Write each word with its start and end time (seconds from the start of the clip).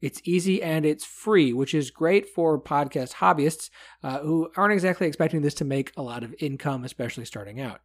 It's 0.00 0.20
easy 0.24 0.62
and 0.62 0.86
it's 0.86 1.04
free, 1.04 1.52
which 1.52 1.74
is 1.74 1.90
great 1.90 2.28
for 2.28 2.60
podcast 2.60 3.14
hobbyists 3.14 3.70
uh, 4.02 4.20
who 4.20 4.50
aren't 4.56 4.72
exactly 4.72 5.06
expecting 5.06 5.42
this 5.42 5.54
to 5.54 5.64
make 5.64 5.92
a 5.96 6.02
lot 6.02 6.22
of 6.22 6.34
income, 6.38 6.84
especially 6.84 7.24
starting 7.24 7.60
out. 7.60 7.80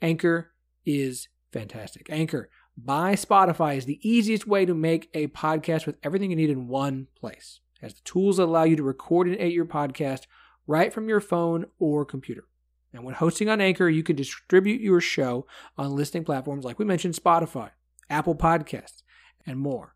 Anchor 0.00 0.52
is 0.84 1.28
fantastic. 1.52 2.08
Anchor 2.10 2.48
by 2.76 3.14
Spotify 3.14 3.76
is 3.76 3.86
the 3.86 4.00
easiest 4.08 4.46
way 4.46 4.64
to 4.66 4.74
make 4.74 5.08
a 5.14 5.28
podcast 5.28 5.86
with 5.86 5.96
everything 6.02 6.30
you 6.30 6.36
need 6.36 6.50
in 6.50 6.68
one 6.68 7.08
place. 7.18 7.60
Has 7.80 7.94
the 7.94 8.02
tools 8.04 8.38
allow 8.38 8.64
you 8.64 8.76
to 8.76 8.82
record 8.82 9.26
and 9.26 9.36
edit 9.36 9.52
your 9.52 9.66
podcast 9.66 10.26
right 10.66 10.92
from 10.92 11.08
your 11.08 11.20
phone 11.20 11.66
or 11.78 12.04
computer. 12.04 12.44
And 12.92 13.04
when 13.04 13.14
hosting 13.14 13.48
on 13.48 13.60
Anchor, 13.60 13.88
you 13.88 14.02
can 14.02 14.16
distribute 14.16 14.80
your 14.80 15.00
show 15.00 15.46
on 15.76 15.94
listening 15.94 16.24
platforms 16.24 16.64
like 16.64 16.78
we 16.78 16.84
mentioned 16.84 17.14
Spotify, 17.14 17.70
Apple 18.08 18.34
Podcasts, 18.34 19.02
and 19.46 19.58
more. 19.58 19.95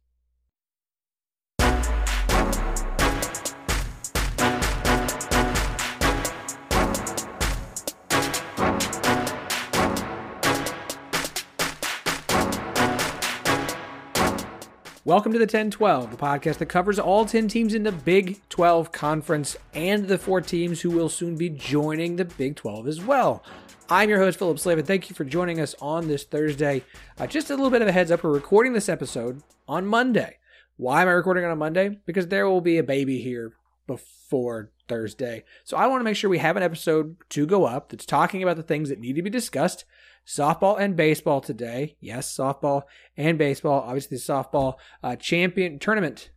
Welcome 15.03 15.31
to 15.31 15.39
the 15.39 15.45
1012, 15.45 16.11
the 16.11 16.15
podcast 16.15 16.59
that 16.59 16.67
covers 16.67 16.99
all 16.99 17.25
10 17.25 17.47
teams 17.47 17.73
in 17.73 17.81
the 17.81 17.91
Big 17.91 18.39
12 18.49 18.91
conference 18.91 19.57
and 19.73 20.07
the 20.07 20.19
four 20.19 20.41
teams 20.41 20.81
who 20.81 20.91
will 20.91 21.09
soon 21.09 21.37
be 21.37 21.49
joining 21.49 22.17
the 22.17 22.25
Big 22.25 22.55
12 22.55 22.87
as 22.87 23.01
well. 23.01 23.43
I'm 23.89 24.09
your 24.09 24.19
host, 24.19 24.37
Philip 24.37 24.59
Slavin. 24.59 24.85
Thank 24.85 25.09
you 25.09 25.15
for 25.15 25.23
joining 25.23 25.59
us 25.59 25.73
on 25.81 26.07
this 26.07 26.23
Thursday. 26.23 26.83
Uh, 27.17 27.25
just 27.25 27.49
a 27.49 27.55
little 27.55 27.71
bit 27.71 27.81
of 27.81 27.87
a 27.87 27.91
heads 27.91 28.11
up 28.11 28.23
we're 28.23 28.29
recording 28.29 28.73
this 28.73 28.89
episode 28.89 29.41
on 29.67 29.87
Monday. 29.87 30.37
Why 30.77 31.01
am 31.01 31.07
I 31.07 31.13
recording 31.13 31.45
on 31.45 31.51
a 31.51 31.55
Monday? 31.55 31.97
Because 32.05 32.27
there 32.27 32.47
will 32.47 32.61
be 32.61 32.77
a 32.77 32.83
baby 32.83 33.23
here 33.23 33.53
before 33.87 34.69
Thursday. 34.87 35.45
So 35.63 35.77
I 35.77 35.87
want 35.87 36.01
to 36.01 36.05
make 36.05 36.15
sure 36.15 36.29
we 36.29 36.37
have 36.37 36.57
an 36.57 36.63
episode 36.63 37.15
to 37.29 37.47
go 37.47 37.65
up 37.65 37.89
that's 37.89 38.05
talking 38.05 38.43
about 38.43 38.55
the 38.55 38.61
things 38.61 38.89
that 38.89 38.99
need 38.99 39.15
to 39.15 39.23
be 39.23 39.31
discussed 39.31 39.83
softball 40.25 40.79
and 40.79 40.95
baseball 40.95 41.41
today. 41.41 41.95
Yes, 41.99 42.35
softball 42.35 42.83
and 43.17 43.37
baseball. 43.37 43.81
Obviously, 43.81 44.17
the 44.17 44.23
softball 44.23 44.75
uh, 45.03 45.15
champion 45.15 45.79
tournament. 45.79 46.31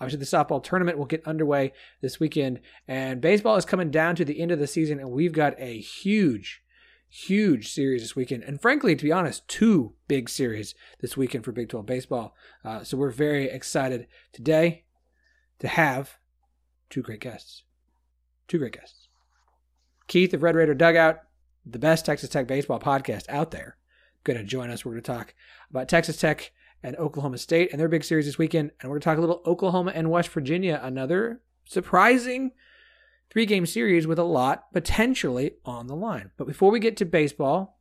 Obviously, 0.00 0.18
the 0.18 0.24
softball 0.24 0.62
tournament 0.62 0.98
will 0.98 1.06
get 1.06 1.26
underway 1.26 1.72
this 2.02 2.18
weekend, 2.18 2.60
and 2.88 3.20
baseball 3.20 3.56
is 3.56 3.64
coming 3.64 3.90
down 3.90 4.16
to 4.16 4.24
the 4.24 4.40
end 4.40 4.50
of 4.50 4.58
the 4.58 4.66
season, 4.66 4.98
and 4.98 5.10
we've 5.10 5.32
got 5.32 5.54
a 5.58 5.78
huge, 5.78 6.62
huge 7.08 7.68
series 7.72 8.02
this 8.02 8.16
weekend. 8.16 8.42
And 8.42 8.60
frankly, 8.60 8.96
to 8.96 9.04
be 9.04 9.12
honest, 9.12 9.46
two 9.46 9.94
big 10.08 10.28
series 10.28 10.74
this 11.00 11.16
weekend 11.16 11.44
for 11.44 11.52
Big 11.52 11.68
12 11.68 11.86
baseball. 11.86 12.34
Uh, 12.64 12.82
so 12.82 12.96
we're 12.96 13.10
very 13.10 13.44
excited 13.48 14.08
today 14.32 14.84
to 15.60 15.68
have 15.68 16.18
two 16.90 17.00
great 17.00 17.20
guests. 17.20 17.62
Two 18.48 18.58
great 18.58 18.72
guests. 18.72 19.08
Keith 20.06 20.34
of 20.34 20.42
Red 20.42 20.56
Raider 20.56 20.74
Dugout 20.74 21.20
the 21.66 21.78
best 21.78 22.06
Texas 22.06 22.28
Tech 22.28 22.46
baseball 22.46 22.80
podcast 22.80 23.28
out 23.28 23.50
there, 23.50 23.76
going 24.24 24.38
to 24.38 24.44
join 24.44 24.70
us. 24.70 24.84
We're 24.84 24.92
going 24.92 25.02
to 25.02 25.12
talk 25.12 25.34
about 25.70 25.88
Texas 25.88 26.16
Tech 26.16 26.52
and 26.82 26.96
Oklahoma 26.96 27.38
State 27.38 27.70
and 27.72 27.80
their 27.80 27.88
big 27.88 28.04
series 28.04 28.26
this 28.26 28.38
weekend. 28.38 28.70
And 28.80 28.90
we're 28.90 28.96
going 28.96 29.00
to 29.00 29.04
talk 29.04 29.18
a 29.18 29.20
little 29.20 29.42
Oklahoma 29.46 29.92
and 29.94 30.10
West 30.10 30.28
Virginia, 30.28 30.78
another 30.82 31.40
surprising 31.64 32.52
three 33.30 33.46
game 33.46 33.66
series 33.66 34.06
with 34.06 34.18
a 34.18 34.24
lot 34.24 34.72
potentially 34.72 35.52
on 35.64 35.86
the 35.86 35.96
line. 35.96 36.30
But 36.36 36.46
before 36.46 36.70
we 36.70 36.80
get 36.80 36.96
to 36.98 37.04
baseball, 37.04 37.80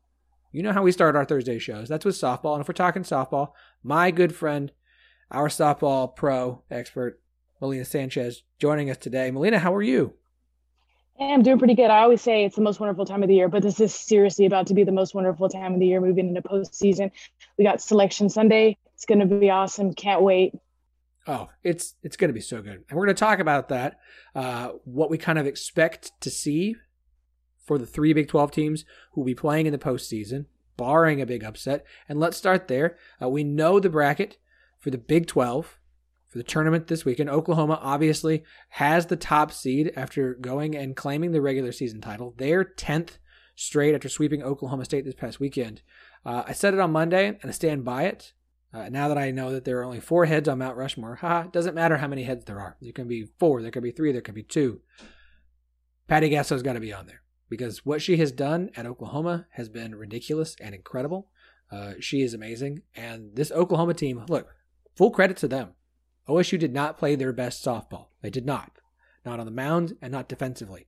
you 0.51 0.63
know 0.63 0.71
how 0.71 0.83
we 0.83 0.91
start 0.91 1.15
our 1.15 1.25
Thursday 1.25 1.59
shows. 1.59 1.89
That's 1.89 2.05
with 2.05 2.15
softball. 2.15 2.53
And 2.53 2.61
if 2.61 2.67
we're 2.67 2.75
talking 2.75 3.03
softball, 3.03 3.49
my 3.83 4.11
good 4.11 4.35
friend, 4.35 4.71
our 5.31 5.49
softball 5.49 6.15
pro 6.15 6.63
expert, 6.69 7.19
Melina 7.59 7.85
Sanchez, 7.85 8.43
joining 8.59 8.89
us 8.89 8.97
today. 8.97 9.31
Melina, 9.31 9.59
how 9.59 9.73
are 9.73 9.81
you? 9.81 10.13
I'm 11.19 11.43
doing 11.43 11.59
pretty 11.59 11.75
good. 11.75 11.91
I 11.91 11.99
always 12.01 12.21
say 12.21 12.43
it's 12.43 12.55
the 12.55 12.61
most 12.61 12.79
wonderful 12.79 13.05
time 13.05 13.21
of 13.21 13.29
the 13.29 13.35
year, 13.35 13.47
but 13.47 13.61
this 13.61 13.79
is 13.79 13.93
seriously 13.93 14.45
about 14.45 14.67
to 14.67 14.73
be 14.73 14.83
the 14.83 14.91
most 14.91 15.13
wonderful 15.13 15.47
time 15.47 15.73
of 15.73 15.79
the 15.79 15.85
year 15.85 16.01
moving 16.01 16.27
into 16.27 16.41
postseason. 16.41 17.11
We 17.57 17.63
got 17.63 17.81
selection 17.81 18.29
Sunday. 18.29 18.77
It's 18.95 19.05
going 19.05 19.19
to 19.19 19.25
be 19.25 19.49
awesome. 19.49 19.93
Can't 19.93 20.21
wait. 20.21 20.53
Oh, 21.27 21.49
it's 21.63 21.95
it's 22.03 22.17
going 22.17 22.29
to 22.29 22.33
be 22.33 22.41
so 22.41 22.61
good, 22.61 22.83
and 22.89 22.97
we're 22.97 23.05
going 23.05 23.15
to 23.15 23.19
talk 23.19 23.39
about 23.39 23.69
that. 23.69 23.99
Uh, 24.35 24.69
what 24.83 25.09
we 25.09 25.17
kind 25.17 25.39
of 25.39 25.47
expect 25.47 26.11
to 26.21 26.29
see 26.29 26.75
for 27.63 27.77
the 27.77 27.85
three 27.85 28.11
Big 28.11 28.27
Twelve 28.27 28.51
teams 28.51 28.83
who 29.11 29.21
will 29.21 29.25
be 29.25 29.35
playing 29.35 29.65
in 29.65 29.71
the 29.71 29.77
postseason, 29.77 30.47
barring 30.75 31.21
a 31.21 31.25
big 31.25 31.43
upset. 31.43 31.85
And 32.09 32.19
let's 32.19 32.35
start 32.35 32.67
there. 32.67 32.97
Uh, 33.21 33.29
we 33.29 33.45
know 33.45 33.79
the 33.79 33.89
bracket 33.89 34.37
for 34.79 34.89
the 34.89 34.97
Big 34.97 35.27
Twelve 35.27 35.79
for 36.33 36.39
the 36.39 36.43
tournament 36.43 36.87
this 36.87 37.05
weekend. 37.05 37.29
Oklahoma 37.29 37.79
obviously 37.79 38.43
has 38.69 39.05
the 39.05 39.15
top 39.15 39.51
seed 39.51 39.93
after 39.95 40.33
going 40.33 40.75
and 40.75 40.95
claiming 40.95 41.31
the 41.31 41.41
regular 41.41 41.71
season 41.71 42.01
title. 42.01 42.33
They're 42.35 42.65
10th 42.65 43.19
straight 43.55 43.93
after 43.93 44.09
sweeping 44.09 44.41
Oklahoma 44.41 44.83
State 44.83 45.05
this 45.05 45.13
past 45.13 45.39
weekend. 45.39 45.83
Uh, 46.25 46.41
I 46.47 46.53
said 46.53 46.73
it 46.73 46.79
on 46.79 46.91
Monday, 46.91 47.27
and 47.27 47.45
I 47.45 47.51
stand 47.51 47.85
by 47.85 48.05
it. 48.05 48.33
Uh, 48.73 48.89
now 48.89 49.09
that 49.09 49.17
I 49.19 49.29
know 49.29 49.51
that 49.51 49.63
there 49.63 49.77
are 49.79 49.83
only 49.83 49.99
four 49.99 50.25
heads 50.25 50.49
on 50.49 50.57
Mount 50.57 50.75
Rushmore, 50.75 51.17
haha, 51.17 51.43
doesn't 51.43 51.75
matter 51.75 51.97
how 51.97 52.07
many 52.07 52.23
heads 52.23 52.45
there 52.45 52.59
are. 52.59 52.77
There 52.81 52.91
can 52.91 53.07
be 53.07 53.27
four, 53.37 53.61
there 53.61 53.69
can 53.69 53.83
be 53.83 53.91
three, 53.91 54.11
there 54.11 54.21
can 54.21 54.33
be 54.33 54.41
two. 54.41 54.81
Patty 56.07 56.29
Gasso's 56.29 56.63
got 56.63 56.73
to 56.73 56.79
be 56.79 56.91
on 56.91 57.05
there 57.05 57.21
because 57.47 57.85
what 57.85 58.01
she 58.01 58.17
has 58.17 58.31
done 58.31 58.71
at 58.75 58.87
Oklahoma 58.87 59.45
has 59.51 59.69
been 59.69 59.93
ridiculous 59.93 60.55
and 60.59 60.73
incredible. 60.73 61.27
Uh, 61.71 61.93
she 61.99 62.23
is 62.23 62.33
amazing. 62.33 62.81
And 62.95 63.35
this 63.35 63.51
Oklahoma 63.51 63.93
team, 63.93 64.25
look, 64.27 64.49
full 64.95 65.11
credit 65.11 65.37
to 65.37 65.47
them. 65.47 65.73
OSU 66.27 66.57
did 66.57 66.73
not 66.73 66.97
play 66.97 67.15
their 67.15 67.33
best 67.33 67.63
softball. 67.63 68.07
They 68.21 68.29
did 68.29 68.45
not. 68.45 68.71
Not 69.25 69.39
on 69.39 69.45
the 69.45 69.51
mound 69.51 69.97
and 70.01 70.11
not 70.11 70.29
defensively. 70.29 70.87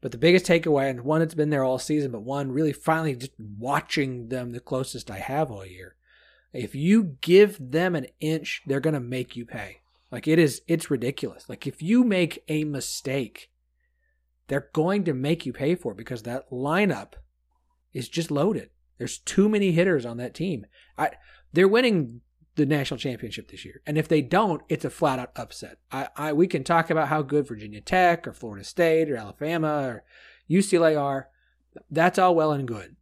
But 0.00 0.12
the 0.12 0.18
biggest 0.18 0.46
takeaway, 0.46 0.90
and 0.90 1.02
one 1.02 1.20
that's 1.20 1.34
been 1.34 1.50
there 1.50 1.64
all 1.64 1.78
season, 1.78 2.12
but 2.12 2.22
one 2.22 2.52
really 2.52 2.72
finally 2.72 3.16
just 3.16 3.32
watching 3.38 4.28
them 4.28 4.52
the 4.52 4.60
closest 4.60 5.10
I 5.10 5.18
have 5.18 5.50
all 5.50 5.64
year, 5.64 5.96
if 6.52 6.74
you 6.74 7.16
give 7.20 7.58
them 7.60 7.94
an 7.94 8.06
inch, 8.20 8.62
they're 8.66 8.80
going 8.80 8.94
to 8.94 9.00
make 9.00 9.36
you 9.36 9.44
pay. 9.44 9.78
Like 10.10 10.28
it 10.28 10.38
is, 10.38 10.62
it's 10.68 10.90
ridiculous. 10.90 11.48
Like 11.48 11.66
if 11.66 11.82
you 11.82 12.04
make 12.04 12.44
a 12.48 12.64
mistake, 12.64 13.50
they're 14.48 14.68
going 14.72 15.04
to 15.04 15.14
make 15.14 15.44
you 15.44 15.52
pay 15.52 15.74
for 15.74 15.92
it 15.92 15.98
because 15.98 16.22
that 16.22 16.50
lineup 16.50 17.14
is 17.92 18.08
just 18.08 18.30
loaded. 18.30 18.70
There's 18.98 19.18
too 19.18 19.48
many 19.48 19.72
hitters 19.72 20.06
on 20.06 20.16
that 20.18 20.34
team. 20.34 20.66
I, 20.96 21.10
they're 21.52 21.68
winning 21.68 22.20
the 22.56 22.66
national 22.66 22.98
championship 22.98 23.50
this 23.50 23.64
year, 23.64 23.80
and 23.86 23.96
if 23.96 24.08
they 24.08 24.22
don't, 24.22 24.62
it's 24.68 24.84
a 24.84 24.90
flat 24.90 25.18
out 25.18 25.30
upset. 25.36 25.78
I, 25.92 26.08
I 26.16 26.32
we 26.32 26.46
can 26.46 26.64
talk 26.64 26.90
about 26.90 27.08
how 27.08 27.22
good 27.22 27.46
Virginia 27.46 27.80
Tech 27.80 28.26
or 28.26 28.32
Florida 28.32 28.64
State 28.64 29.10
or 29.10 29.16
Alabama 29.16 29.86
or 29.86 30.04
UCLA 30.50 31.00
are. 31.00 31.28
That's 31.90 32.18
all 32.18 32.34
well 32.34 32.52
and 32.52 32.66
good. 32.66 32.96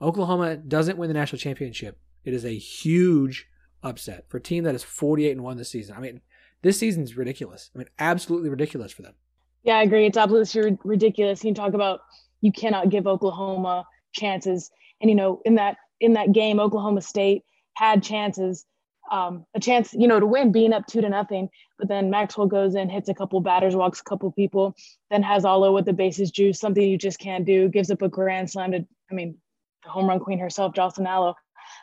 Oklahoma 0.00 0.56
doesn't 0.56 0.96
win 0.96 1.08
the 1.08 1.14
national 1.14 1.40
championship 1.40 1.98
it 2.24 2.34
is 2.34 2.44
a 2.44 2.56
huge 2.56 3.48
upset 3.82 4.28
for 4.28 4.36
a 4.38 4.42
team 4.42 4.64
that 4.64 4.74
is 4.74 4.82
48 4.82 5.32
and 5.32 5.42
1 5.42 5.56
this 5.56 5.70
season. 5.70 5.96
I 5.96 6.00
mean, 6.00 6.20
this 6.62 6.78
season 6.78 7.02
is 7.02 7.16
ridiculous. 7.16 7.70
I 7.74 7.78
mean, 7.78 7.88
absolutely 7.98 8.50
ridiculous 8.50 8.92
for 8.92 9.02
them. 9.02 9.14
Yeah, 9.62 9.76
I 9.76 9.82
agree. 9.82 10.06
It's 10.06 10.18
absolutely 10.18 10.78
ridiculous. 10.84 11.42
You 11.44 11.48
can 11.48 11.54
talk 11.54 11.74
about 11.74 12.00
you 12.40 12.52
cannot 12.52 12.88
give 12.88 13.06
Oklahoma 13.06 13.86
chances. 14.12 14.70
And 15.00 15.10
you 15.10 15.16
know, 15.16 15.40
in 15.44 15.54
that 15.56 15.76
in 16.00 16.14
that 16.14 16.32
game, 16.32 16.60
Oklahoma 16.60 17.02
State 17.02 17.44
had 17.74 18.02
chances, 18.02 18.66
um, 19.10 19.44
a 19.54 19.60
chance, 19.60 19.92
you 19.92 20.06
know, 20.06 20.20
to 20.20 20.26
win, 20.26 20.52
being 20.52 20.72
up 20.72 20.86
two 20.86 21.00
to 21.00 21.08
nothing. 21.08 21.48
But 21.78 21.88
then 21.88 22.10
Maxwell 22.10 22.46
goes 22.46 22.74
in, 22.74 22.88
hits 22.88 23.08
a 23.08 23.14
couple 23.14 23.40
batters, 23.40 23.74
walks 23.74 24.00
a 24.00 24.04
couple 24.04 24.30
people, 24.32 24.74
then 25.10 25.22
has 25.22 25.44
Alo 25.44 25.72
with 25.72 25.84
the 25.84 25.92
bases 25.92 26.30
juice, 26.30 26.60
something 26.60 26.82
you 26.82 26.98
just 26.98 27.18
can't 27.18 27.44
do. 27.44 27.68
Gives 27.68 27.90
up 27.90 28.02
a 28.02 28.08
grand 28.08 28.50
slam 28.50 28.72
to, 28.72 28.86
I 29.10 29.14
mean, 29.14 29.36
the 29.82 29.90
home 29.90 30.06
run 30.06 30.20
queen 30.20 30.38
herself, 30.38 30.74
Jocelyn 30.74 31.06
Alo. 31.06 31.34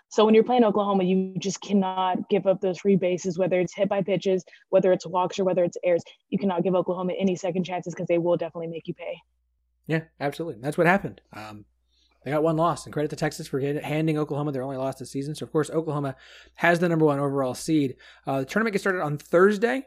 So 0.10 0.26
when 0.26 0.34
you're 0.34 0.44
playing 0.44 0.64
Oklahoma, 0.64 1.04
you 1.04 1.34
just 1.38 1.62
cannot 1.62 2.30
give 2.30 2.46
up 2.46 2.62
those 2.62 2.80
free 2.80 2.96
bases, 2.96 3.38
whether 3.38 3.60
it's 3.60 3.74
hit 3.74 3.90
by 3.90 4.02
pitches, 4.02 4.46
whether 4.70 4.92
it's 4.92 5.06
walks, 5.06 5.40
or 5.40 5.44
whether 5.44 5.64
it's 5.64 5.78
airs. 5.84 6.04
You 6.30 6.38
cannot 6.38 6.64
give 6.64 6.76
Oklahoma 6.76 7.14
any 7.20 7.36
second 7.36 7.64
chances 7.64 7.94
because 7.94 8.08
they 8.08 8.18
will 8.18 8.38
definitely 8.38 8.68
make 8.68 8.88
you 8.88 8.94
pay. 8.94 9.18
Yeah, 9.88 10.04
absolutely. 10.20 10.62
That's 10.62 10.78
what 10.78 10.88
happened. 10.88 11.22
Um, 11.34 11.66
they 12.28 12.34
got 12.34 12.44
one 12.44 12.58
loss, 12.58 12.86
and 12.86 12.92
credit 12.92 13.10
to 13.12 13.16
Texas 13.16 13.48
for 13.48 13.62
handing 13.62 14.18
Oklahoma 14.18 14.52
their 14.52 14.62
only 14.62 14.76
loss 14.76 15.00
this 15.00 15.12
season. 15.12 15.34
So, 15.34 15.46
of 15.46 15.52
course, 15.54 15.70
Oklahoma 15.70 16.18
has 16.56 16.78
the 16.78 16.90
number 16.90 17.06
one 17.06 17.20
overall 17.20 17.54
seed. 17.54 17.96
Uh, 18.26 18.40
the 18.40 18.46
tournament 18.46 18.74
gets 18.74 18.84
started 18.84 19.02
on 19.02 19.18
Thursday. 19.18 19.86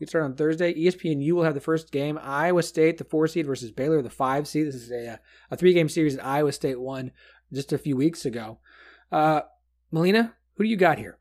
Get 0.00 0.08
started 0.08 0.24
on 0.24 0.34
Thursday. 0.34 0.72
ESPNU 0.72 1.32
will 1.32 1.42
have 1.42 1.52
the 1.52 1.60
first 1.60 1.92
game. 1.92 2.18
Iowa 2.22 2.62
State, 2.62 2.96
the 2.96 3.04
four 3.04 3.28
seed, 3.28 3.46
versus 3.46 3.70
Baylor, 3.70 4.00
the 4.00 4.08
five 4.08 4.48
seed. 4.48 4.68
This 4.68 4.76
is 4.76 4.90
a, 4.90 5.20
a 5.50 5.56
three 5.58 5.74
game 5.74 5.90
series 5.90 6.16
that 6.16 6.24
Iowa 6.24 6.52
State 6.52 6.80
won 6.80 7.10
just 7.52 7.74
a 7.74 7.78
few 7.78 7.94
weeks 7.94 8.24
ago. 8.24 8.58
Uh, 9.12 9.42
Melina, 9.90 10.34
who 10.54 10.64
do 10.64 10.70
you 10.70 10.78
got 10.78 10.96
here? 10.96 11.18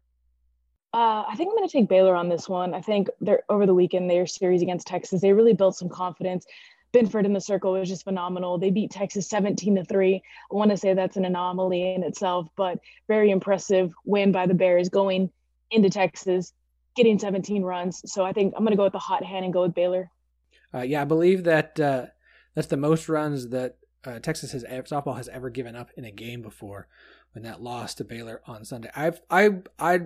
Uh, 0.94 1.26
I 1.28 1.36
think 1.36 1.50
I'm 1.50 1.58
going 1.58 1.68
to 1.68 1.72
take 1.72 1.90
Baylor 1.90 2.16
on 2.16 2.30
this 2.30 2.48
one. 2.48 2.74
I 2.74 2.82
think 2.82 3.10
they're 3.20 3.44
over 3.50 3.66
the 3.66 3.74
weekend 3.74 4.10
their 4.10 4.26
series 4.26 4.62
against 4.62 4.88
Texas, 4.88 5.20
they 5.20 5.34
really 5.34 5.54
built 5.54 5.76
some 5.76 5.90
confidence. 5.90 6.46
Binford 6.94 7.26
in 7.26 7.34
the 7.34 7.42
circle 7.42 7.74
was 7.74 7.90
just 7.90 8.04
phenomenal. 8.04 8.58
They 8.58 8.70
beat 8.70 8.92
Texas 8.92 9.30
17 9.30 9.76
to 9.76 9.86
3. 9.86 10.16
I 10.52 10.56
want 10.56 10.72
to 10.72 10.78
say 10.78 10.94
that's 10.94 11.18
an 11.18 11.26
anomaly 11.26 11.94
in 11.94 12.04
itself, 12.04 12.48
but 12.56 12.80
very 13.08 13.32
impressive 13.32 13.94
win 14.06 14.32
by 14.32 14.46
the 14.46 14.54
Bears 14.54 14.90
going 14.90 15.32
into 15.72 15.90
Texas, 15.90 16.54
getting 16.96 17.18
17 17.18 17.64
runs. 17.64 18.02
So 18.12 18.26
I 18.26 18.34
think 18.34 18.54
I'm 18.56 18.64
going 18.64 18.72
to 18.72 18.78
go 18.78 18.84
with 18.84 18.94
the 18.94 19.00
hot 19.00 19.24
hand 19.24 19.46
and 19.46 19.54
go 19.54 19.62
with 19.62 19.74
Baylor. 19.74 20.12
Uh, 20.74 20.82
yeah, 20.82 21.02
I 21.02 21.06
believe 21.06 21.46
that 21.46 21.80
uh, 21.80 22.08
that's 22.56 22.68
the 22.68 22.78
most 22.78 23.08
runs 23.10 23.50
that 23.50 23.78
uh, 24.04 24.20
Texas 24.20 24.52
has 24.52 24.64
softball 24.64 25.18
has 25.18 25.30
ever 25.30 25.50
given 25.50 25.76
up 25.76 25.90
in 25.96 26.06
a 26.06 26.12
game 26.12 26.42
before 26.42 26.88
when 27.34 27.44
that 27.44 27.62
loss 27.62 27.94
to 27.96 28.04
Baylor 28.04 28.42
on 28.46 28.66
Sunday. 28.66 28.90
I 28.96 29.14
I 29.30 29.50
I 29.80 30.00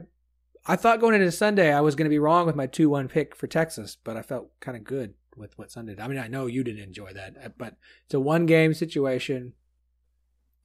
I 0.65 0.75
thought 0.75 0.99
going 0.99 1.15
into 1.15 1.31
Sunday 1.31 1.73
I 1.73 1.81
was 1.81 1.95
going 1.95 2.05
to 2.05 2.09
be 2.09 2.19
wrong 2.19 2.45
with 2.45 2.55
my 2.55 2.67
two 2.67 2.89
one 2.89 3.07
pick 3.07 3.35
for 3.35 3.47
Texas, 3.47 3.97
but 4.03 4.17
I 4.17 4.21
felt 4.21 4.51
kind 4.59 4.77
of 4.77 4.83
good 4.83 5.13
with 5.35 5.57
what 5.57 5.71
Sunday. 5.71 5.95
Did. 5.95 6.01
I 6.01 6.07
mean, 6.07 6.17
I 6.17 6.27
know 6.27 6.45
you 6.45 6.63
didn't 6.63 6.83
enjoy 6.83 7.13
that, 7.13 7.35
uh, 7.43 7.49
but 7.57 7.75
it's 8.05 8.13
a 8.13 8.19
one 8.19 8.45
game 8.45 8.73
situation. 8.73 9.53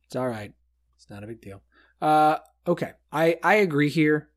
It's 0.07 0.17
all 0.17 0.29
right. 0.29 0.53
It's 0.97 1.11
not 1.11 1.25
a 1.25 1.27
big 1.27 1.41
deal. 1.41 1.63
Uh, 2.01 2.39
okay, 2.67 2.93
I 3.13 3.39
I 3.43 3.55
agree 3.57 3.89
here. 3.89 4.31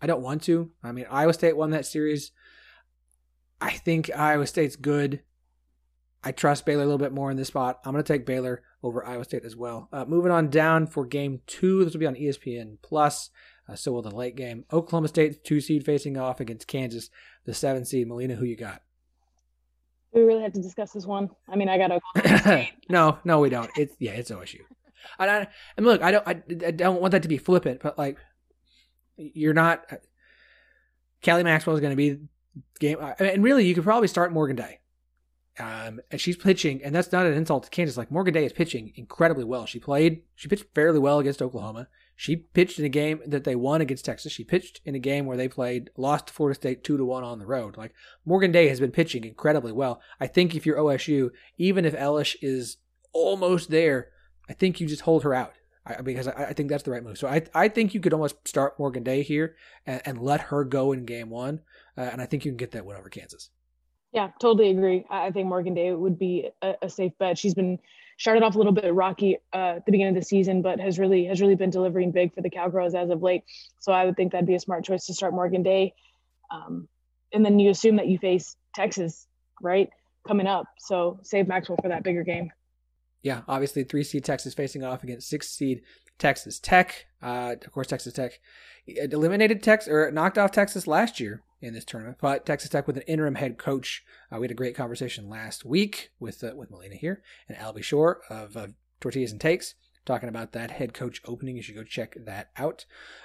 I 0.00 0.06
don't 0.06 0.22
want 0.22 0.42
to. 0.44 0.70
I 0.82 0.92
mean, 0.92 1.06
Iowa 1.10 1.32
State 1.32 1.56
won 1.56 1.70
that 1.70 1.86
series. 1.86 2.32
I 3.60 3.70
think 3.70 4.10
Iowa 4.14 4.46
State's 4.46 4.76
good. 4.76 5.22
I 6.24 6.32
trust 6.32 6.66
Baylor 6.66 6.82
a 6.82 6.86
little 6.86 6.98
bit 6.98 7.12
more 7.12 7.30
in 7.30 7.36
this 7.36 7.48
spot. 7.48 7.80
I'm 7.84 7.92
going 7.92 8.02
to 8.02 8.12
take 8.12 8.26
Baylor 8.26 8.62
over 8.82 9.04
Iowa 9.04 9.24
State 9.24 9.44
as 9.44 9.56
well. 9.56 9.88
Uh, 9.92 10.04
moving 10.04 10.32
on 10.32 10.50
down 10.50 10.86
for 10.86 11.04
game 11.04 11.40
two. 11.46 11.84
This 11.84 11.92
will 11.92 12.00
be 12.00 12.06
on 12.06 12.14
ESPN 12.14 12.78
Plus. 12.82 13.30
Uh, 13.68 13.76
so 13.76 13.92
will 13.92 14.02
the 14.02 14.10
late 14.10 14.36
game. 14.36 14.64
Oklahoma 14.72 15.08
State, 15.08 15.44
two 15.44 15.60
seed, 15.60 15.84
facing 15.84 16.16
off 16.16 16.40
against 16.40 16.66
Kansas, 16.66 17.10
the 17.44 17.54
seven 17.54 17.84
seed. 17.84 18.08
Melina, 18.08 18.34
who 18.34 18.44
you 18.44 18.56
got? 18.56 18.82
We 20.12 20.22
really 20.22 20.42
have 20.42 20.52
to 20.52 20.62
discuss 20.62 20.92
this 20.92 21.06
one. 21.06 21.30
I 21.48 21.56
mean, 21.56 21.68
I 21.68 21.78
got 21.78 22.00
State. 22.40 22.72
no, 22.88 23.18
no, 23.24 23.40
we 23.40 23.48
don't. 23.48 23.70
It's 23.76 23.94
yeah, 23.98 24.12
it's 24.12 24.30
OSU. 24.30 24.60
And, 25.18 25.30
I, 25.30 25.48
and 25.76 25.86
look, 25.86 26.02
I 26.02 26.10
don't, 26.10 26.28
I, 26.28 26.42
I 26.66 26.70
don't 26.70 27.00
want 27.00 27.12
that 27.12 27.22
to 27.22 27.28
be 27.28 27.38
flippant, 27.38 27.80
but 27.82 27.98
like, 27.98 28.18
you're 29.16 29.54
not. 29.54 29.84
Kelly 31.22 31.44
Maxwell 31.44 31.74
is 31.76 31.80
going 31.80 31.92
to 31.92 31.96
be 31.96 32.18
game, 32.78 32.98
and 33.18 33.42
really, 33.42 33.66
you 33.66 33.74
could 33.74 33.84
probably 33.84 34.08
start 34.08 34.32
Morgan 34.32 34.56
Day. 34.56 34.80
Um, 35.58 36.00
and 36.10 36.20
she's 36.20 36.36
pitching, 36.36 36.82
and 36.82 36.94
that's 36.94 37.12
not 37.12 37.26
an 37.26 37.34
insult 37.34 37.64
to 37.64 37.70
Kansas. 37.70 37.96
Like 37.96 38.10
Morgan 38.10 38.34
Day 38.34 38.44
is 38.44 38.52
pitching 38.52 38.92
incredibly 38.96 39.44
well. 39.44 39.66
She 39.66 39.78
played, 39.78 40.22
she 40.34 40.48
pitched 40.48 40.64
fairly 40.74 40.98
well 40.98 41.18
against 41.18 41.42
Oklahoma. 41.42 41.88
She 42.22 42.36
pitched 42.36 42.78
in 42.78 42.84
a 42.84 42.88
game 42.88 43.20
that 43.26 43.42
they 43.42 43.56
won 43.56 43.80
against 43.80 44.04
Texas. 44.04 44.30
She 44.30 44.44
pitched 44.44 44.80
in 44.84 44.94
a 44.94 45.00
game 45.00 45.26
where 45.26 45.36
they 45.36 45.48
played, 45.48 45.90
lost 45.96 46.28
to 46.28 46.32
Florida 46.32 46.54
State 46.54 46.84
two 46.84 46.96
to 46.96 47.04
one 47.04 47.24
on 47.24 47.40
the 47.40 47.46
road. 47.46 47.76
Like 47.76 47.92
Morgan 48.24 48.52
Day 48.52 48.68
has 48.68 48.78
been 48.78 48.92
pitching 48.92 49.24
incredibly 49.24 49.72
well. 49.72 50.00
I 50.20 50.28
think 50.28 50.54
if 50.54 50.64
you're 50.64 50.76
OSU, 50.76 51.30
even 51.58 51.84
if 51.84 51.96
Elish 51.96 52.36
is 52.40 52.76
almost 53.12 53.70
there, 53.70 54.10
I 54.48 54.52
think 54.52 54.78
you 54.78 54.86
just 54.86 55.02
hold 55.02 55.24
her 55.24 55.34
out. 55.34 55.54
I, 55.84 56.00
because 56.00 56.28
I, 56.28 56.44
I, 56.44 56.52
think 56.52 56.68
that's 56.68 56.84
the 56.84 56.92
right 56.92 57.02
move. 57.02 57.18
So 57.18 57.26
I 57.26 57.42
I 57.56 57.66
think 57.66 57.92
you 57.92 57.98
could 57.98 58.12
almost 58.12 58.36
start 58.46 58.78
Morgan 58.78 59.02
Day 59.02 59.24
here 59.24 59.56
and, 59.84 60.00
and 60.04 60.22
let 60.22 60.42
her 60.42 60.62
go 60.62 60.92
in 60.92 61.04
game 61.04 61.28
one, 61.28 61.62
uh, 61.98 62.02
and 62.02 62.22
I 62.22 62.26
think 62.26 62.44
you 62.44 62.52
can 62.52 62.56
get 62.56 62.70
that 62.70 62.86
win 62.86 62.96
over 62.96 63.08
Kansas. 63.08 63.50
Yeah, 64.12 64.30
totally 64.38 64.70
agree. 64.70 65.04
I 65.10 65.32
think 65.32 65.48
Morgan 65.48 65.74
Day 65.74 65.90
would 65.90 66.20
be 66.20 66.50
a, 66.62 66.74
a 66.82 66.88
safe 66.88 67.18
bet. 67.18 67.36
She's 67.36 67.54
been 67.54 67.80
started 68.18 68.42
off 68.42 68.54
a 68.54 68.58
little 68.58 68.72
bit 68.72 68.92
rocky 68.94 69.38
uh, 69.54 69.76
at 69.76 69.86
the 69.86 69.92
beginning 69.92 70.16
of 70.16 70.22
the 70.22 70.26
season, 70.26 70.62
but 70.62 70.80
has 70.80 70.98
really 70.98 71.24
has 71.26 71.40
really 71.40 71.54
been 71.54 71.70
delivering 71.70 72.12
big 72.12 72.34
for 72.34 72.42
the 72.42 72.50
Cowgirls 72.50 72.94
as 72.94 73.10
of 73.10 73.22
late. 73.22 73.44
So 73.80 73.92
I 73.92 74.04
would 74.04 74.16
think 74.16 74.32
that'd 74.32 74.46
be 74.46 74.54
a 74.54 74.60
smart 74.60 74.84
choice 74.84 75.06
to 75.06 75.14
start 75.14 75.34
Morgan 75.34 75.62
Day, 75.62 75.94
um, 76.50 76.88
and 77.32 77.44
then 77.44 77.58
you 77.58 77.70
assume 77.70 77.96
that 77.96 78.08
you 78.08 78.18
face 78.18 78.56
Texas, 78.74 79.26
right, 79.60 79.88
coming 80.26 80.46
up. 80.46 80.66
So 80.78 81.20
save 81.22 81.48
Maxwell 81.48 81.78
for 81.82 81.88
that 81.88 82.04
bigger 82.04 82.24
game. 82.24 82.50
Yeah, 83.22 83.42
obviously 83.46 83.84
three 83.84 84.04
seed 84.04 84.24
Texas 84.24 84.54
facing 84.54 84.84
off 84.84 85.04
against 85.04 85.28
six 85.28 85.48
seed 85.48 85.82
Texas 86.18 86.58
Tech. 86.58 87.06
Uh, 87.22 87.54
of 87.64 87.72
course, 87.72 87.86
Texas 87.86 88.12
Tech 88.12 88.40
eliminated 88.86 89.62
Texas 89.62 89.92
or 89.92 90.10
knocked 90.10 90.38
off 90.38 90.50
Texas 90.50 90.86
last 90.86 91.20
year 91.20 91.42
in 91.62 91.72
this 91.72 91.84
tournament. 91.84 92.18
But 92.20 92.44
Texas 92.44 92.70
Tech 92.70 92.86
with 92.86 92.96
an 92.96 93.04
interim 93.04 93.36
head 93.36 93.56
coach. 93.56 94.04
Uh, 94.30 94.38
we 94.38 94.44
had 94.44 94.50
a 94.50 94.54
great 94.54 94.76
conversation 94.76 95.30
last 95.30 95.64
week 95.64 96.10
with 96.20 96.42
uh, 96.44 96.52
with 96.54 96.70
Melina 96.70 96.96
here 96.96 97.22
and 97.48 97.56
Albie 97.56 97.82
Shore 97.84 98.20
of 98.28 98.56
uh, 98.56 98.66
Tortillas 99.00 99.32
and 99.32 99.40
Takes 99.40 99.74
talking 100.04 100.28
about 100.28 100.52
that 100.52 100.72
head 100.72 100.94
coach 100.94 101.20
opening. 101.24 101.56
You 101.56 101.62
should 101.62 101.76
go 101.76 101.84
check 101.84 102.16
that 102.24 102.50
out. 102.56 102.84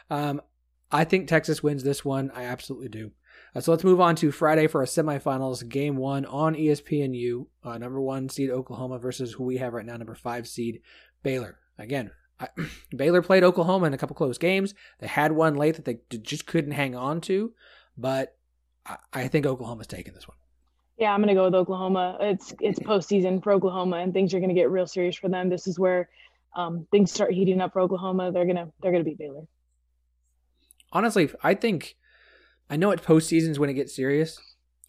Um, 0.09 0.41
I 0.91 1.03
think 1.03 1.27
Texas 1.27 1.61
wins 1.61 1.83
this 1.83 2.05
one. 2.05 2.31
I 2.33 2.43
absolutely 2.43 2.89
do. 2.89 3.11
Uh, 3.55 3.61
so 3.61 3.71
let's 3.71 3.83
move 3.83 3.99
on 3.99 4.15
to 4.17 4.31
Friday 4.31 4.67
for 4.67 4.81
our 4.81 4.87
semifinals. 4.87 5.67
Game 5.67 5.97
one 5.97 6.25
on 6.25 6.55
ESPNU. 6.55 7.47
Uh, 7.63 7.77
number 7.77 7.99
one 7.99 8.29
seed 8.29 8.49
Oklahoma 8.49 8.99
versus 8.99 9.33
who 9.33 9.43
we 9.43 9.57
have 9.57 9.73
right 9.73 9.85
now, 9.85 9.97
number 9.97 10.15
five 10.15 10.47
seed 10.47 10.81
Baylor. 11.23 11.59
Again, 11.77 12.11
I, 12.39 12.49
Baylor 12.95 13.21
played 13.21 13.43
Oklahoma 13.43 13.87
in 13.87 13.93
a 13.93 13.97
couple 13.97 14.15
close 14.15 14.37
games. 14.37 14.73
They 14.99 15.07
had 15.07 15.31
one 15.31 15.55
late 15.55 15.75
that 15.75 15.85
they 15.85 15.99
just 16.19 16.47
couldn't 16.47 16.71
hang 16.71 16.95
on 16.95 17.21
to. 17.21 17.53
But 17.97 18.35
I, 18.85 18.97
I 19.13 19.27
think 19.27 19.45
Oklahoma's 19.45 19.87
taking 19.87 20.13
this 20.13 20.27
one. 20.27 20.37
Yeah, 20.97 21.13
I'm 21.13 21.21
going 21.21 21.29
to 21.29 21.35
go 21.35 21.45
with 21.45 21.55
Oklahoma. 21.55 22.17
It's 22.19 22.53
it's 22.59 22.79
postseason 22.79 23.43
for 23.43 23.51
Oklahoma, 23.53 23.97
and 23.97 24.13
things 24.13 24.33
are 24.33 24.39
going 24.39 24.49
to 24.49 24.55
get 24.55 24.71
real 24.71 24.87
serious 24.87 25.15
for 25.15 25.29
them. 25.29 25.49
This 25.49 25.67
is 25.67 25.77
where 25.77 26.09
um, 26.57 26.87
things 26.91 27.11
start 27.11 27.31
heating 27.31 27.61
up 27.61 27.71
for 27.71 27.81
Oklahoma, 27.81 28.31
they're 28.31 28.45
gonna 28.45 28.71
they're 28.81 28.91
gonna 28.91 29.03
beat 29.03 29.19
Baylor. 29.19 29.43
Honestly, 30.91 31.29
I 31.43 31.53
think 31.53 31.95
I 32.69 32.75
know 32.75 32.91
it's 32.91 33.05
postseasons 33.05 33.59
when 33.59 33.69
it 33.69 33.75
gets 33.75 33.95
serious. 33.95 34.39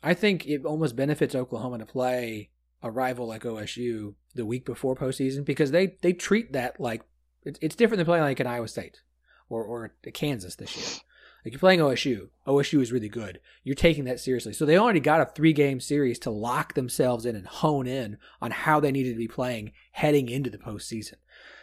I 0.02 0.14
think 0.14 0.46
it 0.46 0.64
almost 0.64 0.96
benefits 0.96 1.34
Oklahoma 1.34 1.78
to 1.78 1.86
play 1.86 2.50
a 2.82 2.90
rival 2.90 3.26
like 3.26 3.42
OSU 3.42 4.14
the 4.34 4.46
week 4.46 4.64
before 4.64 4.96
postseason 4.96 5.44
because 5.44 5.70
they 5.70 5.98
they 6.00 6.12
treat 6.12 6.52
that 6.54 6.80
like 6.80 7.02
it's, 7.42 7.58
it's 7.60 7.76
different 7.76 7.98
than 7.98 8.06
playing 8.06 8.24
like 8.24 8.40
an 8.40 8.46
Iowa 8.46 8.68
State 8.68 9.02
or 9.50 9.62
or 9.62 9.92
Kansas 10.14 10.56
this 10.56 10.76
year. 10.76 11.02
Like 11.44 11.52
you're 11.52 11.60
playing 11.60 11.80
OSU. 11.80 12.28
OSU 12.46 12.82
is 12.82 12.92
really 12.92 13.08
good. 13.08 13.40
You're 13.62 13.74
taking 13.74 14.04
that 14.04 14.20
seriously. 14.20 14.52
So 14.52 14.66
they 14.66 14.78
already 14.78 15.00
got 15.00 15.20
a 15.20 15.26
three 15.26 15.52
game 15.52 15.80
series 15.80 16.18
to 16.20 16.30
lock 16.30 16.74
themselves 16.74 17.24
in 17.24 17.36
and 17.36 17.46
hone 17.46 17.86
in 17.86 18.18
on 18.40 18.50
how 18.50 18.80
they 18.80 18.92
needed 18.92 19.12
to 19.12 19.18
be 19.18 19.28
playing 19.28 19.72
heading 19.92 20.28
into 20.28 20.50
the 20.50 20.58
postseason. 20.58 21.14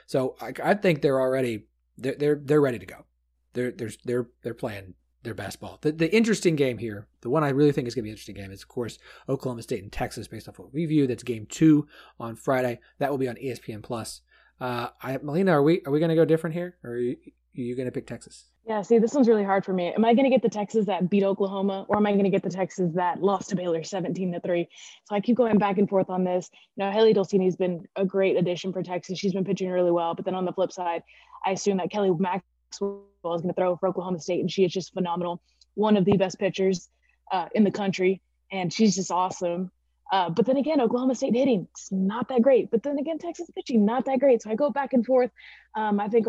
So 0.05 0.35
I, 0.41 0.53
I 0.63 0.73
think 0.75 1.01
they're 1.01 1.19
already 1.19 1.65
they're 1.97 2.15
they're 2.15 2.41
they're 2.41 2.61
ready 2.61 2.79
to 2.79 2.85
go. 2.85 3.05
They're 3.53 3.71
they're 3.71 3.91
they're 4.03 4.27
they're 4.43 4.53
playing 4.53 4.95
their 5.23 5.33
best 5.33 5.59
ball. 5.59 5.79
The 5.81 5.91
the 5.91 6.15
interesting 6.15 6.55
game 6.55 6.77
here, 6.77 7.07
the 7.21 7.29
one 7.29 7.43
I 7.43 7.49
really 7.49 7.71
think 7.71 7.87
is 7.87 7.95
going 7.95 8.03
to 8.03 8.05
be 8.05 8.09
an 8.11 8.13
interesting 8.13 8.35
game 8.35 8.51
is 8.51 8.61
of 8.61 8.69
course 8.69 8.97
Oklahoma 9.27 9.63
State 9.63 9.83
and 9.83 9.91
Texas, 9.91 10.27
based 10.27 10.47
off 10.47 10.59
what 10.59 10.73
we 10.73 10.85
view. 10.85 11.07
That's 11.07 11.23
game 11.23 11.47
two 11.47 11.87
on 12.19 12.35
Friday. 12.35 12.79
That 12.99 13.11
will 13.11 13.17
be 13.17 13.27
on 13.27 13.35
ESPN 13.35 13.83
Plus. 13.83 14.21
Uh, 14.61 14.87
I, 15.01 15.17
Melina, 15.17 15.51
are 15.51 15.63
we 15.63 15.81
are 15.85 15.91
we 15.91 15.99
going 15.99 16.09
to 16.09 16.15
go 16.15 16.23
different 16.23 16.55
here, 16.55 16.77
or 16.83 16.91
are 16.91 16.97
you, 16.97 17.17
are 17.57 17.61
you 17.61 17.75
going 17.75 17.87
to 17.87 17.91
pick 17.91 18.07
Texas? 18.07 18.45
Yeah, 18.67 18.81
see, 18.81 18.97
this 18.97 19.13
one's 19.13 19.27
really 19.27 19.43
hard 19.43 19.63
for 19.63 19.73
me. 19.73 19.93
Am 19.93 20.03
I 20.03 20.15
going 20.15 20.23
to 20.23 20.29
get 20.29 20.41
the 20.41 20.49
Texas 20.49 20.87
that 20.87 21.09
beat 21.09 21.23
Oklahoma, 21.23 21.85
or 21.87 21.97
am 21.97 22.07
I 22.07 22.13
going 22.13 22.23
to 22.23 22.31
get 22.31 22.41
the 22.41 22.49
Texas 22.49 22.91
that 22.95 23.21
lost 23.21 23.49
to 23.49 23.55
Baylor 23.55 23.83
17 23.83 24.33
to 24.33 24.39
3? 24.39 24.67
So 25.05 25.15
I 25.15 25.19
keep 25.19 25.37
going 25.37 25.59
back 25.59 25.77
and 25.77 25.87
forth 25.87 26.09
on 26.09 26.23
this. 26.23 26.49
You 26.75 26.83
know, 26.83 26.91
Hailey 26.91 27.13
Dolcini's 27.13 27.55
been 27.55 27.85
a 27.95 28.03
great 28.03 28.37
addition 28.37 28.73
for 28.73 28.81
Texas. 28.81 29.19
She's 29.19 29.33
been 29.33 29.45
pitching 29.45 29.69
really 29.69 29.91
well. 29.91 30.15
But 30.15 30.25
then 30.25 30.33
on 30.33 30.45
the 30.45 30.51
flip 30.51 30.71
side, 30.71 31.03
I 31.45 31.51
assume 31.51 31.77
that 31.77 31.91
Kelly 31.91 32.11
Maxwell 32.17 33.03
is 33.35 33.41
going 33.41 33.49
to 33.49 33.53
throw 33.53 33.77
for 33.77 33.87
Oklahoma 33.87 34.19
State, 34.19 34.39
and 34.39 34.51
she 34.51 34.65
is 34.65 34.71
just 34.71 34.93
phenomenal. 34.93 35.41
One 35.75 35.95
of 35.95 36.05
the 36.05 36.17
best 36.17 36.39
pitchers 36.39 36.89
uh, 37.31 37.45
in 37.53 37.63
the 37.63 37.71
country, 37.71 38.21
and 38.51 38.73
she's 38.73 38.95
just 38.95 39.11
awesome. 39.11 39.71
Uh, 40.11 40.29
but 40.29 40.45
then 40.45 40.57
again, 40.57 40.81
Oklahoma 40.81 41.13
State 41.13 41.35
hitting, 41.35 41.67
it's 41.71 41.91
not 41.91 42.29
that 42.29 42.41
great. 42.41 42.71
But 42.71 42.83
then 42.83 42.97
again, 42.97 43.19
Texas 43.19 43.49
pitching, 43.55 43.85
not 43.85 44.05
that 44.05 44.19
great. 44.19 44.41
So 44.41 44.49
I 44.49 44.55
go 44.55 44.69
back 44.69 44.93
and 44.93 45.05
forth. 45.05 45.31
Um, 45.75 45.99
I 45.99 46.07
think 46.07 46.27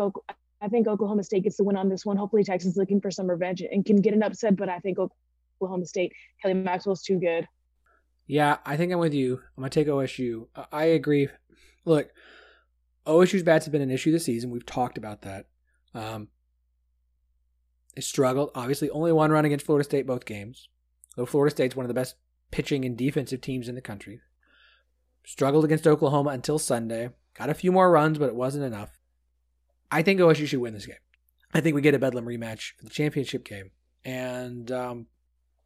I 0.61 0.67
think 0.67 0.87
Oklahoma 0.87 1.23
State 1.23 1.43
gets 1.43 1.57
the 1.57 1.63
win 1.63 1.77
on 1.77 1.89
this 1.89 2.05
one. 2.05 2.17
Hopefully, 2.17 2.43
Texas 2.43 2.71
is 2.71 2.77
looking 2.77 2.99
for 2.99 3.11
some 3.11 3.29
revenge 3.29 3.61
and 3.61 3.85
can 3.85 4.01
get 4.01 4.13
an 4.13 4.23
upset, 4.23 4.55
but 4.55 4.69
I 4.69 4.79
think 4.79 4.97
Oklahoma 5.59 5.85
State, 5.85 6.13
Kelly 6.41 6.55
Maxwell's 6.55 7.03
too 7.03 7.19
good. 7.19 7.47
Yeah, 8.25 8.57
I 8.65 8.75
think 8.75 8.91
I'm 8.91 8.99
with 8.99 9.13
you. 9.13 9.35
I'm 9.35 9.61
gonna 9.61 9.69
take 9.69 9.87
OSU. 9.87 10.47
I 10.71 10.85
agree. 10.85 11.29
Look, 11.85 12.09
OSU's 13.05 13.43
bats 13.43 13.65
have 13.65 13.71
been 13.71 13.81
an 13.81 13.91
issue 13.91 14.11
this 14.11 14.25
season. 14.25 14.49
We've 14.49 14.65
talked 14.65 14.97
about 14.97 15.21
that. 15.21 15.45
Um, 15.93 16.27
they 17.95 18.01
struggled. 18.01 18.51
Obviously, 18.53 18.89
only 18.89 19.11
one 19.11 19.31
run 19.31 19.45
against 19.45 19.65
Florida 19.65 19.85
State 19.85 20.05
both 20.05 20.25
games. 20.25 20.69
Though 21.15 21.25
Florida 21.25 21.51
State's 21.51 21.75
one 21.75 21.85
of 21.85 21.87
the 21.87 21.93
best 21.93 22.15
pitching 22.51 22.85
and 22.85 22.97
defensive 22.97 23.41
teams 23.41 23.67
in 23.67 23.75
the 23.75 23.81
country. 23.81 24.21
Struggled 25.25 25.65
against 25.65 25.87
Oklahoma 25.87 26.29
until 26.29 26.59
Sunday. 26.59 27.09
Got 27.33 27.49
a 27.49 27.53
few 27.53 27.71
more 27.71 27.91
runs, 27.91 28.17
but 28.17 28.29
it 28.29 28.35
wasn't 28.35 28.65
enough. 28.65 28.99
I 29.91 30.01
think 30.01 30.19
OSU 30.19 30.47
should 30.47 30.59
win 30.59 30.73
this 30.73 30.85
game. 30.85 30.95
I 31.53 31.61
think 31.61 31.75
we 31.75 31.81
get 31.81 31.95
a 31.95 31.99
Bedlam 31.99 32.25
rematch 32.25 32.73
for 32.77 32.83
the 32.83 32.89
championship 32.89 33.43
game. 33.45 33.71
And 34.03 34.71
um, 34.71 35.07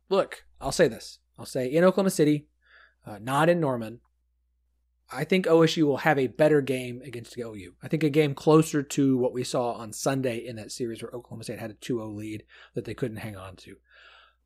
look, 0.10 0.46
I'll 0.60 0.72
say 0.72 0.88
this. 0.88 1.20
I'll 1.40 1.46
say 1.46 1.68
in 1.68 1.84
Oklahoma 1.84 2.12
City, 2.12 2.48
uh, 3.06 3.18
not 3.20 3.50
in 3.50 3.60
Norman. 3.60 4.00
I 5.14 5.26
think 5.26 5.46
OSU 5.46 5.84
will 5.84 5.98
have 5.98 6.18
a 6.18 6.28
better 6.28 6.62
game 6.62 7.02
against 7.04 7.38
OU. 7.38 7.74
I 7.84 7.88
think 7.90 8.04
a 8.04 8.10
game 8.10 8.34
closer 8.34 8.82
to 8.82 9.18
what 9.18 9.34
we 9.34 9.44
saw 9.44 9.74
on 9.74 9.92
Sunday 9.92 10.38
in 10.38 10.56
that 10.56 10.72
series 10.72 11.02
where 11.02 11.14
Oklahoma 11.14 11.44
State 11.44 11.60
had 11.60 11.72
a 11.72 11.76
2 11.76 11.98
0 11.98 12.08
lead 12.10 12.44
that 12.76 12.86
they 12.86 12.94
couldn't 12.94 13.18
hang 13.18 13.36
on 13.36 13.58
to. 13.58 13.76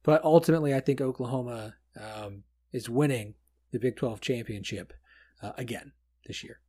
But 0.01 0.23
ultimately, 0.23 0.73
I 0.73 0.79
think 0.79 1.01
Oklahoma 1.01 1.75
um, 1.99 2.43
is 2.71 2.89
winning 2.89 3.35
the 3.71 3.79
Big 3.79 3.95
12 3.95 4.21
championship 4.21 4.93
uh, 5.43 5.51
again 5.57 5.91
this 6.25 6.43
year 6.43 6.59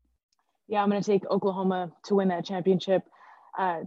yeah, 0.69 0.83
I'm 0.83 0.91
going 0.91 1.03
to 1.03 1.07
take 1.07 1.29
Oklahoma 1.31 1.93
to 2.05 2.15
win 2.15 2.29
that 2.29 2.45
championship. 2.45 3.03
Uh, 3.59 3.83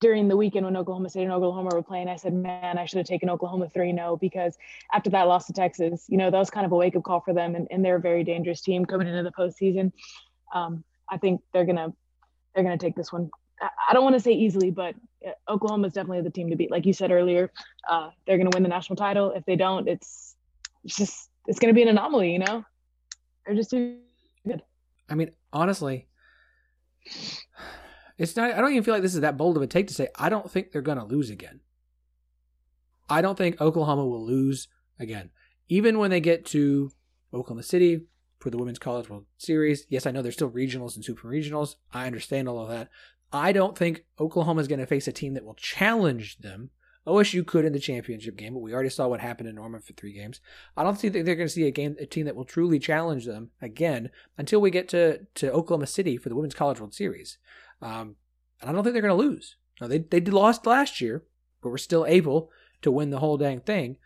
during 0.00 0.26
the 0.26 0.36
weekend 0.36 0.66
when 0.66 0.76
Oklahoma 0.76 1.08
State 1.08 1.22
and 1.22 1.32
Oklahoma 1.32 1.70
were 1.72 1.82
playing, 1.82 2.08
I 2.08 2.16
said, 2.16 2.34
man, 2.34 2.76
I 2.76 2.86
should 2.86 2.98
have 2.98 3.06
taken 3.06 3.30
Oklahoma 3.30 3.68
3 3.68 3.94
0 3.94 4.18
because 4.20 4.58
after 4.92 5.10
that 5.10 5.28
loss 5.28 5.46
to 5.46 5.52
Texas, 5.52 6.06
you 6.08 6.18
know, 6.18 6.28
that 6.28 6.38
was 6.38 6.50
kind 6.50 6.66
of 6.66 6.72
a 6.72 6.76
wake 6.76 6.96
up 6.96 7.04
call 7.04 7.20
for 7.20 7.32
them. 7.32 7.54
And, 7.54 7.68
and 7.70 7.84
they're 7.84 7.96
a 7.96 8.00
very 8.00 8.24
dangerous 8.24 8.60
team 8.60 8.84
coming 8.84 9.06
into 9.06 9.22
the 9.22 9.30
postseason. 9.30 9.92
Um, 10.52 10.82
I 11.08 11.18
think 11.18 11.40
they're 11.52 11.64
going 11.64 11.76
to 11.76 11.92
they're 12.54 12.64
going 12.64 12.76
to 12.76 12.84
take 12.84 12.96
this 12.96 13.12
one. 13.12 13.30
I 13.60 13.92
don't 13.92 14.02
want 14.02 14.16
to 14.16 14.20
say 14.20 14.32
easily, 14.32 14.72
but 14.72 14.96
uh, 15.24 15.30
Oklahoma 15.48 15.86
is 15.86 15.92
definitely 15.92 16.22
the 16.22 16.30
team 16.30 16.50
to 16.50 16.56
beat. 16.56 16.70
Like 16.70 16.84
you 16.84 16.92
said 16.92 17.12
earlier, 17.12 17.52
uh, 17.88 18.10
they're 18.26 18.38
going 18.38 18.50
to 18.50 18.56
win 18.56 18.64
the 18.64 18.68
national 18.68 18.96
title. 18.96 19.30
If 19.30 19.44
they 19.44 19.54
don't, 19.54 19.88
it's, 19.88 20.34
it's 20.84 20.96
just 20.96 21.30
it's 21.46 21.60
going 21.60 21.72
to 21.72 21.74
be 21.74 21.82
an 21.82 21.88
anomaly. 21.88 22.32
You 22.32 22.40
know, 22.40 22.64
they're 23.46 23.54
just 23.54 23.70
too 23.70 23.98
good. 24.44 24.62
I 25.08 25.14
mean, 25.14 25.30
honestly, 25.52 26.08
it's 28.18 28.36
not. 28.36 28.52
I 28.52 28.60
don't 28.60 28.70
even 28.70 28.82
feel 28.82 28.94
like 28.94 29.02
this 29.02 29.14
is 29.14 29.20
that 29.20 29.36
bold 29.36 29.56
of 29.56 29.62
a 29.62 29.66
take 29.66 29.88
to 29.88 29.94
say 29.94 30.08
I 30.16 30.28
don't 30.28 30.50
think 30.50 30.72
they're 30.72 30.82
going 30.82 30.98
to 30.98 31.04
lose 31.04 31.30
again. 31.30 31.60
I 33.08 33.20
don't 33.20 33.36
think 33.36 33.60
Oklahoma 33.60 34.06
will 34.06 34.24
lose 34.24 34.68
again, 34.98 35.30
even 35.68 35.98
when 35.98 36.10
they 36.10 36.20
get 36.20 36.46
to 36.46 36.90
Oklahoma 37.32 37.62
City 37.62 38.02
for 38.38 38.50
the 38.50 38.58
Women's 38.58 38.78
College 38.78 39.08
World 39.08 39.26
Series. 39.38 39.86
Yes, 39.88 40.06
I 40.06 40.10
know 40.10 40.22
there's 40.22 40.34
still 40.34 40.50
regionals 40.50 40.96
and 40.96 41.04
super 41.04 41.28
regionals. 41.28 41.76
I 41.92 42.06
understand 42.06 42.48
all 42.48 42.60
of 42.60 42.68
that. 42.70 42.88
I 43.32 43.52
don't 43.52 43.76
think 43.76 44.04
Oklahoma 44.20 44.60
is 44.60 44.68
going 44.68 44.80
to 44.80 44.86
face 44.86 45.08
a 45.08 45.12
team 45.12 45.34
that 45.34 45.44
will 45.44 45.54
challenge 45.54 46.38
them. 46.38 46.70
OSU 47.06 47.44
could 47.44 47.64
in 47.64 47.72
the 47.72 47.80
championship 47.80 48.36
game, 48.36 48.54
but 48.54 48.60
we 48.60 48.72
already 48.72 48.88
saw 48.88 49.08
what 49.08 49.20
happened 49.20 49.48
in 49.48 49.56
Norman 49.56 49.80
for 49.80 49.92
three 49.92 50.12
games. 50.12 50.40
I 50.76 50.84
don't 50.84 50.96
think 50.96 51.12
they're 51.12 51.22
going 51.22 51.38
to 51.38 51.48
see 51.48 51.66
a 51.66 51.72
game, 51.72 51.96
a 51.98 52.06
team 52.06 52.26
that 52.26 52.36
will 52.36 52.44
truly 52.44 52.78
challenge 52.78 53.26
them 53.26 53.50
again 53.60 54.10
until 54.38 54.60
we 54.60 54.70
get 54.70 54.88
to, 54.90 55.26
to 55.34 55.52
Oklahoma 55.52 55.88
City 55.88 56.16
for 56.16 56.28
the 56.28 56.36
Women's 56.36 56.54
College 56.54 56.78
World 56.78 56.94
Series. 56.94 57.38
Um, 57.80 58.16
and 58.60 58.70
I 58.70 58.72
don't 58.72 58.84
think 58.84 58.92
they're 58.92 59.02
going 59.02 59.18
to 59.18 59.28
lose. 59.28 59.56
Now, 59.80 59.88
they 59.88 59.98
they 59.98 60.20
lost 60.20 60.66
last 60.66 61.00
year, 61.00 61.24
but 61.60 61.70
we're 61.70 61.78
still 61.78 62.06
able 62.06 62.50
to 62.82 62.92
win 62.92 63.10
the 63.10 63.18
whole 63.18 63.36
dang 63.36 63.60
thing. 63.60 63.96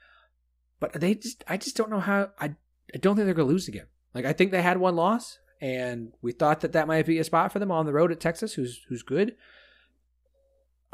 But 0.81 0.95
they 0.95 1.15
just, 1.15 1.45
I 1.47 1.59
just 1.59 1.77
don't 1.77 1.91
know 1.91 2.01
how. 2.01 2.31
I, 2.41 2.55
I 2.95 2.99
don't 2.99 3.17
think 3.17 3.27
they're 3.27 3.35
going 3.35 3.49
to 3.49 3.53
lose 3.53 3.69
again. 3.69 3.87
Like 4.15 4.25
I 4.25 4.33
think 4.33 4.51
they 4.51 4.63
had 4.63 4.79
one 4.79 4.97
loss, 4.97 5.39
and 5.61 6.13
we 6.23 6.33
thought 6.33 6.61
that 6.61 6.73
that 6.73 6.87
might 6.87 7.05
be 7.05 7.19
a 7.19 7.25
spot 7.25 7.53
for 7.53 7.59
them 7.59 7.71
on 7.71 7.85
the 7.85 7.93
road 7.93 8.13
at 8.13 8.21
Texas, 8.21 8.55
who's 8.55 8.81
who's 8.89 9.03
good. 9.03 9.37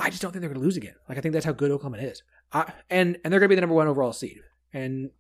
I 0.03 0.11
just 0.11 0.21
don't 0.21 0.33
think 0.33 0.41
they're 0.41 0.51
going 0.51 0.61
to 0.61 0.65
lose 0.65 0.77
again. 0.77 0.97
Like 1.09 1.17
I 1.17 1.21
think 1.21 1.33
that's 1.33 1.47
how 1.47 1.53
good 1.53 1.71
Oklahoma 1.71 1.99
is. 1.99 2.23
I, 2.53 2.73
and 2.91 3.19
and 3.23 3.33
they're 3.33 3.41
going 3.41 3.49
to 3.49 3.53
be 3.53 3.55
the 3.55 3.61
number 3.61 3.77
one 3.77 3.87
overall 3.87 4.13
seed. 4.13 4.41
And 4.73 5.11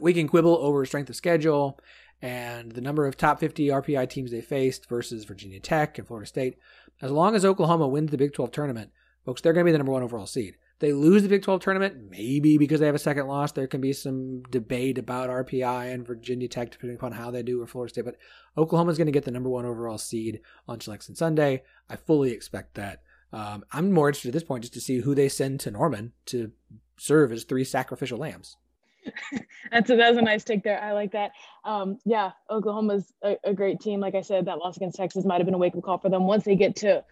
we 0.00 0.12
can 0.12 0.28
quibble 0.28 0.56
over 0.56 0.84
strength 0.84 1.10
of 1.10 1.16
schedule 1.16 1.78
and 2.22 2.72
the 2.72 2.80
number 2.80 3.06
of 3.06 3.16
top 3.16 3.40
50 3.40 3.68
RPI 3.68 4.08
teams 4.10 4.30
they 4.30 4.40
faced 4.40 4.88
versus 4.88 5.24
Virginia 5.24 5.60
Tech 5.60 5.96
and 5.98 6.06
Florida 6.06 6.26
State. 6.26 6.58
As 7.00 7.10
long 7.10 7.34
as 7.34 7.44
Oklahoma 7.44 7.88
wins 7.88 8.10
the 8.10 8.18
Big 8.18 8.34
12 8.34 8.50
tournament, 8.50 8.90
folks, 9.24 9.40
they're 9.40 9.52
going 9.52 9.64
to 9.64 9.68
be 9.68 9.72
the 9.72 9.78
number 9.78 9.92
one 9.92 10.02
overall 10.02 10.26
seed. 10.26 10.56
They 10.80 10.92
lose 10.92 11.22
the 11.22 11.28
Big 11.28 11.42
12 11.42 11.60
tournament, 11.60 12.10
maybe 12.10 12.56
because 12.56 12.80
they 12.80 12.86
have 12.86 12.94
a 12.94 12.98
second 12.98 13.26
loss. 13.26 13.52
There 13.52 13.66
can 13.66 13.82
be 13.82 13.92
some 13.92 14.42
debate 14.50 14.96
about 14.96 15.28
RPI 15.28 15.92
and 15.92 16.06
Virginia 16.06 16.48
Tech, 16.48 16.70
depending 16.70 16.96
upon 16.96 17.12
how 17.12 17.30
they 17.30 17.42
do, 17.42 17.60
or 17.60 17.66
Florida 17.66 17.92
State. 17.92 18.06
But 18.06 18.16
Oklahoma 18.56 18.90
is 18.90 18.96
going 18.96 19.06
to 19.06 19.12
get 19.12 19.24
the 19.24 19.30
number 19.30 19.50
one 19.50 19.66
overall 19.66 19.98
seed 19.98 20.40
on 20.66 20.80
Selection 20.80 21.14
Sunday. 21.14 21.62
I 21.88 21.96
fully 21.96 22.32
expect 22.32 22.74
that. 22.74 23.02
Um, 23.32 23.64
I'm 23.72 23.92
more 23.92 24.08
interested 24.08 24.30
at 24.30 24.34
this 24.34 24.44
point 24.44 24.62
just 24.62 24.74
to 24.74 24.80
see 24.80 25.00
who 25.00 25.14
they 25.14 25.28
send 25.28 25.60
to 25.60 25.70
Norman 25.70 26.12
to 26.26 26.50
serve 26.98 27.32
as 27.32 27.44
three 27.44 27.64
sacrificial 27.64 28.18
lambs. 28.18 28.56
that's 29.72 29.88
a, 29.90 29.96
that's 29.96 30.18
a 30.18 30.22
nice 30.22 30.44
take 30.44 30.62
there. 30.62 30.80
I 30.80 30.92
like 30.92 31.12
that. 31.12 31.32
Um, 31.64 31.98
yeah, 32.04 32.32
Oklahoma's 32.50 33.12
a, 33.22 33.36
a, 33.44 33.54
great 33.54 33.80
team. 33.80 34.00
Like 34.00 34.14
I 34.14 34.20
said, 34.20 34.44
that 34.46 34.58
loss 34.58 34.76
against 34.76 34.98
Texas 34.98 35.24
might 35.24 35.38
have 35.38 35.46
been 35.46 35.54
a 35.54 35.58
wake 35.58 35.74
up 35.74 35.82
call 35.82 35.98
for 35.98 36.10
them. 36.10 36.26
Once 36.26 36.44
they 36.44 36.56
get 36.56 36.76
to 36.76 37.02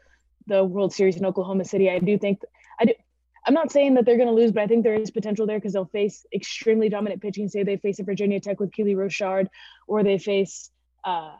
the 0.46 0.64
World 0.64 0.92
Series 0.92 1.16
in 1.16 1.25
Oklahoma 1.25 1.64
City, 1.64 1.90
I 1.90 1.98
do 1.98 2.18
think 2.18 2.40
I 2.78 2.87
do. 2.87 2.92
I'm 3.46 3.54
not 3.54 3.72
saying 3.72 3.94
that 3.94 4.04
they're 4.04 4.16
going 4.16 4.28
to 4.28 4.34
lose, 4.34 4.52
but 4.52 4.62
I 4.62 4.66
think 4.66 4.84
there 4.84 4.94
is 4.94 5.10
potential 5.10 5.46
there 5.46 5.58
because 5.58 5.72
they'll 5.72 5.87
face 5.87 6.26
extremely 6.34 6.90
dominant 6.90 7.22
pitching. 7.22 7.48
Say 7.48 7.62
they 7.62 7.78
face 7.78 7.98
a 7.98 8.02
Virginia 8.02 8.40
Tech 8.40 8.60
with 8.60 8.72
Keely 8.72 8.94
Rochard, 8.94 9.48
or 9.87 10.02
they 10.02 10.18
face 10.18 10.70
uh, 11.04 11.34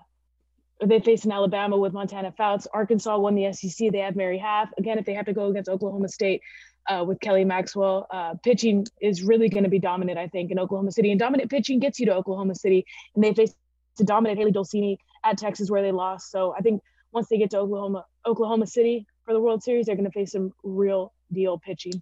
they 0.85 1.01
face 1.01 1.25
in 1.25 1.33
Alabama 1.33 1.77
with 1.77 1.93
Montana 1.93 2.33
Fouts. 2.33 2.67
Arkansas 2.73 3.19
won 3.19 3.35
the 3.35 3.53
SEC. 3.53 3.91
They 3.91 3.99
have 3.99 4.17
Mary 4.17 4.39
Haff. 4.39 4.71
Again, 4.79 4.99
if 4.99 5.05
they 5.05 5.15
have 5.15 5.27
to 5.27 5.33
go 5.33 5.47
against 5.47 5.69
Oklahoma 5.69 6.09
State 6.09 6.43
uh, 6.89 7.05
with 7.07 7.21
Kelly 7.21 7.45
Maxwell, 7.45 8.07
uh, 8.11 8.35
pitching 8.45 8.87
is 9.01 9.23
really 9.23 9.49
going 9.49 9.65
to 9.65 9.71
be 9.71 9.79
dominant, 9.79 10.19
I 10.19 10.29
think, 10.29 10.51
in 10.51 10.59
Oklahoma 10.59 10.93
City. 10.93 11.11
And 11.11 11.19
dominant 11.19 11.51
pitching 11.51 11.81
gets 11.81 11.99
you 11.99 12.07
to 12.07 12.15
Oklahoma 12.15 12.55
City. 12.55 12.87
And 13.15 13.25
they 13.25 13.35
face 13.35 13.53
to 13.97 14.05
dominate 14.05 14.39
Hailey 14.39 14.53
Dolcini 14.53 14.99
at 15.25 15.37
Texas 15.37 15.71
where 15.71 15.83
they 15.83 15.93
lost. 15.93 16.31
So 16.31 16.55
I 16.57 16.61
think 16.61 16.81
once 17.13 17.29
they 17.29 17.39
get 17.39 17.51
to 17.51 17.59
Oklahoma, 17.59 18.05
Oklahoma 18.25 18.67
City 18.67 19.07
for 19.25 19.35
the 19.35 19.41
World 19.41 19.63
Series, 19.63 19.87
they're 19.87 19.97
going 19.97 20.07
to 20.07 20.13
face 20.13 20.33
some 20.33 20.53
real 20.63 21.13
deal 21.33 21.59
pitching. 21.59 22.01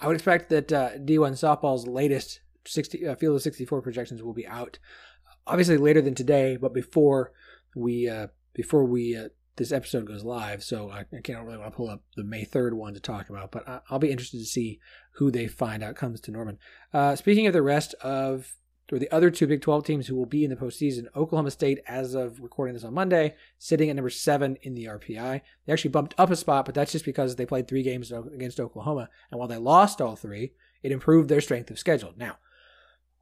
I 0.00 0.06
would 0.06 0.16
expect 0.16 0.48
that 0.48 0.72
uh, 0.72 0.90
D1 0.92 1.32
softball's 1.32 1.86
latest 1.86 2.40
60, 2.66 3.06
uh, 3.06 3.14
field 3.16 3.36
of 3.36 3.42
64 3.42 3.82
projections 3.82 4.22
will 4.22 4.32
be 4.32 4.46
out 4.46 4.78
obviously 5.48 5.78
later 5.78 6.02
than 6.02 6.14
today, 6.14 6.56
but 6.56 6.72
before 6.72 7.32
we 7.78 8.08
uh, 8.08 8.28
before 8.54 8.84
we 8.84 9.16
uh, 9.16 9.28
this 9.56 9.72
episode 9.72 10.06
goes 10.06 10.24
live, 10.24 10.62
so 10.62 10.90
I, 10.90 11.00
I 11.00 11.20
can't 11.22 11.44
really 11.44 11.58
want 11.58 11.72
to 11.72 11.76
pull 11.76 11.90
up 11.90 12.02
the 12.16 12.24
May 12.24 12.44
3rd 12.44 12.74
one 12.74 12.94
to 12.94 13.00
talk 13.00 13.28
about, 13.28 13.50
but 13.50 13.68
I, 13.68 13.80
will 13.90 13.98
be 13.98 14.10
interested 14.10 14.38
to 14.38 14.46
see 14.46 14.78
who 15.14 15.30
they 15.30 15.48
find 15.48 15.82
out 15.82 15.96
comes 15.96 16.20
to 16.22 16.30
Norman. 16.30 16.58
Uh, 16.92 17.16
speaking 17.16 17.46
of 17.46 17.52
the 17.52 17.62
rest 17.62 17.94
of 17.94 18.54
or 18.90 18.98
the 18.98 19.10
other 19.10 19.30
two 19.30 19.46
Big 19.46 19.60
12 19.60 19.84
teams 19.84 20.06
who 20.06 20.16
will 20.16 20.26
be 20.26 20.44
in 20.44 20.50
the 20.50 20.56
postseason, 20.56 21.06
Oklahoma 21.14 21.50
State, 21.50 21.80
as 21.86 22.14
of 22.14 22.40
recording 22.40 22.74
this 22.74 22.84
on 22.84 22.94
Monday, 22.94 23.34
sitting 23.58 23.90
at 23.90 23.96
number 23.96 24.10
seven 24.10 24.56
in 24.62 24.74
the 24.74 24.86
RPI. 24.86 25.42
They 25.66 25.72
actually 25.72 25.90
bumped 25.90 26.14
up 26.16 26.30
a 26.30 26.36
spot, 26.36 26.64
but 26.64 26.74
that's 26.74 26.92
just 26.92 27.04
because 27.04 27.36
they 27.36 27.44
played 27.44 27.68
three 27.68 27.82
games 27.82 28.10
against 28.10 28.58
Oklahoma. 28.58 29.10
And 29.30 29.38
while 29.38 29.48
they 29.48 29.58
lost 29.58 30.00
all 30.00 30.16
three, 30.16 30.52
it 30.82 30.92
improved 30.92 31.28
their 31.28 31.42
strength 31.42 31.70
of 31.70 31.78
schedule. 31.78 32.14
Now, 32.16 32.38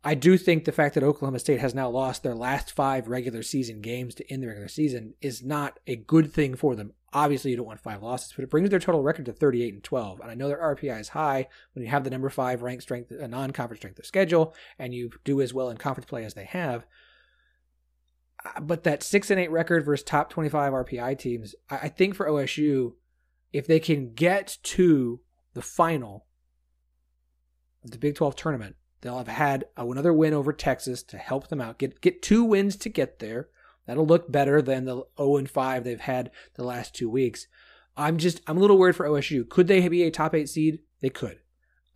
I 0.07 0.15
do 0.15 0.39
think 0.39 0.65
the 0.65 0.73
fact 0.73 0.95
that 0.95 1.03
Oklahoma 1.03 1.41
State 1.41 1.59
has 1.59 1.75
now 1.75 1.91
lost 1.91 2.23
their 2.23 2.37
last 2.37 2.71
five 2.71 3.09
regular 3.09 3.43
season 3.43 3.81
games 3.81 4.15
to 4.15 4.33
end 4.33 4.41
the 4.41 4.47
regular 4.47 4.69
season 4.69 5.15
is 5.21 5.43
not 5.43 5.81
a 5.89 5.97
good 5.97 6.33
thing 6.33 6.55
for 6.55 6.77
them. 6.77 6.93
Obviously, 7.13 7.51
you 7.51 7.57
don't 7.57 7.67
want 7.67 7.81
five 7.81 8.05
losses, 8.05 8.33
but 8.33 8.45
it 8.45 8.51
brings 8.51 8.71
their 8.71 8.79
total 8.79 9.03
record 9.03 9.25
to 9.27 9.33
38 9.33 9.75
and 9.75 9.83
12. 9.83 10.21
And 10.21 10.31
I 10.31 10.35
know 10.35 10.47
their 10.47 10.77
RPI 10.77 11.01
is 11.01 11.09
high 11.09 11.49
when 11.73 11.85
you 11.85 11.91
have 11.91 12.05
the 12.05 12.11
number 12.11 12.31
five 12.31 12.63
ranked 12.63 12.85
strength, 12.85 13.11
a 13.11 13.27
non-conference 13.27 13.81
strength 13.81 13.99
of 13.99 14.07
schedule, 14.07 14.55
and 14.79 14.95
you 14.95 15.11
do 15.25 15.41
as 15.41 15.53
well 15.53 15.71
in 15.71 15.77
conference 15.77 16.09
play 16.09 16.25
as 16.25 16.35
they 16.35 16.45
have. 16.45 16.87
Uh, 18.45 18.61
but 18.61 18.85
that 18.85 19.03
six 19.03 19.29
and 19.33 19.41
eight 19.41 19.51
record 19.51 19.85
versus 19.85 20.05
top 20.05 20.31
25 20.31 20.73
RPI 20.73 21.19
teams, 21.19 21.57
I 21.69 21.89
think 21.89 22.15
for 22.15 22.29
OSU, 22.29 22.93
if 23.53 23.67
they 23.67 23.81
can 23.81 24.15
get 24.15 24.57
to 24.63 25.19
the 25.55 25.63
final 25.63 26.27
of 27.83 27.91
the 27.91 27.99
Big 27.99 28.15
12 28.15 28.37
tournament, 28.37 28.77
They'll 29.01 29.19
have 29.19 29.29
had 29.29 29.67
another 29.77 30.13
win 30.13 30.35
over 30.35 30.53
Texas 30.53 31.03
to 31.05 31.19
help 31.19 31.49
them 31.49 31.61
out. 31.61 31.79
Get 31.79 32.01
get 32.01 32.23
two 32.23 32.45
wins 32.45 32.77
to 32.77 32.89
get 32.89 33.19
there. 33.19 33.49
That'll 33.87 34.07
look 34.07 34.31
better 34.31 34.61
than 34.61 34.85
the 34.85 35.05
0 35.17 35.37
and 35.37 35.51
5 35.51 35.85
they've 35.85 36.01
had 36.01 36.31
the 36.55 36.65
last 36.65 36.95
two 36.95 37.09
weeks. 37.09 37.47
I'm 37.97 38.19
just 38.19 38.41
I'm 38.47 38.57
a 38.57 38.61
little 38.61 38.79
worried 38.79 38.97
for 38.97 39.07
OSU. 39.07 39.49
Could 39.49 39.69
they 39.69 39.87
be 39.89 40.03
a 40.03 40.11
top 40.11 40.35
eight 40.35 40.49
seed? 40.49 40.81
They 41.01 41.11
could. 41.11 41.39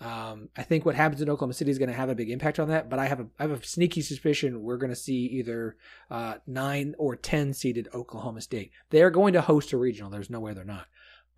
Um, 0.00 0.48
I 0.56 0.62
think 0.62 0.86
what 0.86 0.94
happens 0.94 1.20
in 1.20 1.28
Oklahoma 1.28 1.52
City 1.52 1.70
is 1.70 1.78
going 1.78 1.90
to 1.90 1.96
have 1.96 2.08
a 2.08 2.14
big 2.14 2.30
impact 2.30 2.58
on 2.58 2.68
that. 2.68 2.88
But 2.88 2.98
I 2.98 3.06
have 3.06 3.20
a 3.20 3.26
I 3.38 3.42
have 3.42 3.62
a 3.62 3.64
sneaky 3.64 4.00
suspicion 4.00 4.62
we're 4.62 4.78
going 4.78 4.90
to 4.90 4.96
see 4.96 5.26
either 5.26 5.76
uh, 6.10 6.36
nine 6.46 6.94
or 6.98 7.16
ten 7.16 7.52
seeded 7.52 7.88
Oklahoma 7.92 8.40
State. 8.40 8.72
They 8.90 9.02
are 9.02 9.10
going 9.10 9.34
to 9.34 9.42
host 9.42 9.72
a 9.72 9.76
regional. 9.76 10.10
There's 10.10 10.30
no 10.30 10.40
way 10.40 10.54
they're 10.54 10.64
not. 10.64 10.86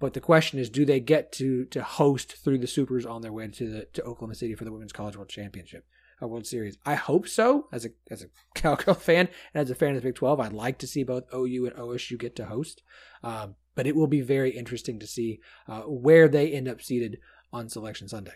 But 0.03 0.15
the 0.15 0.21
question 0.21 0.59
is, 0.59 0.69
do 0.69 0.85
they 0.85 0.99
get 0.99 1.31
to 1.35 1.65
to 1.67 1.81
host 1.81 2.33
through 2.33 2.59
the 2.59 2.67
Supers 2.67 3.07
on 3.07 3.23
their 3.23 3.33
way 3.33 3.47
to 3.47 3.71
the 3.71 3.85
to 3.93 4.03
Oklahoma 4.03 4.35
City 4.35 4.57
for 4.57 4.65
the 4.65 4.73
Women's 4.73 4.93
College 4.93 5.17
World 5.17 5.29
Championship, 5.29 5.87
a 6.21 6.27
World 6.27 6.45
Series? 6.45 6.77
I 6.85 6.97
hope 6.97 7.29
so. 7.29 7.69
As 7.71 7.85
a 7.85 7.91
as 8.11 8.25
a 8.25 8.27
Cowgirl 8.57 8.95
fan 8.95 9.29
and 9.55 9.63
as 9.63 9.71
a 9.71 9.77
fan 9.77 9.91
of 9.91 10.03
the 10.03 10.09
Big 10.09 10.17
Twelve, 10.17 10.41
I'd 10.41 10.53
like 10.53 10.79
to 10.79 10.89
see 10.89 11.05
both 11.05 11.33
OU 11.33 11.67
and 11.67 11.77
OSU 11.77 12.19
get 12.19 12.35
to 12.35 12.47
host. 12.47 12.83
Um, 13.23 13.55
but 13.77 13.87
it 13.87 13.95
will 13.95 14.09
be 14.09 14.23
very 14.23 14.51
interesting 14.51 14.99
to 14.99 15.07
see 15.07 15.39
uh, 15.69 15.83
where 15.83 16.27
they 16.27 16.51
end 16.51 16.67
up 16.67 16.83
seated 16.83 17.19
on 17.53 17.69
Selection 17.69 18.09
Sunday. 18.09 18.35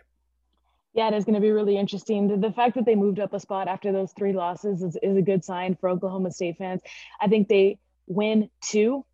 Yeah, 0.94 1.08
it 1.08 1.14
is 1.14 1.24
going 1.24 1.34
to 1.34 1.40
be 1.40 1.50
really 1.50 1.76
interesting. 1.76 2.28
The, 2.28 2.36
the, 2.36 2.52
fact 2.52 2.76
that 2.76 2.86
they 2.86 2.94
moved 2.94 3.18
up 3.18 3.34
a 3.34 3.40
spot 3.40 3.66
after 3.66 3.90
those 3.90 4.12
three 4.16 4.32
losses 4.32 4.84
is, 4.84 4.96
is 5.02 5.16
a 5.16 5.20
good 5.20 5.44
sign 5.44 5.74
for 5.80 5.90
Oklahoma 5.90 6.30
State 6.30 6.58
fans. 6.58 6.80
I 7.20 7.26
think 7.26 7.48
they 7.48 7.80
win 8.06 8.50
two 8.62 9.04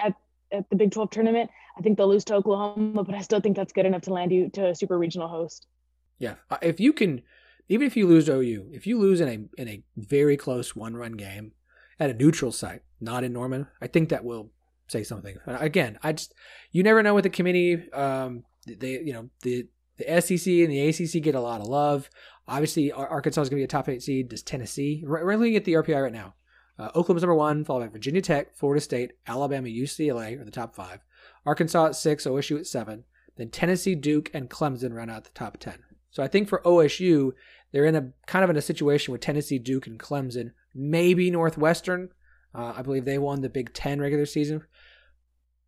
at, 0.00 0.14
at 0.50 0.68
the 0.68 0.74
Big 0.74 0.90
12 0.90 1.08
tournament. 1.10 1.48
I 1.76 1.82
think 1.82 1.96
they'll 1.96 2.08
lose 2.08 2.24
to 2.26 2.34
Oklahoma, 2.34 3.04
but 3.04 3.14
I 3.14 3.20
still 3.20 3.40
think 3.40 3.56
that's 3.56 3.72
good 3.72 3.86
enough 3.86 4.02
to 4.02 4.12
land 4.12 4.32
you 4.32 4.50
to 4.50 4.68
a 4.68 4.74
super 4.74 4.98
regional 4.98 5.28
host. 5.28 5.66
Yeah, 6.18 6.34
uh, 6.50 6.58
if 6.62 6.80
you 6.80 6.92
can, 6.92 7.22
even 7.68 7.86
if 7.86 7.96
you 7.96 8.06
lose 8.06 8.28
OU, 8.28 8.70
if 8.72 8.86
you 8.86 8.98
lose 8.98 9.20
in 9.20 9.28
a 9.28 9.60
in 9.60 9.68
a 9.68 9.82
very 9.96 10.36
close 10.36 10.76
one 10.76 10.94
run 10.94 11.12
game 11.12 11.52
at 11.98 12.10
a 12.10 12.14
neutral 12.14 12.52
site, 12.52 12.82
not 13.00 13.24
in 13.24 13.32
Norman, 13.32 13.66
I 13.80 13.86
think 13.86 14.10
that 14.10 14.24
will 14.24 14.50
say 14.88 15.02
something. 15.02 15.36
Again, 15.46 15.98
I 16.02 16.12
just 16.12 16.34
you 16.70 16.82
never 16.82 17.02
know 17.02 17.14
with 17.14 17.24
the 17.24 17.30
committee. 17.30 17.90
Um, 17.92 18.44
they 18.66 19.00
you 19.00 19.12
know 19.12 19.30
the 19.42 19.66
the 19.96 20.20
SEC 20.20 20.46
and 20.46 20.70
the 20.70 20.88
ACC 20.88 21.22
get 21.22 21.34
a 21.34 21.40
lot 21.40 21.60
of 21.60 21.66
love. 21.66 22.10
Obviously, 22.48 22.92
Arkansas 22.92 23.42
is 23.42 23.48
going 23.48 23.58
to 23.58 23.62
be 23.62 23.64
a 23.64 23.68
top 23.68 23.88
eight 23.88 24.02
seed. 24.02 24.28
Does 24.28 24.42
Tennessee? 24.42 25.04
We're 25.06 25.36
looking 25.36 25.56
at 25.56 25.64
the 25.64 25.74
RPI 25.74 26.02
right 26.02 26.12
now. 26.12 26.34
Uh, 26.78 26.88
Oklahoma's 26.88 27.22
number 27.22 27.34
one, 27.34 27.64
followed 27.64 27.80
by 27.80 27.88
Virginia 27.88 28.20
Tech, 28.22 28.56
Florida 28.56 28.80
State, 28.80 29.12
Alabama, 29.26 29.68
UCLA 29.68 30.40
are 30.40 30.44
the 30.44 30.50
top 30.50 30.74
five. 30.74 31.00
Arkansas 31.44 31.86
at 31.86 31.96
six, 31.96 32.26
OSU 32.26 32.58
at 32.58 32.66
seven. 32.66 33.04
Then 33.36 33.50
Tennessee, 33.50 33.94
Duke, 33.94 34.30
and 34.34 34.50
Clemson 34.50 34.92
round 34.92 35.10
out 35.10 35.24
the 35.24 35.30
top 35.30 35.58
10. 35.58 35.78
So 36.10 36.22
I 36.22 36.28
think 36.28 36.48
for 36.48 36.60
OSU, 36.64 37.32
they're 37.72 37.86
in 37.86 37.96
a 37.96 38.12
kind 38.26 38.44
of 38.44 38.50
in 38.50 38.56
a 38.56 38.62
situation 38.62 39.12
with 39.12 39.22
Tennessee, 39.22 39.58
Duke, 39.58 39.86
and 39.86 39.98
Clemson, 39.98 40.52
maybe 40.74 41.30
Northwestern. 41.30 42.10
Uh, 42.54 42.74
I 42.76 42.82
believe 42.82 43.06
they 43.06 43.18
won 43.18 43.40
the 43.40 43.48
Big 43.48 43.72
Ten 43.72 44.00
regular 44.00 44.26
season. 44.26 44.62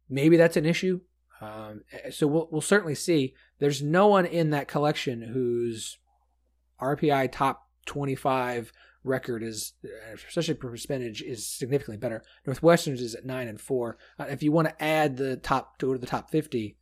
Maybe 0.08 0.36
that's 0.36 0.58
an 0.58 0.66
issue. 0.66 1.00
Um, 1.40 1.82
so 2.10 2.26
we'll 2.26 2.48
we'll 2.52 2.60
certainly 2.60 2.94
see. 2.94 3.34
There's 3.58 3.82
no 3.82 4.06
one 4.06 4.26
in 4.26 4.50
that 4.50 4.68
collection 4.68 5.22
who's 5.22 5.98
RPI 6.80 7.32
top 7.32 7.68
25 7.86 8.70
record 9.04 9.42
is, 9.42 9.74
especially 10.26 10.54
per 10.54 10.70
percentage, 10.70 11.22
is 11.22 11.46
significantly 11.46 11.98
better. 11.98 12.24
Northwestern's 12.46 13.00
is 13.00 13.14
at 13.14 13.24
nine 13.24 13.46
and 13.46 13.60
four. 13.60 13.98
Uh, 14.18 14.26
if 14.28 14.42
you 14.42 14.50
want 14.50 14.68
to 14.68 14.82
add 14.82 15.16
the 15.16 15.36
top 15.36 15.78
to 15.78 15.86
go 15.86 15.92
to 15.92 15.98
the 15.98 16.06
top 16.06 16.30
fifty, 16.30 16.76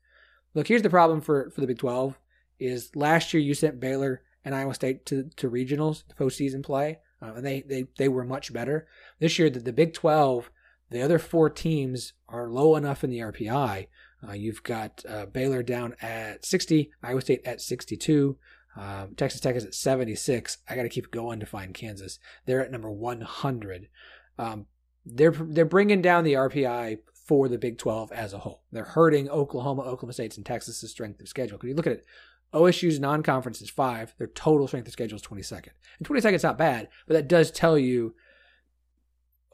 look 0.54 0.68
here's 0.68 0.82
the 0.82 0.90
problem 0.90 1.20
for 1.20 1.50
for 1.50 1.60
the 1.60 1.66
Big 1.66 1.78
Twelve 1.78 2.18
is 2.58 2.94
last 2.94 3.34
year 3.34 3.42
you 3.42 3.54
sent 3.54 3.80
Baylor 3.80 4.22
and 4.44 4.54
Iowa 4.54 4.74
State 4.74 5.04
to 5.06 5.30
to 5.36 5.50
regionals 5.50 6.06
to 6.08 6.14
postseason 6.14 6.62
play, 6.62 6.98
uh, 7.20 7.32
and 7.34 7.44
they 7.44 7.62
they 7.62 7.86
they 7.98 8.08
were 8.08 8.24
much 8.24 8.52
better. 8.52 8.86
This 9.18 9.38
year, 9.38 9.50
the, 9.50 9.60
the 9.60 9.72
Big 9.72 9.92
Twelve, 9.92 10.50
the 10.90 11.02
other 11.02 11.18
four 11.18 11.50
teams 11.50 12.12
are 12.28 12.48
low 12.48 12.76
enough 12.76 13.04
in 13.04 13.10
the 13.10 13.18
RPI. 13.18 13.88
Uh, 14.26 14.32
you've 14.32 14.62
got 14.62 15.04
uh, 15.08 15.26
Baylor 15.26 15.64
down 15.64 15.96
at 16.00 16.46
60, 16.46 16.92
Iowa 17.02 17.20
State 17.20 17.40
at 17.44 17.60
62, 17.60 18.38
um, 18.76 19.14
Texas 19.16 19.40
Tech 19.40 19.56
is 19.56 19.64
at 19.64 19.74
76. 19.74 20.58
I 20.68 20.76
got 20.76 20.82
to 20.82 20.88
keep 20.88 21.10
going 21.10 21.40
to 21.40 21.46
find 21.46 21.74
Kansas. 21.74 22.18
They're 22.46 22.64
at 22.64 22.70
number 22.70 22.90
100. 22.90 23.88
Um, 24.38 24.66
they're 25.04 25.32
they're 25.32 25.64
bringing 25.64 26.00
down 26.00 26.24
the 26.24 26.34
RPI 26.34 26.98
for 27.26 27.48
the 27.48 27.58
Big 27.58 27.78
12 27.78 28.12
as 28.12 28.32
a 28.32 28.38
whole. 28.38 28.62
They're 28.72 28.84
hurting 28.84 29.28
Oklahoma, 29.28 29.82
Oklahoma 29.82 30.12
State's, 30.12 30.36
and 30.36 30.46
Texas's 30.46 30.90
strength 30.90 31.20
of 31.20 31.28
schedule. 31.28 31.58
Because 31.58 31.68
you 31.68 31.74
look 31.74 31.86
at 31.86 31.94
it, 31.94 32.06
OSU's 32.54 33.00
non-conference 33.00 33.60
is 33.62 33.70
five. 33.70 34.14
Their 34.18 34.26
total 34.28 34.66
strength 34.66 34.86
of 34.86 34.92
schedule 34.92 35.16
is 35.16 35.22
22nd. 35.22 35.70
And 35.98 36.08
22nd 36.08 36.34
is 36.34 36.42
not 36.42 36.58
bad, 36.58 36.88
but 37.06 37.14
that 37.14 37.28
does 37.28 37.50
tell 37.50 37.78
you 37.78 38.14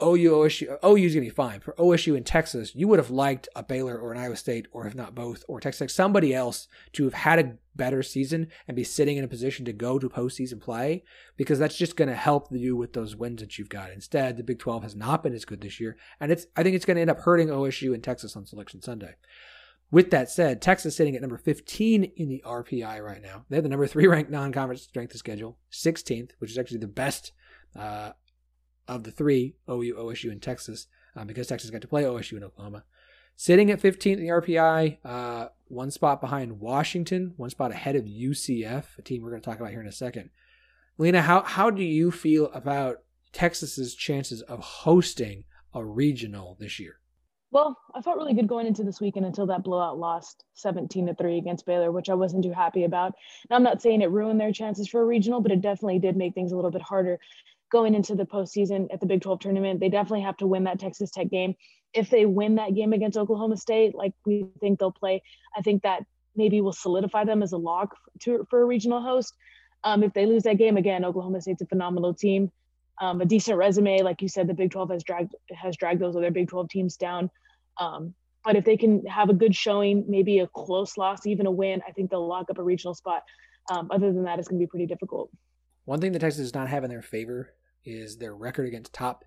OU, 0.03 0.31
OSU, 0.31 0.79
OU 0.85 0.97
is 0.97 1.15
going 1.15 1.25
to 1.25 1.31
be 1.31 1.35
fine. 1.35 1.61
For 1.61 1.75
OSU 1.75 2.17
in 2.17 2.25
Texas, 2.25 2.75
you 2.75 2.89
would 2.89 2.99
have 2.99 3.11
liked 3.11 3.49
a 3.55 3.63
Baylor 3.63 3.99
or 3.99 4.13
an 4.13 4.19
Iowa 4.19 4.37
State, 4.37 4.67
or 4.73 4.87
if 4.87 4.95
not 4.95 5.15
both, 5.15 5.45
or 5.49 5.61
Texas 5.61 5.79
Tech, 5.79 5.91
somebody 5.91 6.35
else 6.35 6.69
to 6.93 7.05
have 7.05 7.15
had 7.15 7.39
a 7.39 7.55
better 7.75 8.03
season 8.03 8.49
and 8.67 8.77
be 8.77 8.85
sitting 8.85 9.17
in 9.17 9.25
a 9.25 9.29
position 9.29 9.65
to 9.65 9.73
go 9.73 9.99
to 9.99 10.09
postseason 10.09 10.61
play, 10.61 11.05
because 11.37 11.59
that's 11.59 11.77
just 11.77 11.97
going 11.97 12.09
to 12.09 12.15
help 12.15 12.49
you 12.51 12.77
with 12.77 12.93
those 12.93 13.17
wins 13.17 13.41
that 13.41 13.59
you've 13.59 13.69
got. 13.69 13.93
Instead, 13.93 14.37
the 14.37 14.43
Big 14.43 14.59
12 14.59 14.83
has 14.83 14.97
not 14.97 15.23
been 15.23 15.35
as 15.35 15.45
good 15.45 15.61
this 15.61 15.81
year, 15.81 15.97
and 16.21 16.33
it's 16.33 16.47
I 16.57 16.63
think 16.63 16.77
it's 16.77 16.85
going 16.85 16.97
to 16.97 17.01
end 17.01 17.11
up 17.11 17.21
hurting 17.21 17.49
OSU 17.49 17.95
and 17.95 18.03
Texas 18.03 18.37
on 18.37 18.47
Selection 18.47 18.83
Sunday. 18.83 19.15
With 19.91 20.11
that 20.11 20.31
said, 20.31 20.61
Texas 20.61 20.97
sitting 20.97 21.17
at 21.17 21.23
number 21.23 21.39
15 21.39 22.05
in 22.05 22.29
the 22.29 22.43
RPI 22.45 23.03
right 23.03 23.23
now. 23.23 23.47
They 23.49 23.57
have 23.57 23.63
the 23.63 23.71
number 23.71 23.87
three 23.87 24.07
ranked 24.07 24.31
non-conference 24.31 24.83
strength 24.83 25.15
of 25.15 25.19
schedule, 25.19 25.59
16th, 25.73 26.33
which 26.39 26.51
is 26.51 26.59
actually 26.59 26.81
the 26.81 26.89
best 26.89 27.33
uh, 27.75 28.11
of 28.89 29.05
the 29.05 29.11
three, 29.11 29.55
OU, 29.71 29.95
OSU, 29.95 30.33
and 30.33 30.43
Texas, 30.43 30.87
um, 31.15 31.27
because 31.27 31.47
Texas 31.47 31.71
got 31.71 31.83
to 31.83 31.89
play 31.89 32.05
OSU 32.05 32.33
and 32.33 32.45
Oklahoma. 32.45 32.85
Sitting 33.37 33.71
at 33.71 33.81
15th 33.81 34.15
in 34.15 34.21
the 34.21 34.29
RPI, 34.29 34.99
uh, 35.05 35.49
one 35.69 35.93
spot 35.93 36.21
behind 36.21 36.59
Washington, 36.59 37.35
one 37.37 37.51
spot 37.51 37.71
ahead 37.71 37.95
of 37.95 38.05
UCF, 38.05 38.99
a 38.99 39.03
team 39.03 39.23
we're 39.23 39.31
going 39.31 39.41
to 39.41 39.45
talk 39.49 39.61
about 39.61 39.71
here 39.71 39.81
in 39.81 39.87
a 39.87 39.93
second. 39.93 40.31
Lena, 40.97 41.23
how, 41.23 41.43
how 41.43 41.71
do 41.71 41.85
you 41.85 42.11
feel 42.11 42.47
about 42.47 43.03
Texas's 43.33 43.95
chances 43.95 44.43
of 44.43 44.59
hosting 44.59 45.45
a 45.73 45.85
regional 45.85 46.57
this 46.59 46.81
year? 46.81 46.99
Well, 47.51 47.79
I 47.95 48.03
felt 48.03 48.17
really 48.17 48.35
good 48.35 48.49
going 48.49 48.67
into 48.67 48.83
this 48.83 49.01
weekend 49.01 49.25
until 49.25 49.47
that 49.47 49.63
blowout 49.63 49.99
lost 49.99 50.45
17 50.55 51.07
to 51.07 51.15
3 51.15 51.39
against 51.39 51.65
Baylor, 51.65 51.93
which 51.93 52.11
I 52.11 52.15
wasn't 52.15 52.45
too 52.45 52.53
happy 52.53 52.85
about. 52.85 53.15
Now, 53.49 53.57
I'm 53.57 53.63
not 53.63 53.81
saying 53.81 54.03
it 54.03 54.11
ruined 54.11 54.41
their 54.41 54.53
chances 54.53 54.89
for 54.89 55.01
a 55.01 55.07
regional, 55.07 55.41
but 55.41 55.53
it 55.53 55.63
definitely 55.63 55.99
did 55.99 56.17
make 56.17 56.35
things 56.35 56.53
a 56.53 56.57
little 56.57 56.71
bit 56.71 56.83
harder 56.83 57.19
going 57.71 57.95
into 57.95 58.15
the 58.15 58.25
postseason 58.25 58.89
at 58.93 59.01
the 59.01 59.07
Big 59.07 59.21
12 59.21 59.41
tournament. 59.41 59.81
They 59.81 59.89
definitely 59.89 60.23
have 60.23 60.37
to 60.39 60.47
win 60.47 60.65
that 60.65 60.79
Texas 60.79 61.11
Tech 61.11 61.29
game. 61.29 61.55
If 61.95 62.11
they 62.11 62.27
win 62.27 62.57
that 62.57 62.75
game 62.75 62.93
against 62.93 63.19
Oklahoma 63.19 63.57
State, 63.57 63.95
like 63.95 64.13
we 64.25 64.47
think 64.61 64.79
they'll 64.79 64.93
play, 64.93 65.23
I 65.57 65.63
think 65.63 65.83
that 65.83 66.05
maybe 66.37 66.61
will 66.61 66.73
solidify 66.73 67.25
them 67.25 67.43
as 67.43 67.53
a 67.53 67.57
lock 67.57 67.97
to, 68.21 68.47
for 68.51 68.63
a 68.63 68.65
regional 68.65 69.01
host. 69.03 69.35
Um, 69.85 70.03
if 70.03 70.13
they 70.13 70.27
lose 70.27 70.43
that 70.45 70.59
game 70.59 70.77
again, 70.77 71.05
Oklahoma 71.05 71.41
State's 71.41 71.63
a 71.63 71.67
phenomenal 71.67 72.15
team, 72.15 72.51
um, 73.01 73.21
a 73.21 73.25
decent 73.25 73.59
resume. 73.59 74.03
Like 74.03 74.23
you 74.23 74.29
said, 74.29 74.47
the 74.47 74.55
Big 74.55 74.71
12 74.71 74.91
has 74.91 75.05
dragged 75.05 75.35
has 75.55 75.77
dragged 75.77 76.01
those 76.01 76.17
other 76.17 76.31
Big 76.31 76.49
12 76.49 76.69
teams 76.69 76.97
down. 76.97 77.31
Um, 77.79 78.15
but 78.45 78.57
if 78.57 78.65
they 78.65 78.77
can 78.77 79.05
have 79.07 79.29
a 79.29 79.35
good 79.35 79.55
showing, 79.55 80.05
maybe 80.09 80.39
a 80.39 80.47
close 80.47 80.97
loss, 80.97 81.27
even 81.27 81.47
a 81.47 81.51
win, 81.51 81.83
I 81.87 81.93
think 81.93 82.11
they'll 82.11 82.27
lock 82.27 82.51
up 82.51 82.59
a 82.59 82.63
regional 82.63 82.95
spot. 82.95 83.23
Um, 83.71 83.89
other 83.91 84.13
than 84.13 84.25
that, 84.25 84.39
it's 84.39 84.49
going 84.49 84.59
to 84.59 84.63
be 84.63 84.69
pretty 84.69 84.87
difficult. 84.87 85.31
One 85.85 86.01
thing 86.01 86.13
that 86.13 86.21
Texas 86.21 86.43
does 86.43 86.55
not 86.55 86.69
have 86.69 86.85
in 86.85 86.91
their 86.91 87.03
favor 87.03 87.53
is 87.89 88.19
their 88.19 88.35
record 88.35 88.67
against 88.67 88.93
top 88.93 89.25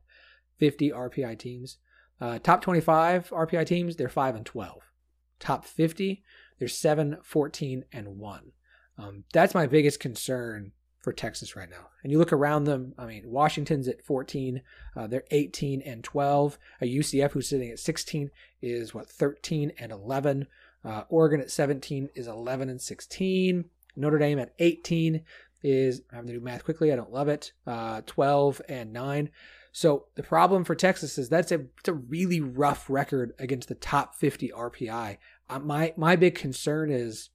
50 0.57 0.91
RPI 0.91 1.37
teams. 1.39 1.77
Uh, 2.19 2.37
top 2.39 2.61
25 2.61 3.29
RPI 3.29 3.65
teams, 3.65 3.95
they're 3.95 4.09
5 4.09 4.35
and 4.35 4.45
12. 4.45 4.91
Top 5.39 5.65
50, 5.65 6.23
they're 6.59 6.67
7, 6.67 7.17
14, 7.23 7.85
and 7.91 8.19
1. 8.19 8.51
Um, 8.97 9.23
that's 9.33 9.55
my 9.55 9.65
biggest 9.65 9.99
concern 9.99 10.71
for 10.99 11.11
Texas 11.11 11.55
right 11.55 11.69
now. 11.69 11.87
And 12.03 12.11
you 12.11 12.19
look 12.19 12.31
around 12.31 12.65
them, 12.65 12.93
I 12.97 13.07
mean, 13.07 13.23
Washington's 13.25 13.87
at 13.87 14.03
14, 14.03 14.61
uh, 14.95 15.07
they're 15.07 15.23
18 15.31 15.81
and 15.81 16.03
12. 16.03 16.59
A 16.81 16.85
UCF 16.85 17.31
who's 17.31 17.49
sitting 17.49 17.71
at 17.71 17.79
16 17.79 18.29
is 18.61 18.93
what 18.93 19.09
13 19.09 19.71
and 19.79 19.91
11. 19.91 20.45
Uh, 20.85 21.03
Oregon 21.09 21.41
at 21.41 21.49
17 21.49 22.09
is 22.13 22.27
11 22.27 22.69
and 22.69 22.79
16. 22.79 23.65
Notre 23.95 24.19
Dame 24.19 24.39
at 24.39 24.53
18 24.59 25.23
is 25.63 26.01
I'm 26.09 26.15
having 26.15 26.27
to 26.27 26.33
do 26.33 26.39
math 26.39 26.63
quickly. 26.63 26.91
I 26.91 26.95
don't 26.95 27.11
love 27.11 27.27
it. 27.27 27.53
Uh, 27.65 28.01
12 28.05 28.61
and 28.67 28.93
9. 28.93 29.29
So 29.71 30.07
the 30.15 30.23
problem 30.23 30.63
for 30.63 30.75
Texas 30.75 31.17
is 31.17 31.29
that's 31.29 31.51
a 31.51 31.65
it's 31.79 31.87
a 31.87 31.93
really 31.93 32.41
rough 32.41 32.89
record 32.89 33.33
against 33.39 33.69
the 33.69 33.75
top 33.75 34.15
50 34.15 34.49
RPI. 34.49 35.17
Uh, 35.49 35.59
my 35.59 35.93
my 35.95 36.15
big 36.15 36.35
concern 36.35 36.91
is 36.91 37.29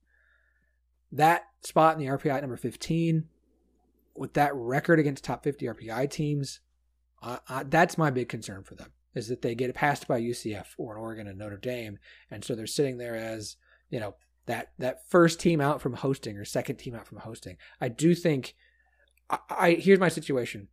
that 1.13 1.45
spot 1.63 1.95
in 1.99 2.05
the 2.05 2.13
RPI 2.13 2.41
number 2.41 2.57
15 2.57 3.25
with 4.17 4.35
that 4.35 4.55
record 4.55 4.99
against 4.99 5.25
top 5.25 5.45
50 5.45 5.67
RPI 5.67 6.11
teams. 6.11 6.61
Uh, 7.23 7.39
uh, 7.49 7.65
that's 7.67 7.97
my 7.97 8.11
big 8.11 8.29
concern 8.29 8.63
for 8.63 8.75
them 8.75 8.93
is 9.15 9.29
that 9.29 9.41
they 9.41 9.55
get 9.55 9.75
passed 9.75 10.07
by 10.07 10.21
UCF 10.21 10.67
or 10.77 10.99
Oregon 10.99 11.27
and 11.27 11.39
Notre 11.39 11.57
Dame, 11.57 11.99
and 12.31 12.45
so 12.45 12.55
they're 12.55 12.67
sitting 12.67 12.99
there 12.99 13.17
as 13.17 13.57
you 13.89 13.99
know 13.99 14.15
that 14.47 14.73
that 14.79 15.09
first 15.09 15.41
team 15.41 15.61
out 15.61 15.81
from 15.81 15.95
hosting 15.95 16.37
or 16.37 16.45
second 16.45 16.77
team 16.77 16.95
out 16.95 17.07
from 17.07 17.19
hosting. 17.19 17.57
I 17.81 17.89
do 17.89 18.15
think. 18.15 18.55
I, 19.29 19.39
I 19.51 19.71
here's 19.73 20.01
my 20.01 20.09
situation. 20.09 20.69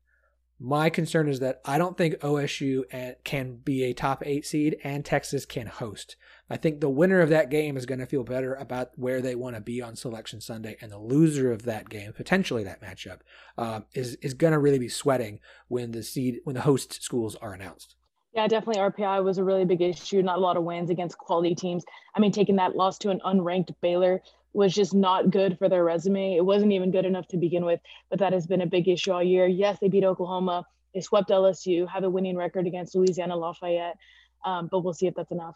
My 0.59 0.89
concern 0.89 1.27
is 1.27 1.39
that 1.41 1.59
I 1.65 1.77
don't 1.77 1.97
think 1.97 2.15
OSU 2.19 2.83
can 3.23 3.55
be 3.55 3.83
a 3.83 3.93
top 3.93 4.23
eight 4.25 4.45
seed 4.45 4.77
and 4.83 5.03
Texas 5.03 5.45
can 5.45 5.67
host. 5.67 6.15
I 6.49 6.57
think 6.57 6.79
the 6.79 6.89
winner 6.89 7.19
of 7.19 7.29
that 7.29 7.49
game 7.49 7.75
is 7.75 7.86
going 7.86 7.99
to 7.99 8.05
feel 8.05 8.23
better 8.23 8.53
about 8.53 8.91
where 8.95 9.21
they 9.21 9.36
want 9.36 9.55
to 9.55 9.62
be 9.62 9.81
on 9.81 9.95
Selection 9.95 10.39
Sunday, 10.39 10.77
and 10.79 10.91
the 10.91 10.99
loser 10.99 11.51
of 11.51 11.63
that 11.63 11.89
game, 11.89 12.13
potentially 12.13 12.63
that 12.63 12.81
matchup, 12.81 13.21
um, 13.57 13.86
is 13.93 14.15
is 14.21 14.33
going 14.33 14.53
to 14.53 14.59
really 14.59 14.79
be 14.79 14.89
sweating 14.89 15.39
when 15.67 15.91
the 15.91 16.03
seed 16.03 16.39
when 16.43 16.53
the 16.53 16.62
host 16.62 17.01
schools 17.01 17.36
are 17.38 17.53
announced. 17.53 17.95
Yeah, 18.33 18.47
definitely. 18.47 18.81
RPI 18.81 19.23
was 19.23 19.37
a 19.37 19.43
really 19.43 19.65
big 19.65 19.81
issue. 19.81 20.21
Not 20.23 20.39
a 20.39 20.41
lot 20.41 20.57
of 20.57 20.63
wins 20.63 20.89
against 20.89 21.17
quality 21.17 21.53
teams. 21.53 21.85
I 22.15 22.19
mean, 22.19 22.31
taking 22.31 22.55
that 22.55 22.75
loss 22.75 22.97
to 22.99 23.11
an 23.11 23.21
unranked 23.23 23.75
Baylor 23.81 24.21
was 24.53 24.73
just 24.73 24.93
not 24.93 25.29
good 25.29 25.57
for 25.57 25.69
their 25.69 25.83
resume. 25.83 26.35
It 26.35 26.45
wasn't 26.45 26.71
even 26.71 26.91
good 26.91 27.05
enough 27.05 27.27
to 27.29 27.37
begin 27.37 27.65
with, 27.65 27.79
but 28.09 28.19
that 28.19 28.33
has 28.33 28.47
been 28.47 28.61
a 28.61 28.67
big 28.67 28.87
issue 28.87 29.11
all 29.11 29.23
year. 29.23 29.47
Yes, 29.47 29.77
they 29.79 29.87
beat 29.87 30.03
Oklahoma. 30.03 30.65
They 30.93 31.01
swept 31.01 31.29
LSU, 31.29 31.87
have 31.89 32.03
a 32.03 32.09
winning 32.09 32.37
record 32.37 32.67
against 32.67 32.95
Louisiana 32.95 33.35
Lafayette, 33.35 33.97
um, 34.45 34.67
but 34.71 34.81
we'll 34.81 34.93
see 34.93 35.07
if 35.07 35.15
that's 35.15 35.31
enough. 35.31 35.55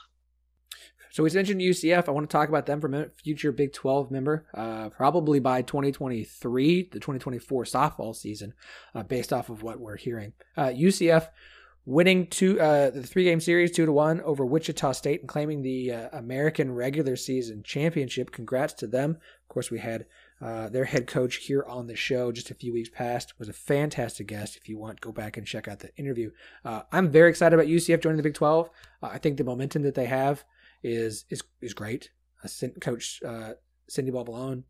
So 1.12 1.24
we 1.24 1.30
mentioned 1.30 1.62
UCF. 1.62 2.08
I 2.08 2.12
want 2.12 2.30
to 2.30 2.32
talk 2.32 2.50
about 2.50 2.66
them 2.66 2.82
for 2.82 2.88
a 2.88 2.90
minute. 2.90 3.14
Future 3.24 3.52
Big 3.52 3.72
12 3.72 4.12
member, 4.12 4.46
uh, 4.54 4.90
probably 4.90 5.40
by 5.40 5.62
2023, 5.62 6.90
the 6.92 7.00
2024 7.00 7.64
softball 7.64 8.16
season, 8.16 8.54
uh, 8.94 9.04
based 9.04 9.32
off 9.32 9.50
of 9.50 9.64
what 9.64 9.80
we're 9.80 9.96
hearing. 9.96 10.34
Uh, 10.56 10.68
UCF 10.68 11.30
winning 11.88 12.28
two 12.28 12.60
uh, 12.60 12.90
the 12.90 13.02
three 13.02 13.24
game 13.24 13.40
series 13.40 13.72
two 13.72 13.86
to 13.86 13.92
one 13.92 14.20
over 14.22 14.46
Wichita 14.46 14.92
State 14.92 15.22
and 15.22 15.30
claiming 15.30 15.62
the 15.62 15.94
uh, 15.94 16.10
American 16.12 16.76
regular 16.76 17.16
season 17.16 17.64
championship. 17.64 18.30
Congrats 18.32 18.74
to 18.74 18.88
them. 18.88 19.12
Of 19.12 19.48
course, 19.48 19.72
we 19.72 19.80
had 19.80 20.06
uh, 20.42 20.68
their 20.68 20.84
head 20.84 21.08
coach 21.08 21.38
here 21.38 21.64
on 21.64 21.88
the 21.88 21.96
show 21.96 22.32
just 22.34 22.52
a 22.52 22.56
few 22.56 22.74
weeks 22.74 22.90
past 22.90 23.40
was 23.40 23.48
a 23.48 23.54
fantastic 23.54 24.28
guest. 24.28 24.58
If 24.58 24.68
you 24.68 24.78
want, 24.78 25.00
go 25.00 25.14
back 25.14 25.38
and 25.38 25.48
check 25.48 25.68
out 25.68 25.80
the 25.80 25.96
interview. 25.96 26.32
Uh, 26.64 26.82
I'm 26.92 27.10
very 27.10 27.30
excited 27.30 27.56
about 27.58 27.70
UCF 27.70 28.04
joining 28.04 28.18
the 28.18 28.24
Big 28.24 28.36
12. 28.36 28.70
Uh, 29.02 29.08
I 29.08 29.18
think 29.18 29.38
the 29.38 29.46
momentum 29.46 29.84
that 29.84 29.96
they 29.96 30.06
have 30.06 30.44
is 30.84 31.24
is 31.30 31.42
is 31.62 31.74
great. 31.74 32.12
coach 32.82 33.22
uh, 33.26 33.54
Cindy 33.88 34.12
Ball-Malone 34.12 34.66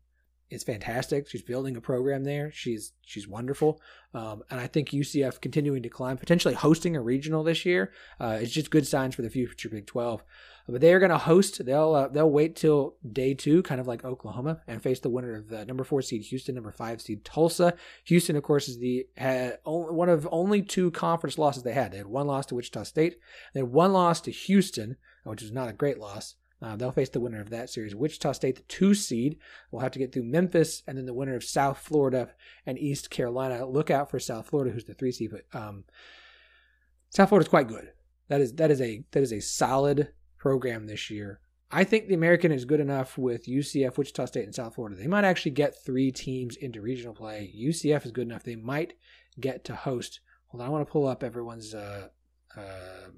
is 0.50 0.64
fantastic. 0.64 1.28
She's 1.28 1.42
building 1.42 1.76
a 1.76 1.80
program 1.80 2.24
there. 2.24 2.50
She's 2.52 2.92
she's 3.04 3.28
wonderful, 3.28 3.80
um, 4.14 4.42
and 4.50 4.60
I 4.60 4.66
think 4.66 4.90
UCF 4.90 5.40
continuing 5.40 5.82
to 5.82 5.88
climb, 5.88 6.16
potentially 6.16 6.54
hosting 6.54 6.96
a 6.96 7.02
regional 7.02 7.44
this 7.44 7.66
year, 7.66 7.92
uh, 8.20 8.38
is 8.40 8.52
just 8.52 8.70
good 8.70 8.86
signs 8.86 9.14
for 9.14 9.22
the 9.22 9.30
future 9.30 9.68
Big 9.68 9.86
Twelve. 9.86 10.22
But 10.70 10.82
they 10.82 10.92
are 10.92 10.98
going 10.98 11.10
to 11.10 11.18
host. 11.18 11.64
They'll 11.64 11.94
uh, 11.94 12.08
they'll 12.08 12.30
wait 12.30 12.56
till 12.56 12.96
day 13.10 13.34
two, 13.34 13.62
kind 13.62 13.80
of 13.80 13.86
like 13.86 14.04
Oklahoma, 14.04 14.60
and 14.66 14.82
face 14.82 15.00
the 15.00 15.10
winner 15.10 15.36
of 15.36 15.48
the 15.48 15.64
number 15.64 15.84
four 15.84 16.02
seed 16.02 16.22
Houston, 16.22 16.54
number 16.54 16.72
five 16.72 17.00
seed 17.00 17.24
Tulsa. 17.24 17.74
Houston, 18.04 18.36
of 18.36 18.42
course, 18.42 18.68
is 18.68 18.78
the 18.78 19.06
had 19.16 19.58
only, 19.64 19.92
one 19.92 20.08
of 20.08 20.28
only 20.30 20.62
two 20.62 20.90
conference 20.90 21.38
losses 21.38 21.62
they 21.62 21.72
had. 21.72 21.92
They 21.92 21.98
had 21.98 22.06
one 22.06 22.26
loss 22.26 22.46
to 22.46 22.54
Wichita 22.54 22.84
State. 22.84 23.16
They 23.54 23.60
had 23.60 23.70
one 23.70 23.92
loss 23.92 24.20
to 24.22 24.30
Houston, 24.30 24.96
which 25.24 25.42
was 25.42 25.52
not 25.52 25.68
a 25.68 25.74
great 25.74 25.98
loss. 25.98 26.34
Uh, 26.60 26.76
they'll 26.76 26.90
face 26.90 27.08
the 27.08 27.20
winner 27.20 27.40
of 27.40 27.50
that 27.50 27.70
series. 27.70 27.94
Wichita 27.94 28.32
State, 28.32 28.56
the 28.56 28.62
two 28.62 28.94
seed, 28.94 29.38
will 29.70 29.80
have 29.80 29.92
to 29.92 29.98
get 29.98 30.12
through 30.12 30.24
Memphis, 30.24 30.82
and 30.86 30.98
then 30.98 31.06
the 31.06 31.14
winner 31.14 31.36
of 31.36 31.44
South 31.44 31.78
Florida 31.78 32.30
and 32.66 32.78
East 32.78 33.10
Carolina. 33.10 33.64
Look 33.64 33.90
out 33.90 34.10
for 34.10 34.18
South 34.18 34.48
Florida, 34.48 34.72
who's 34.72 34.84
the 34.84 34.94
three 34.94 35.12
seed. 35.12 35.30
But 35.30 35.58
um, 35.58 35.84
South 37.10 37.28
Florida 37.28 37.44
is 37.44 37.50
quite 37.50 37.68
good. 37.68 37.92
That 38.28 38.40
is 38.40 38.54
that 38.54 38.70
is 38.70 38.80
a 38.80 39.04
that 39.12 39.22
is 39.22 39.32
a 39.32 39.40
solid 39.40 40.12
program 40.36 40.86
this 40.86 41.10
year. 41.10 41.40
I 41.70 41.84
think 41.84 42.08
the 42.08 42.14
American 42.14 42.50
is 42.50 42.64
good 42.64 42.80
enough 42.80 43.18
with 43.18 43.46
UCF, 43.46 43.98
Wichita 43.98 44.24
State, 44.26 44.44
and 44.44 44.54
South 44.54 44.74
Florida. 44.74 44.96
They 44.96 45.06
might 45.06 45.24
actually 45.24 45.52
get 45.52 45.84
three 45.84 46.10
teams 46.10 46.56
into 46.56 46.80
regional 46.80 47.14
play. 47.14 47.52
UCF 47.56 48.06
is 48.06 48.12
good 48.12 48.26
enough. 48.26 48.42
They 48.42 48.56
might 48.56 48.94
get 49.38 49.64
to 49.64 49.74
host. 49.74 50.20
Hold 50.48 50.62
on, 50.62 50.66
I 50.66 50.70
want 50.70 50.86
to 50.86 50.90
pull 50.90 51.06
up 51.06 51.22
everyone's 51.22 51.74
uh, 51.74 52.08
uh, 52.56 53.10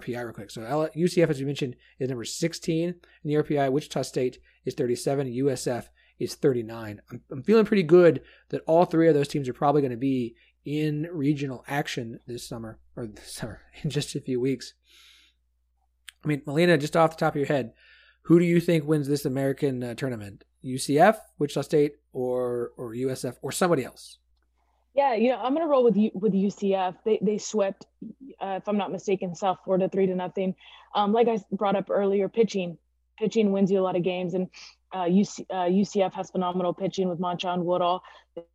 RPI 0.00 0.24
real 0.24 0.32
quick. 0.32 0.50
So 0.50 0.62
UCF, 0.96 1.30
as 1.30 1.40
you 1.40 1.46
mentioned, 1.46 1.76
is 1.98 2.08
number 2.08 2.24
16 2.24 2.88
in 2.88 2.94
the 3.24 3.34
RPI. 3.34 3.70
Wichita 3.70 4.02
State 4.02 4.38
is 4.64 4.74
37. 4.74 5.28
USF 5.28 5.86
is 6.18 6.34
39. 6.34 7.00
I'm, 7.10 7.20
I'm 7.30 7.42
feeling 7.42 7.64
pretty 7.64 7.82
good 7.82 8.22
that 8.50 8.62
all 8.66 8.84
three 8.84 9.08
of 9.08 9.14
those 9.14 9.28
teams 9.28 9.48
are 9.48 9.54
probably 9.54 9.82
going 9.82 9.90
to 9.90 9.96
be 9.96 10.34
in 10.64 11.08
regional 11.12 11.64
action 11.66 12.20
this 12.26 12.48
summer, 12.48 12.78
or 12.96 13.06
this 13.06 13.34
summer, 13.34 13.60
in 13.82 13.90
just 13.90 14.14
a 14.14 14.20
few 14.20 14.40
weeks. 14.40 14.74
I 16.24 16.28
mean, 16.28 16.42
Melina, 16.46 16.78
just 16.78 16.96
off 16.96 17.16
the 17.16 17.16
top 17.16 17.34
of 17.34 17.38
your 17.38 17.46
head, 17.46 17.72
who 18.22 18.38
do 18.38 18.44
you 18.44 18.60
think 18.60 18.84
wins 18.84 19.08
this 19.08 19.24
American 19.24 19.82
uh, 19.82 19.94
tournament? 19.94 20.44
UCF, 20.64 21.16
Wichita 21.38 21.62
State, 21.62 21.94
or 22.12 22.70
or 22.76 22.92
USF, 22.94 23.36
or 23.42 23.50
somebody 23.50 23.84
else? 23.84 24.18
Yeah, 24.94 25.14
you 25.14 25.30
know, 25.30 25.38
I'm 25.38 25.54
gonna 25.54 25.66
roll 25.66 25.84
with 25.84 25.96
U- 25.96 26.10
with 26.14 26.34
UCF. 26.34 26.96
They 27.04 27.18
they 27.22 27.38
swept, 27.38 27.86
uh, 28.40 28.58
if 28.60 28.68
I'm 28.68 28.76
not 28.76 28.92
mistaken, 28.92 29.34
South 29.34 29.58
Florida 29.64 29.88
three 29.88 30.06
to 30.06 30.14
nothing. 30.14 30.54
Um, 30.94 31.12
like 31.12 31.28
I 31.28 31.38
brought 31.50 31.76
up 31.76 31.88
earlier, 31.88 32.28
pitching, 32.28 32.76
pitching 33.18 33.52
wins 33.52 33.70
you 33.70 33.80
a 33.80 33.82
lot 33.82 33.96
of 33.96 34.02
games, 34.02 34.34
and 34.34 34.48
uh, 34.92 35.04
UC, 35.04 35.46
uh, 35.48 35.64
UCF 35.64 36.12
has 36.12 36.30
phenomenal 36.30 36.74
pitching 36.74 37.08
with 37.08 37.18
Monchan 37.18 37.64
Woodall. 37.64 38.02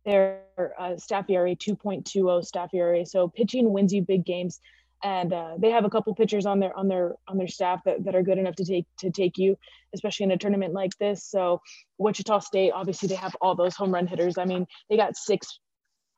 Their 0.04 0.42
uh, 0.78 0.96
staff 0.96 1.28
ERA 1.28 1.56
2.20 1.56 2.44
staff 2.44 2.72
ERA. 2.72 3.04
So 3.04 3.28
pitching 3.28 3.72
wins 3.72 3.92
you 3.92 4.02
big 4.02 4.24
games, 4.24 4.60
and 5.02 5.32
uh, 5.32 5.54
they 5.58 5.70
have 5.70 5.84
a 5.84 5.90
couple 5.90 6.14
pitchers 6.14 6.46
on 6.46 6.60
their 6.60 6.76
on 6.76 6.86
their 6.86 7.16
on 7.26 7.36
their 7.36 7.48
staff 7.48 7.82
that, 7.84 8.04
that 8.04 8.14
are 8.14 8.22
good 8.22 8.38
enough 8.38 8.54
to 8.56 8.64
take 8.64 8.86
to 8.98 9.10
take 9.10 9.38
you, 9.38 9.58
especially 9.92 10.24
in 10.24 10.30
a 10.30 10.38
tournament 10.38 10.72
like 10.72 10.96
this. 10.98 11.24
So 11.24 11.60
Wichita 11.98 12.38
State, 12.40 12.70
obviously, 12.72 13.08
they 13.08 13.16
have 13.16 13.34
all 13.40 13.56
those 13.56 13.74
home 13.74 13.92
run 13.92 14.06
hitters. 14.06 14.38
I 14.38 14.44
mean, 14.44 14.66
they 14.88 14.96
got 14.96 15.16
six 15.16 15.58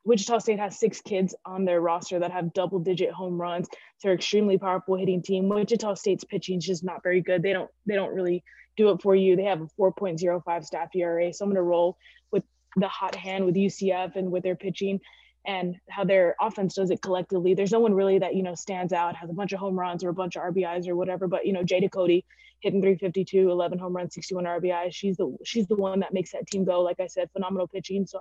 Wichita 0.03 0.39
State 0.39 0.59
has 0.59 0.79
six 0.79 1.01
kids 1.01 1.35
on 1.45 1.65
their 1.65 1.81
roster 1.81 2.19
that 2.19 2.31
have 2.31 2.53
double 2.53 2.79
digit 2.79 3.11
home 3.11 3.39
runs. 3.39 3.67
They're 4.01 4.13
extremely 4.13 4.57
powerful 4.57 4.95
hitting 4.95 5.21
team. 5.21 5.47
Wichita 5.47 5.93
State's 5.95 6.23
pitching 6.23 6.57
is 6.57 6.65
just 6.65 6.83
not 6.83 7.03
very 7.03 7.21
good. 7.21 7.43
They 7.43 7.53
don't 7.53 7.69
they 7.85 7.95
don't 7.95 8.13
really 8.13 8.43
do 8.77 8.89
it 8.89 9.01
for 9.01 9.15
you. 9.15 9.35
They 9.35 9.43
have 9.43 9.61
a 9.61 9.67
4.05 9.79 10.65
staff 10.65 10.89
ERA. 10.95 11.33
So 11.33 11.45
I'm 11.45 11.51
gonna 11.51 11.61
roll 11.61 11.97
with 12.31 12.43
the 12.77 12.87
hot 12.87 13.15
hand 13.15 13.45
with 13.45 13.55
UCF 13.55 14.15
and 14.15 14.31
with 14.31 14.43
their 14.43 14.55
pitching 14.55 14.99
and 15.45 15.75
how 15.89 16.03
their 16.03 16.35
offense 16.39 16.75
does 16.75 16.91
it 16.91 17.01
collectively. 17.01 17.53
There's 17.53 17.71
no 17.71 17.79
one 17.79 17.93
really 17.93 18.19
that, 18.19 18.35
you 18.35 18.43
know, 18.43 18.55
stands 18.55 18.93
out, 18.93 19.15
has 19.15 19.29
a 19.29 19.33
bunch 19.33 19.53
of 19.53 19.59
home 19.59 19.77
runs 19.77 20.03
or 20.03 20.09
a 20.09 20.13
bunch 20.13 20.35
of 20.35 20.43
RBIs 20.43 20.87
or 20.87 20.95
whatever. 20.95 21.27
But, 21.27 21.45
you 21.45 21.53
know, 21.53 21.63
Jada 21.63 21.91
Cody 21.91 22.25
hitting 22.61 22.81
352, 22.81 23.49
11 23.49 23.79
home 23.79 23.95
runs, 23.95 24.13
61 24.13 24.45
RBI. 24.45 24.87
She's 24.91 25.17
the 25.17 25.35
she's 25.43 25.67
the 25.67 25.75
one 25.75 25.99
that 25.99 26.13
makes 26.13 26.31
that 26.31 26.47
team 26.47 26.63
go. 26.63 26.81
Like 26.81 26.99
I 26.99 27.07
said, 27.07 27.29
phenomenal 27.33 27.67
pitching. 27.67 28.05
So 28.05 28.19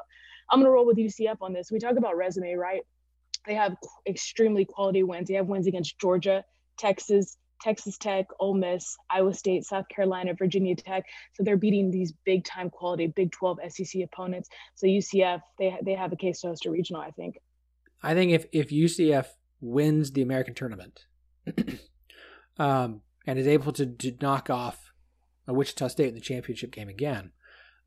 I'm 0.51 0.61
gonna 0.61 0.71
roll 0.71 0.87
with 0.87 0.97
UCF 0.97 1.37
on 1.41 1.53
this. 1.53 1.71
We 1.71 1.79
talk 1.79 1.97
about 1.97 2.17
resume, 2.17 2.55
right? 2.55 2.83
They 3.47 3.55
have 3.55 3.77
extremely 4.07 4.65
quality 4.65 5.03
wins. 5.03 5.29
They 5.29 5.35
have 5.35 5.47
wins 5.47 5.67
against 5.67 5.99
Georgia, 5.99 6.45
Texas, 6.79 7.37
Texas 7.61 7.99
Tech, 7.99 8.27
Ole 8.39 8.55
Miss, 8.55 8.97
Iowa 9.09 9.35
State, 9.35 9.65
South 9.65 9.87
Carolina, 9.89 10.35
Virginia 10.35 10.75
Tech. 10.75 11.05
So 11.35 11.43
they're 11.43 11.57
beating 11.57 11.91
these 11.91 12.13
big 12.25 12.45
time 12.45 12.71
quality 12.71 13.07
Big 13.07 13.33
12 13.33 13.59
SEC 13.69 14.03
opponents. 14.03 14.49
So 14.75 14.87
UCF, 14.87 15.41
they 15.59 15.77
they 15.85 15.95
have 15.95 16.13
a 16.13 16.17
case 16.17 16.41
to 16.41 16.49
host 16.49 16.67
a 16.67 16.71
regional, 16.71 17.03
I 17.03 17.11
think. 17.11 17.39
I 18.03 18.15
think 18.15 18.33
if 18.33 18.47
if 18.53 18.71
UCF 18.71 19.27
wins 19.61 20.13
the 20.13 20.23
American 20.23 20.55
tournament, 20.55 21.05
um, 22.59 23.03
and 23.31 23.39
is 23.39 23.47
able 23.47 23.71
to, 23.71 23.87
to 23.87 24.17
knock 24.21 24.51
off 24.51 24.93
a 25.47 25.55
Wichita 25.55 25.87
State 25.87 26.09
in 26.09 26.15
the 26.15 26.21
championship 26.21 26.73
game 26.73 26.89
again, 26.89 27.31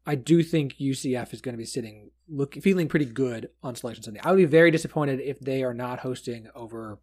I 0.05 0.15
do 0.15 0.41
think 0.41 0.77
UCF 0.77 1.33
is 1.33 1.41
going 1.41 1.53
to 1.53 1.57
be 1.57 1.65
sitting 1.65 2.11
look 2.29 2.55
feeling 2.55 2.87
pretty 2.87 3.05
good 3.05 3.49
on 3.61 3.75
Selection 3.75 4.03
Sunday. 4.03 4.21
I 4.23 4.31
would 4.31 4.37
be 4.37 4.45
very 4.45 4.71
disappointed 4.71 5.19
if 5.19 5.41
they 5.41 5.61
are 5.61 5.73
not 5.73 5.99
hosting 5.99 6.47
over, 6.55 6.99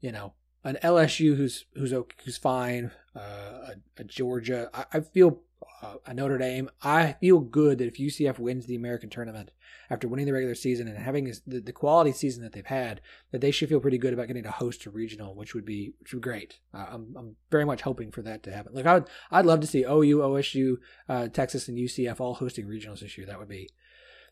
you 0.00 0.12
know, 0.12 0.34
an 0.62 0.78
LSU 0.84 1.36
who's 1.36 1.64
who's 1.74 1.92
who's 2.24 2.36
fine, 2.36 2.92
uh, 3.16 3.72
a, 3.72 3.74
a, 3.96 4.04
Georgia. 4.04 4.70
I, 4.72 4.84
I 4.92 5.00
feel 5.00 5.40
uh, 5.82 5.94
a 6.06 6.14
Notre 6.14 6.38
Dame. 6.38 6.70
I 6.82 7.14
feel 7.20 7.40
good 7.40 7.78
that 7.78 7.86
if 7.86 7.98
UCF 7.98 8.38
wins 8.38 8.66
the 8.66 8.76
American 8.76 9.10
tournament 9.10 9.50
after 9.90 10.08
winning 10.08 10.26
the 10.26 10.32
regular 10.32 10.54
season 10.54 10.88
and 10.88 10.98
having 10.98 11.32
the, 11.46 11.60
the 11.60 11.72
quality 11.72 12.12
season 12.12 12.42
that 12.42 12.52
they've 12.52 12.66
had, 12.66 13.00
that 13.32 13.40
they 13.40 13.50
should 13.50 13.68
feel 13.68 13.80
pretty 13.80 13.98
good 13.98 14.12
about 14.12 14.26
getting 14.26 14.42
to 14.42 14.50
host 14.50 14.86
a 14.86 14.90
regional, 14.90 15.34
which 15.34 15.54
would 15.54 15.64
be 15.64 15.92
which 16.00 16.12
would 16.12 16.22
be 16.22 16.28
great. 16.28 16.58
Uh, 16.74 16.86
I'm 16.90 17.14
I'm 17.16 17.36
very 17.50 17.64
much 17.64 17.82
hoping 17.82 18.10
for 18.10 18.22
that 18.22 18.42
to 18.44 18.52
happen. 18.52 18.74
Like 18.74 18.86
I 18.86 18.94
would 18.94 19.08
I'd 19.30 19.46
love 19.46 19.60
to 19.60 19.66
see 19.66 19.84
OU, 19.84 20.18
OSU, 20.18 20.78
uh, 21.08 21.28
Texas, 21.28 21.68
and 21.68 21.78
UCF 21.78 22.20
all 22.20 22.34
hosting 22.34 22.66
regionals 22.66 23.00
this 23.00 23.16
year. 23.16 23.26
That 23.26 23.38
would 23.38 23.48
be 23.48 23.68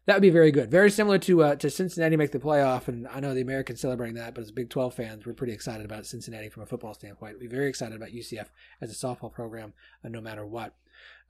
that 0.06 0.14
would 0.14 0.22
be 0.22 0.30
very 0.30 0.52
good. 0.52 0.70
Very 0.70 0.90
similar 0.90 1.18
to 1.18 1.42
uh, 1.42 1.56
to 1.56 1.68
Cincinnati 1.68 2.16
make 2.16 2.30
the 2.30 2.38
playoff, 2.38 2.86
and 2.86 3.08
I 3.08 3.18
know 3.20 3.34
the 3.34 3.40
Americans 3.40 3.80
celebrating 3.80 4.14
that, 4.14 4.34
but 4.34 4.42
as 4.42 4.52
Big 4.52 4.70
12 4.70 4.94
fans, 4.94 5.26
we're 5.26 5.34
pretty 5.34 5.52
excited 5.52 5.84
about 5.84 6.06
Cincinnati 6.06 6.48
from 6.48 6.62
a 6.62 6.66
football 6.66 6.94
standpoint. 6.94 7.38
We're 7.40 7.50
very 7.50 7.68
excited 7.68 7.96
about 7.96 8.10
UCF 8.10 8.46
as 8.80 8.90
a 8.90 8.94
softball 8.94 9.32
program, 9.32 9.74
uh, 10.04 10.08
no 10.08 10.20
matter 10.20 10.46
what. 10.46 10.74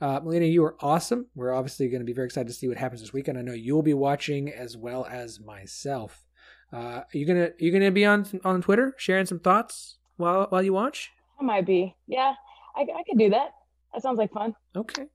Uh, 0.00 0.20
Melina, 0.22 0.46
you 0.46 0.62
are 0.64 0.76
awesome. 0.80 1.26
We're 1.34 1.54
obviously 1.54 1.88
going 1.88 2.00
to 2.00 2.06
be 2.06 2.12
very 2.12 2.26
excited 2.26 2.48
to 2.48 2.54
see 2.54 2.68
what 2.68 2.76
happens 2.76 3.00
this 3.00 3.12
weekend. 3.12 3.38
I 3.38 3.42
know 3.42 3.52
you'll 3.52 3.82
be 3.82 3.94
watching 3.94 4.50
as 4.50 4.76
well 4.76 5.06
as 5.06 5.40
myself. 5.40 6.26
Uh, 6.72 6.76
are 6.76 7.06
you 7.12 7.24
gonna 7.24 7.44
are 7.44 7.54
you 7.58 7.70
gonna 7.70 7.92
be 7.92 8.04
on 8.04 8.26
on 8.44 8.60
Twitter 8.60 8.94
sharing 8.98 9.24
some 9.24 9.38
thoughts 9.38 9.98
while 10.16 10.46
while 10.50 10.62
you 10.62 10.72
watch? 10.72 11.10
I 11.40 11.44
might 11.44 11.64
be. 11.64 11.94
Yeah, 12.06 12.34
I 12.74 12.80
I 12.80 13.02
could 13.08 13.18
do 13.18 13.30
that. 13.30 13.50
That 13.94 14.02
sounds 14.02 14.18
like 14.18 14.32
fun. 14.32 14.54
Okay, 14.74 15.06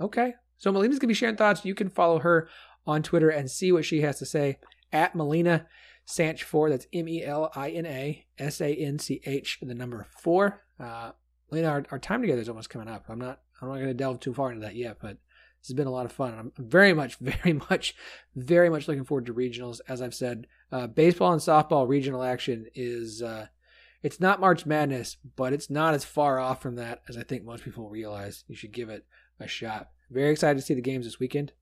okay. 0.00 0.34
So 0.56 0.72
Melina's 0.72 0.98
gonna 0.98 1.08
be 1.08 1.14
sharing 1.14 1.36
thoughts. 1.36 1.64
You 1.64 1.74
can 1.74 1.90
follow 1.90 2.20
her 2.20 2.48
on 2.86 3.02
Twitter 3.02 3.28
and 3.28 3.50
see 3.50 3.70
what 3.70 3.84
she 3.84 4.00
has 4.00 4.18
to 4.18 4.26
say 4.26 4.58
at 4.92 5.14
Melina 5.14 5.66
Sanch 6.06 6.42
four. 6.42 6.70
That's 6.70 6.86
M 6.92 7.06
E 7.06 7.22
L 7.22 7.50
I 7.54 7.70
N 7.70 7.86
A 7.86 8.24
S 8.38 8.60
A 8.60 8.74
N 8.74 8.98
C 8.98 9.20
H, 9.26 9.58
the 9.60 9.74
number 9.74 10.06
four. 10.22 10.62
Uh, 10.80 11.12
Melina, 11.50 11.68
our, 11.68 11.84
our 11.90 11.98
time 11.98 12.22
together 12.22 12.40
is 12.40 12.48
almost 12.48 12.70
coming 12.70 12.88
up. 12.88 13.04
I'm 13.08 13.18
not 13.18 13.40
I'm 13.60 13.68
not 13.68 13.76
going 13.76 13.86
to 13.86 13.94
delve 13.94 14.20
too 14.20 14.34
far 14.34 14.50
into 14.50 14.64
that 14.66 14.76
yet, 14.76 14.98
but 15.00 15.18
this 15.60 15.68
has 15.68 15.74
been 15.74 15.86
a 15.86 15.92
lot 15.92 16.06
of 16.06 16.12
fun. 16.12 16.34
I'm 16.38 16.52
very 16.58 16.92
much, 16.92 17.16
very 17.20 17.54
much, 17.54 17.94
very 18.36 18.68
much 18.68 18.88
looking 18.88 19.04
forward 19.04 19.26
to 19.26 19.34
regionals. 19.34 19.80
As 19.88 20.02
I've 20.02 20.14
said, 20.14 20.46
uh, 20.70 20.86
baseball 20.86 21.32
and 21.32 21.40
softball 21.40 21.88
regional 21.88 22.22
action 22.22 22.66
is 22.74 23.22
uh, 23.22 23.46
it's 24.02 24.20
not 24.20 24.40
March 24.40 24.66
Madness, 24.66 25.16
but 25.36 25.52
it's 25.52 25.70
not 25.70 25.94
as 25.94 26.04
far 26.04 26.38
off 26.38 26.60
from 26.60 26.76
that 26.76 27.02
as 27.08 27.16
I 27.16 27.22
think 27.22 27.44
most 27.44 27.64
people 27.64 27.88
realize. 27.88 28.44
You 28.48 28.54
should 28.54 28.72
give 28.72 28.90
it 28.90 29.06
a 29.40 29.48
shot. 29.48 29.88
Very 30.10 30.30
excited 30.30 30.58
to 30.58 30.64
see 30.64 30.74
the 30.74 30.82
games 30.82 31.06
this 31.06 31.18
weekend. 31.18 31.52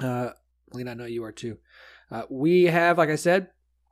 Uh, 0.00 0.30
Lena, 0.72 0.92
I 0.92 0.94
know 0.94 1.04
you 1.04 1.24
are 1.24 1.32
too. 1.32 1.58
Uh, 2.10 2.22
we 2.30 2.64
have, 2.64 2.96
like 2.96 3.10
I 3.10 3.16
said, 3.16 3.48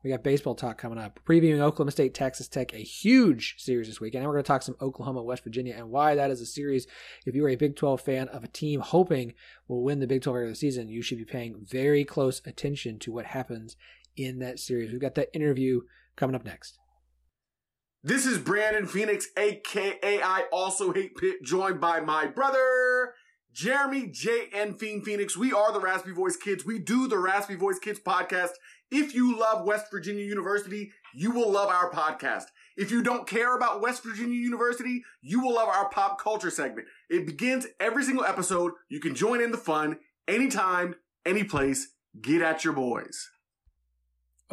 we 0.06 0.12
got 0.12 0.22
baseball 0.22 0.54
talk 0.54 0.78
coming 0.78 0.98
up. 0.98 1.18
Previewing 1.26 1.58
Oklahoma 1.58 1.90
State, 1.90 2.14
Texas 2.14 2.46
Tech, 2.46 2.72
a 2.72 2.76
huge 2.76 3.56
series 3.58 3.88
this 3.88 4.00
weekend. 4.00 4.22
And 4.22 4.28
we're 4.28 4.34
going 4.34 4.44
to 4.44 4.46
talk 4.46 4.62
some 4.62 4.76
Oklahoma, 4.80 5.20
West 5.20 5.42
Virginia, 5.42 5.74
and 5.76 5.90
why 5.90 6.14
that 6.14 6.30
is 6.30 6.40
a 6.40 6.46
series. 6.46 6.86
If 7.26 7.34
you 7.34 7.44
are 7.44 7.48
a 7.48 7.56
Big 7.56 7.74
12 7.74 8.00
fan 8.00 8.28
of 8.28 8.44
a 8.44 8.48
team 8.48 8.78
hoping 8.78 9.34
will 9.66 9.82
win 9.82 9.98
the 9.98 10.06
Big 10.06 10.22
12 10.22 10.36
regular 10.36 10.54
season, 10.54 10.88
you 10.88 11.02
should 11.02 11.18
be 11.18 11.24
paying 11.24 11.66
very 11.68 12.04
close 12.04 12.40
attention 12.46 13.00
to 13.00 13.10
what 13.10 13.26
happens 13.26 13.76
in 14.16 14.38
that 14.38 14.60
series. 14.60 14.92
We've 14.92 15.00
got 15.00 15.16
that 15.16 15.34
interview 15.34 15.80
coming 16.14 16.36
up 16.36 16.44
next. 16.44 16.78
This 18.04 18.26
is 18.26 18.38
Brandon 18.38 18.86
Phoenix, 18.86 19.26
aka 19.36 20.22
I 20.22 20.44
also 20.52 20.92
hate 20.92 21.16
Pitt, 21.16 21.42
joined 21.42 21.80
by 21.80 21.98
my 21.98 22.28
brother 22.28 23.14
Jeremy 23.56 24.06
J. 24.06 24.50
and 24.54 24.78
Fiend 24.78 25.04
Phoenix. 25.04 25.34
We 25.34 25.50
are 25.50 25.72
the 25.72 25.80
Raspy 25.80 26.12
Voice 26.12 26.36
Kids. 26.36 26.66
We 26.66 26.78
do 26.78 27.08
the 27.08 27.18
Raspy 27.18 27.54
Voice 27.54 27.78
Kids 27.78 27.98
podcast. 27.98 28.50
If 28.90 29.14
you 29.14 29.36
love 29.38 29.66
West 29.66 29.86
Virginia 29.90 30.24
University, 30.24 30.92
you 31.12 31.32
will 31.32 31.50
love 31.50 31.68
our 31.68 31.90
podcast. 31.90 32.44
If 32.76 32.90
you 32.90 33.02
don't 33.02 33.26
care 33.26 33.56
about 33.56 33.80
West 33.80 34.04
Virginia 34.04 34.38
University, 34.38 35.02
you 35.22 35.40
will 35.40 35.54
love 35.54 35.68
our 35.68 35.88
pop 35.88 36.20
culture 36.20 36.50
segment. 36.50 36.86
It 37.10 37.26
begins 37.26 37.66
every 37.80 38.04
single 38.04 38.24
episode. 38.24 38.72
You 38.88 39.00
can 39.00 39.14
join 39.14 39.40
in 39.40 39.50
the 39.50 39.58
fun 39.58 39.98
anytime, 40.28 40.94
any 41.24 41.42
place. 41.42 41.88
Get 42.20 42.42
at 42.42 42.64
your 42.64 42.74
boys. 42.74 43.30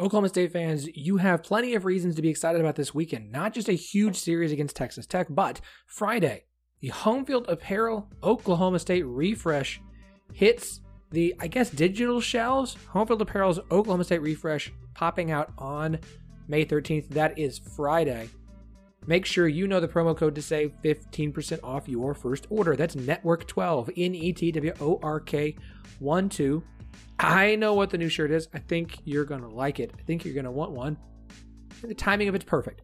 Oklahoma 0.00 0.28
State 0.28 0.52
fans, 0.52 0.88
you 0.96 1.18
have 1.18 1.44
plenty 1.44 1.74
of 1.74 1.84
reasons 1.84 2.16
to 2.16 2.22
be 2.22 2.28
excited 2.28 2.60
about 2.60 2.74
this 2.74 2.92
weekend. 2.92 3.30
Not 3.30 3.54
just 3.54 3.68
a 3.68 3.74
huge 3.74 4.16
series 4.16 4.50
against 4.50 4.74
Texas 4.74 5.06
Tech, 5.06 5.28
but 5.30 5.60
Friday, 5.86 6.46
the 6.80 6.88
home 6.88 7.24
field 7.24 7.46
apparel 7.48 8.10
Oklahoma 8.22 8.80
State 8.80 9.04
refresh 9.06 9.80
hits 10.32 10.80
the, 11.14 11.34
I 11.40 11.46
guess, 11.46 11.70
digital 11.70 12.20
shelves. 12.20 12.76
Home 12.90 13.06
field 13.06 13.22
apparel's 13.22 13.60
Oklahoma 13.70 14.04
State 14.04 14.20
refresh 14.20 14.72
popping 14.94 15.30
out 15.30 15.52
on 15.56 15.98
May 16.48 16.64
13th. 16.64 17.08
That 17.08 17.38
is 17.38 17.58
Friday. 17.58 18.28
Make 19.06 19.26
sure 19.26 19.46
you 19.48 19.66
know 19.66 19.80
the 19.80 19.88
promo 19.88 20.16
code 20.16 20.34
to 20.34 20.42
save 20.42 20.72
15% 20.82 21.60
off 21.62 21.88
your 21.88 22.14
first 22.14 22.46
order. 22.50 22.74
That's 22.74 22.96
Network12, 22.96 23.92
N 23.96 24.14
E 24.14 24.32
T 24.32 24.50
W 24.52 24.72
O 24.80 24.98
R 25.02 25.20
K 25.20 25.56
1 25.98 26.28
2. 26.28 26.62
I 27.18 27.54
know 27.56 27.74
what 27.74 27.90
the 27.90 27.98
new 27.98 28.08
shirt 28.08 28.30
is. 28.30 28.48
I 28.54 28.58
think 28.58 28.98
you're 29.04 29.24
going 29.24 29.42
to 29.42 29.48
like 29.48 29.78
it. 29.78 29.92
I 29.98 30.02
think 30.02 30.24
you're 30.24 30.34
going 30.34 30.44
to 30.44 30.50
want 30.50 30.72
one. 30.72 30.96
The 31.82 31.94
timing 31.94 32.28
of 32.28 32.34
it's 32.34 32.44
perfect. 32.44 32.82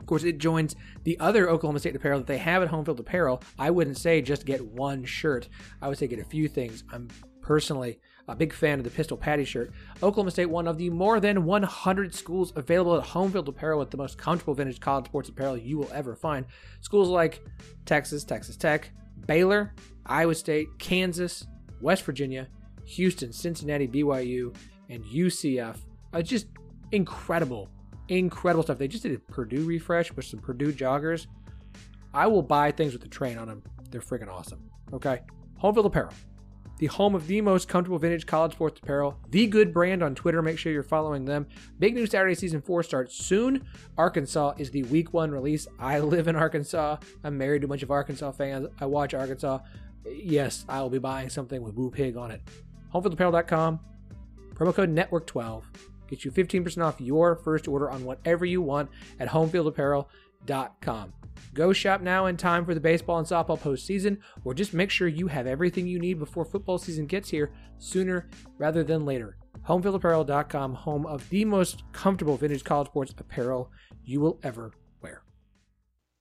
Of 0.00 0.06
course, 0.06 0.24
it 0.24 0.38
joins 0.38 0.74
the 1.04 1.18
other 1.20 1.48
Oklahoma 1.48 1.78
State 1.78 1.94
apparel 1.94 2.18
that 2.18 2.26
they 2.26 2.38
have 2.38 2.62
at 2.62 2.70
Homefield 2.70 2.98
Apparel. 2.98 3.42
I 3.58 3.70
wouldn't 3.70 3.96
say 3.96 4.20
just 4.20 4.44
get 4.44 4.64
one 4.64 5.04
shirt. 5.04 5.48
I 5.80 5.88
would 5.88 5.98
say 5.98 6.08
get 6.08 6.18
a 6.18 6.24
few 6.24 6.48
things. 6.48 6.84
I'm 6.90 7.08
personally 7.50 7.98
a 8.28 8.36
big 8.36 8.52
fan 8.52 8.78
of 8.78 8.84
the 8.84 8.90
Pistol 8.90 9.16
Patty 9.16 9.44
shirt. 9.44 9.72
Oklahoma 10.04 10.30
State, 10.30 10.46
one 10.46 10.68
of 10.68 10.78
the 10.78 10.88
more 10.88 11.18
than 11.18 11.44
100 11.44 12.14
schools 12.14 12.52
available 12.54 12.96
at 12.96 13.02
Home 13.06 13.32
Field 13.32 13.48
Apparel 13.48 13.80
with 13.80 13.90
the 13.90 13.96
most 13.96 14.16
comfortable 14.16 14.54
vintage 14.54 14.78
college 14.78 15.06
sports 15.06 15.28
apparel 15.28 15.56
you 15.56 15.76
will 15.76 15.90
ever 15.92 16.14
find. 16.14 16.46
Schools 16.80 17.08
like 17.08 17.44
Texas, 17.86 18.22
Texas 18.22 18.56
Tech, 18.56 18.92
Baylor, 19.26 19.74
Iowa 20.06 20.36
State, 20.36 20.68
Kansas, 20.78 21.44
West 21.80 22.04
Virginia, 22.04 22.46
Houston, 22.84 23.32
Cincinnati, 23.32 23.88
BYU, 23.88 24.54
and 24.88 25.04
UCF. 25.06 25.78
Uh, 26.12 26.22
just 26.22 26.46
incredible 26.92 27.68
incredible 28.06 28.62
stuff. 28.62 28.78
They 28.78 28.86
just 28.86 29.02
did 29.02 29.12
a 29.12 29.18
Purdue 29.18 29.64
refresh 29.64 30.12
with 30.12 30.24
some 30.24 30.38
Purdue 30.38 30.72
joggers. 30.72 31.26
I 32.14 32.28
will 32.28 32.42
buy 32.42 32.70
things 32.70 32.92
with 32.92 33.02
the 33.02 33.08
train 33.08 33.38
on 33.38 33.48
them. 33.48 33.64
They're 33.90 34.00
freaking 34.00 34.28
awesome. 34.28 34.70
Okay. 34.92 35.20
Homefield 35.60 35.84
Apparel, 35.84 36.12
the 36.80 36.86
home 36.86 37.14
of 37.14 37.26
the 37.26 37.42
most 37.42 37.68
comfortable 37.68 37.98
vintage 37.98 38.24
college 38.24 38.52
sports 38.52 38.80
apparel, 38.82 39.18
the 39.28 39.46
good 39.46 39.72
brand 39.72 40.02
on 40.02 40.14
Twitter. 40.14 40.40
Make 40.40 40.58
sure 40.58 40.72
you're 40.72 40.82
following 40.82 41.26
them. 41.26 41.46
Big 41.78 41.94
news 41.94 42.10
Saturday 42.10 42.34
season 42.34 42.62
four 42.62 42.82
starts 42.82 43.14
soon. 43.14 43.66
Arkansas 43.98 44.54
is 44.56 44.70
the 44.70 44.82
week 44.84 45.12
one 45.12 45.30
release. 45.30 45.68
I 45.78 45.98
live 46.00 46.26
in 46.26 46.36
Arkansas. 46.36 46.96
I'm 47.22 47.36
married 47.36 47.60
to 47.60 47.66
a 47.66 47.68
bunch 47.68 47.82
of 47.82 47.90
Arkansas 47.90 48.32
fans. 48.32 48.66
I 48.80 48.86
watch 48.86 49.12
Arkansas. 49.12 49.58
Yes, 50.06 50.64
I 50.70 50.80
will 50.80 50.88
be 50.88 50.98
buying 50.98 51.28
something 51.28 51.60
with 51.62 51.74
Woo 51.74 51.90
Pig 51.90 52.16
on 52.16 52.30
it. 52.30 52.40
HomefieldApparel.com. 52.94 53.80
Promo 54.54 54.74
code 54.74 54.94
Network12 54.94 55.62
Get 56.10 56.24
you 56.24 56.32
15% 56.32 56.84
off 56.84 57.00
your 57.00 57.36
first 57.36 57.68
order 57.68 57.88
on 57.88 58.04
whatever 58.04 58.44
you 58.44 58.60
want 58.60 58.90
at 59.20 59.28
homefieldapparel.com. 60.46 61.12
Go 61.54 61.72
shop 61.72 62.00
now 62.00 62.26
in 62.26 62.36
time 62.36 62.64
for 62.64 62.74
the 62.74 62.80
baseball 62.80 63.18
and 63.18 63.26
softball 63.26 63.58
postseason, 63.58 64.18
or 64.44 64.54
just 64.54 64.74
make 64.74 64.90
sure 64.90 65.08
you 65.08 65.26
have 65.26 65.46
everything 65.46 65.86
you 65.86 65.98
need 65.98 66.18
before 66.18 66.44
football 66.44 66.78
season 66.78 67.06
gets 67.06 67.28
here 67.30 67.52
sooner 67.78 68.28
rather 68.58 68.84
than 68.84 69.04
later. 69.04 69.36
Homefieldapparel.com, 69.66 70.74
home 70.74 71.06
of 71.06 71.28
the 71.30 71.44
most 71.44 71.82
comfortable 71.92 72.36
vintage 72.36 72.64
college 72.64 72.88
sports 72.88 73.14
apparel 73.16 73.70
you 74.04 74.20
will 74.20 74.38
ever 74.42 74.72
wear. 75.02 75.22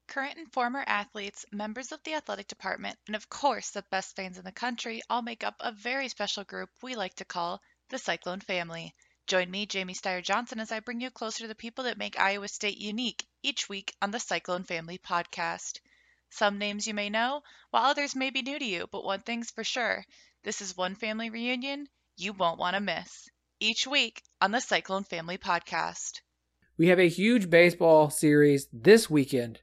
Current 0.07 0.37
and 0.37 0.51
former 0.51 0.83
athletes, 0.87 1.45
members 1.51 1.91
of 1.91 1.99
the 2.03 2.15
athletic 2.15 2.47
department, 2.47 2.97
and 3.07 3.15
of 3.15 3.29
course 3.29 3.69
the 3.71 3.83
best 3.91 4.15
fans 4.15 4.37
in 4.37 4.45
the 4.45 4.51
country 4.51 5.01
all 5.09 5.21
make 5.21 5.43
up 5.43 5.55
a 5.59 5.71
very 5.71 6.07
special 6.07 6.43
group 6.43 6.69
we 6.81 6.95
like 6.95 7.13
to 7.15 7.25
call 7.25 7.61
the 7.89 7.97
Cyclone 7.97 8.39
family. 8.39 8.95
Join 9.29 9.51
me, 9.51 9.67
Jamie 9.67 9.93
Steyer 9.93 10.23
Johnson, 10.23 10.59
as 10.59 10.71
I 10.71 10.79
bring 10.79 11.01
you 11.01 11.11
closer 11.11 11.43
to 11.43 11.47
the 11.47 11.53
people 11.53 11.83
that 11.83 11.99
make 11.99 12.19
Iowa 12.19 12.47
State 12.47 12.79
unique 12.79 13.23
each 13.43 13.69
week 13.69 13.93
on 14.01 14.09
the 14.09 14.19
Cyclone 14.19 14.63
Family 14.63 14.97
podcast. 14.97 15.81
Some 16.31 16.57
names 16.57 16.87
you 16.87 16.95
may 16.95 17.11
know, 17.11 17.43
while 17.69 17.83
others 17.83 18.15
may 18.15 18.31
be 18.31 18.41
new 18.41 18.57
to 18.57 18.65
you, 18.65 18.87
but 18.91 19.03
one 19.03 19.19
thing's 19.19 19.51
for 19.51 19.63
sure 19.63 20.03
this 20.43 20.61
is 20.61 20.75
one 20.75 20.95
family 20.95 21.29
reunion 21.29 21.85
you 22.17 22.33
won't 22.33 22.57
want 22.57 22.73
to 22.73 22.81
miss. 22.81 23.29
Each 23.59 23.85
week 23.85 24.23
on 24.41 24.49
the 24.49 24.59
Cyclone 24.59 25.03
Family 25.03 25.37
podcast. 25.37 26.21
We 26.75 26.87
have 26.87 26.99
a 26.99 27.07
huge 27.07 27.51
baseball 27.51 28.09
series 28.09 28.67
this 28.73 29.11
weekend 29.11 29.59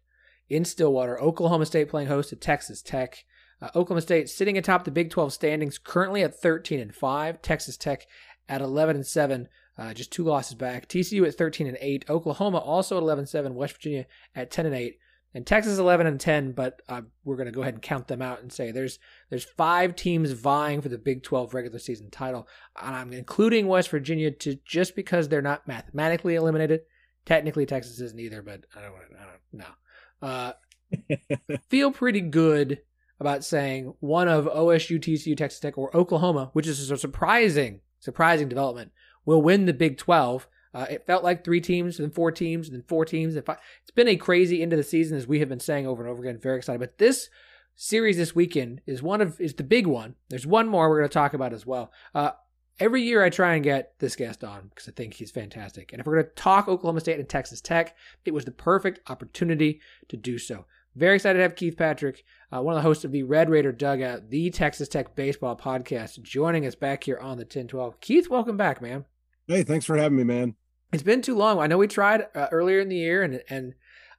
in 0.48 0.64
Stillwater. 0.64 1.20
Oklahoma 1.20 1.66
State 1.66 1.88
playing 1.88 2.07
host 2.07 2.29
to 2.29 2.37
Texas 2.37 2.83
Tech. 2.83 3.24
Uh, 3.61 3.70
Oklahoma 3.74 4.02
State 4.02 4.29
sitting 4.29 4.59
atop 4.59 4.85
the 4.85 4.90
Big 4.92 5.11
12 5.11 5.33
standings, 5.33 5.79
currently 5.79 6.22
at 6.22 6.38
13 6.38 6.79
and 6.79 6.94
5. 6.94 7.42
Texas 7.42 7.76
Tech 7.76 8.07
at 8.48 8.61
11 8.61 8.96
and 8.96 9.06
7, 9.06 9.48
uh, 9.78 9.94
just 9.94 10.12
two 10.12 10.24
losses 10.24 10.54
back. 10.54 10.88
TCU 10.88 11.26
at 11.26 11.35
13 11.35 11.66
and 11.66 11.78
8. 11.80 12.06
Oklahoma 12.09 12.59
also 12.59 12.96
at 12.96 13.02
11 13.02 13.22
and 13.22 13.28
7. 13.28 13.54
West 13.54 13.74
Virginia 13.74 14.06
at 14.35 14.50
10 14.50 14.66
and 14.66 14.74
8. 14.74 14.98
And 15.35 15.46
Texas 15.46 15.78
11 15.78 16.06
and 16.06 16.18
10, 16.18 16.52
but 16.52 16.80
uh, 16.88 17.02
we're 17.22 17.37
going 17.37 17.44
to 17.46 17.52
go 17.52 17.61
ahead 17.61 17.74
and 17.74 17.82
count 17.82 18.09
them 18.09 18.22
out 18.22 18.40
and 18.40 18.50
say 18.50 18.70
there's 18.70 18.98
there's 19.28 19.44
five 19.44 19.94
teams 19.94 20.30
vying 20.30 20.80
for 20.80 20.88
the 20.88 20.96
Big 20.96 21.22
12 21.22 21.52
regular 21.52 21.78
season 21.78 22.09
title, 22.11 22.48
and 22.80 22.96
I'm 22.96 23.12
including 23.12 23.66
West 23.66 23.90
Virginia 23.90 24.30
to 24.30 24.56
just 24.64 24.96
because 24.96 25.28
they're 25.28 25.42
not 25.42 25.68
mathematically 25.68 26.37
eliminated. 26.37 26.82
Technically, 27.26 27.66
Texas 27.66 28.00
isn't 28.00 28.18
either, 28.18 28.40
but 28.40 28.64
I 28.74 28.80
don't. 28.80 28.94
I 29.20 29.24
don't 29.26 29.52
know. 29.52 30.26
Uh, 30.26 31.59
feel 31.68 31.90
pretty 31.90 32.22
good 32.22 32.78
about 33.20 33.44
saying 33.44 33.94
one 34.00 34.28
of 34.28 34.46
OSU, 34.46 34.98
TCU, 34.98 35.37
Texas 35.37 35.61
Tech, 35.61 35.76
or 35.76 35.94
Oklahoma, 35.94 36.50
which 36.54 36.66
is 36.66 36.90
a 36.90 36.96
surprising, 36.96 37.80
surprising 38.07 38.49
development, 38.49 38.92
We'll 39.27 39.42
win 39.42 39.66
the 39.66 39.75
Big 39.75 39.99
12. 39.99 40.49
Uh, 40.73 40.87
it 40.88 41.07
felt 41.07 41.25
like 41.25 41.45
three 41.45 41.61
teams, 41.61 41.99
then 41.99 42.11
four 42.11 42.31
teams, 42.31 42.71
then 42.71 42.85
four 42.87 43.05
teams. 43.05 43.37
Five. 43.45 43.59
It's 43.83 43.90
been 43.90 44.09
a 44.09 44.16
crazy 44.16 44.62
end 44.62 44.73
of 44.73 44.77
the 44.77 44.83
season, 44.83 45.19
as 45.19 45.27
we 45.27 45.40
have 45.40 45.49
been 45.49 45.61
saying 45.61 45.87
over 45.87 46.03
and 46.03 46.11
over 46.11 46.23
again. 46.23 46.38
Very 46.38 46.59
excited, 46.59 46.79
but 46.79 46.99
this 46.99 47.29
series 47.75 48.16
this 48.16 48.35
weekend 48.35 48.81
is 48.87 49.03
one 49.03 49.21
of 49.21 49.40
is 49.40 49.55
the 49.55 49.64
big 49.64 49.87
one. 49.87 50.14
There's 50.29 50.47
one 50.47 50.69
more 50.69 50.88
we're 50.88 50.99
going 50.99 51.09
to 51.09 51.14
talk 51.14 51.35
about 51.35 51.53
as 51.53 51.66
well. 51.66 51.92
Uh, 52.14 52.33
every 52.79 53.03
year 53.03 53.25
I 53.25 53.31
try 53.31 53.55
and 53.55 53.64
get 53.64 53.95
this 53.99 54.16
guest 54.16 54.45
on 54.45 54.69
because 54.69 54.88
I 54.88 54.92
think 54.92 55.14
he's 55.14 55.31
fantastic. 55.31 55.92
And 55.92 56.01
if 56.01 56.07
we're 56.07 56.21
going 56.21 56.27
to 56.27 56.42
talk 56.42 56.69
Oklahoma 56.69 57.01
State 57.01 57.19
and 57.19 57.29
Texas 57.29 57.62
Tech, 57.62 57.97
it 58.27 58.35
was 58.35 58.45
the 58.45 58.51
perfect 58.51 59.01
opportunity 59.11 59.81
to 60.09 60.16
do 60.16 60.38
so. 60.38 60.66
Very 60.96 61.16
excited 61.16 61.37
to 61.38 61.42
have 61.42 61.56
Keith 61.56 61.76
Patrick, 61.76 62.24
uh, 62.50 62.62
one 62.62 62.74
of 62.74 62.78
the 62.78 62.88
hosts 62.88 63.04
of 63.04 63.12
the 63.12 63.22
Red 63.22 63.50
Raider 63.50 63.70
Dugout, 63.70 64.30
the 64.30 64.48
Texas 64.48 64.88
Tech 64.88 65.14
baseball 65.14 65.54
podcast, 65.54 66.22
joining 66.22 66.64
us 66.64 66.74
back 66.74 67.04
here 67.04 67.18
on 67.18 67.37
the 67.37 67.42
1012. 67.42 68.00
Keith, 68.00 68.30
welcome 68.30 68.56
back, 68.56 68.80
man. 68.80 69.04
Hey, 69.46 69.62
thanks 69.62 69.85
for 69.85 69.98
having 69.98 70.16
me, 70.16 70.24
man. 70.24 70.54
It's 70.94 71.02
been 71.02 71.20
too 71.20 71.37
long. 71.37 71.59
I 71.59 71.66
know 71.66 71.76
we 71.76 71.87
tried 71.87 72.22
uh, 72.35 72.46
earlier 72.50 72.80
in 72.80 72.88
the 72.88 72.96
year, 72.96 73.22
and 73.22 73.42
and 73.50 73.74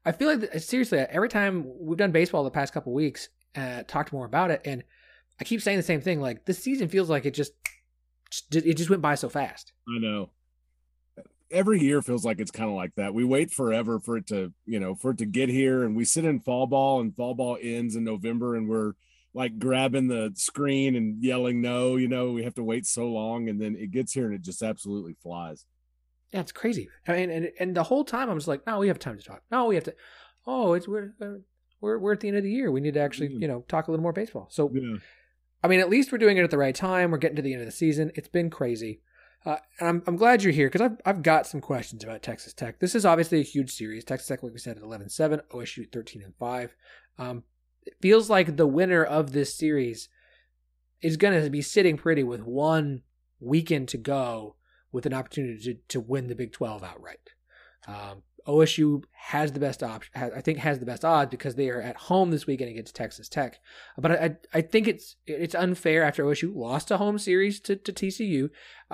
I 0.05 0.11
feel 0.11 0.27
like 0.27 0.53
seriously, 0.59 0.99
every 0.99 1.29
time 1.29 1.65
we've 1.79 1.97
done 1.97 2.11
baseball 2.11 2.43
the 2.43 2.51
past 2.51 2.73
couple 2.73 2.93
weeks, 2.93 3.29
uh, 3.55 3.81
talked 3.87 4.13
more 4.13 4.27
about 4.27 4.51
it, 4.51 4.61
and 4.63 4.83
I 5.41 5.45
keep 5.45 5.63
saying 5.63 5.77
the 5.77 5.83
same 5.83 6.01
thing. 6.01 6.21
Like 6.21 6.45
this 6.45 6.59
season 6.59 6.89
feels 6.89 7.09
like 7.09 7.25
it 7.25 7.33
just 7.33 7.53
it 8.51 8.77
just 8.77 8.91
went 8.91 9.01
by 9.01 9.15
so 9.15 9.29
fast. 9.29 9.73
I 9.89 9.97
know. 9.99 10.29
Every 11.49 11.79
year 11.79 12.01
feels 12.01 12.25
like 12.25 12.39
it's 12.39 12.51
kind 12.51 12.69
of 12.69 12.75
like 12.75 12.95
that. 12.95 13.13
We 13.13 13.23
wait 13.23 13.51
forever 13.51 13.99
for 13.99 14.17
it 14.17 14.27
to, 14.27 14.53
you 14.65 14.79
know, 14.79 14.95
for 14.95 15.11
it 15.11 15.19
to 15.19 15.25
get 15.25 15.49
here, 15.49 15.83
and 15.83 15.95
we 15.95 16.05
sit 16.05 16.25
in 16.25 16.41
fall 16.41 16.67
ball, 16.67 16.99
and 16.99 17.15
fall 17.15 17.35
ball 17.35 17.57
ends 17.61 17.95
in 17.95 18.03
November, 18.03 18.55
and 18.55 18.67
we're 18.67 18.93
like 19.33 19.59
grabbing 19.59 20.07
the 20.07 20.31
screen 20.35 20.95
and 20.95 21.23
yelling 21.23 21.61
no. 21.61 21.95
You 21.95 22.07
know, 22.07 22.31
we 22.31 22.43
have 22.43 22.55
to 22.55 22.63
wait 22.63 22.85
so 22.85 23.07
long, 23.07 23.47
and 23.47 23.61
then 23.61 23.75
it 23.75 23.91
gets 23.91 24.13
here, 24.13 24.25
and 24.25 24.35
it 24.35 24.41
just 24.41 24.61
absolutely 24.61 25.15
flies. 25.21 25.65
Yeah, 26.33 26.41
it's 26.41 26.51
crazy. 26.51 26.89
I 27.07 27.13
mean, 27.13 27.29
and 27.29 27.51
and 27.59 27.75
the 27.75 27.83
whole 27.83 28.03
time 28.03 28.29
I'm 28.29 28.37
just 28.37 28.47
like, 28.47 28.67
no, 28.67 28.79
we 28.79 28.89
have 28.89 28.99
time 28.99 29.17
to 29.17 29.23
talk. 29.23 29.41
No, 29.49 29.65
we 29.65 29.75
have 29.75 29.85
to. 29.85 29.95
Oh, 30.45 30.73
it's 30.73 30.87
we're 30.87 31.13
uh, 31.21 31.39
we're 31.79 31.97
we're 31.99 32.13
at 32.13 32.19
the 32.19 32.27
end 32.27 32.37
of 32.37 32.43
the 32.43 32.51
year. 32.51 32.71
We 32.71 32.81
need 32.81 32.95
to 32.95 32.99
actually, 32.99 33.33
you 33.33 33.47
know, 33.47 33.63
talk 33.67 33.87
a 33.87 33.91
little 33.91 34.03
more 34.03 34.13
baseball. 34.13 34.47
So, 34.49 34.69
yeah. 34.73 34.97
I 35.63 35.67
mean, 35.67 35.79
at 35.79 35.89
least 35.89 36.11
we're 36.11 36.17
doing 36.17 36.37
it 36.37 36.43
at 36.43 36.51
the 36.51 36.57
right 36.57 36.75
time. 36.75 37.11
We're 37.11 37.17
getting 37.17 37.37
to 37.37 37.41
the 37.41 37.53
end 37.53 37.61
of 37.61 37.67
the 37.67 37.71
season. 37.71 38.11
It's 38.15 38.27
been 38.27 38.49
crazy. 38.49 39.01
Uh, 39.47 39.55
and 39.79 39.87
I'm, 39.87 40.03
I'm 40.07 40.15
glad 40.17 40.43
you're 40.43 40.51
here 40.51 40.67
because 40.67 40.81
I've, 40.81 40.97
I've 41.05 41.23
got 41.23 41.47
some 41.47 41.61
questions 41.61 42.03
about 42.03 42.21
Texas 42.21 42.51
Tech. 42.51 42.79
This 42.79 42.93
is 42.93 43.05
obviously 43.05 43.39
a 43.39 43.43
huge 43.43 43.71
series. 43.71 44.03
Texas 44.03 44.27
Tech, 44.27 44.43
like 44.43 44.51
we 44.51 44.59
said, 44.59 44.75
at 44.75 44.83
11 44.83 45.07
7, 45.07 45.39
OSU 45.53 45.89
13 45.89 46.21
and 46.21 46.35
5. 46.37 46.75
Um, 47.17 47.43
it 47.85 47.93
feels 48.01 48.29
like 48.29 48.57
the 48.57 48.67
winner 48.67 49.05
of 49.05 49.31
this 49.31 49.57
series 49.57 50.09
is 51.01 51.15
going 51.15 51.41
to 51.41 51.49
be 51.49 51.61
sitting 51.61 51.95
pretty 51.95 52.23
with 52.23 52.41
one 52.41 53.03
weekend 53.39 53.87
to 53.87 53.97
go 53.97 54.57
with 54.91 55.05
an 55.05 55.13
opportunity 55.13 55.59
to, 55.63 55.75
to 55.87 56.01
win 56.01 56.27
the 56.27 56.35
Big 56.35 56.51
12 56.51 56.83
outright. 56.83 57.29
Um, 57.87 58.23
OSU 58.47 59.03
has 59.11 59.51
the 59.51 59.59
best 59.59 59.83
option. 59.83 60.11
I 60.15 60.41
think 60.41 60.59
has 60.59 60.79
the 60.79 60.85
best 60.85 61.03
odds 61.03 61.29
because 61.29 61.55
they 61.55 61.69
are 61.69 61.81
at 61.81 61.97
home 61.97 62.31
this 62.31 62.47
weekend 62.47 62.69
against 62.69 62.95
Texas 62.95 63.27
Tech. 63.27 63.59
But 63.97 64.11
I, 64.11 64.37
I 64.53 64.61
think 64.61 64.87
it's 64.87 65.17
it's 65.25 65.53
unfair 65.53 66.03
after 66.03 66.23
OSU 66.23 66.55
lost 66.55 66.89
a 66.89 66.97
home 66.97 67.19
series 67.19 67.59
to, 67.61 67.75
to 67.75 67.91
TCU. 67.91 68.49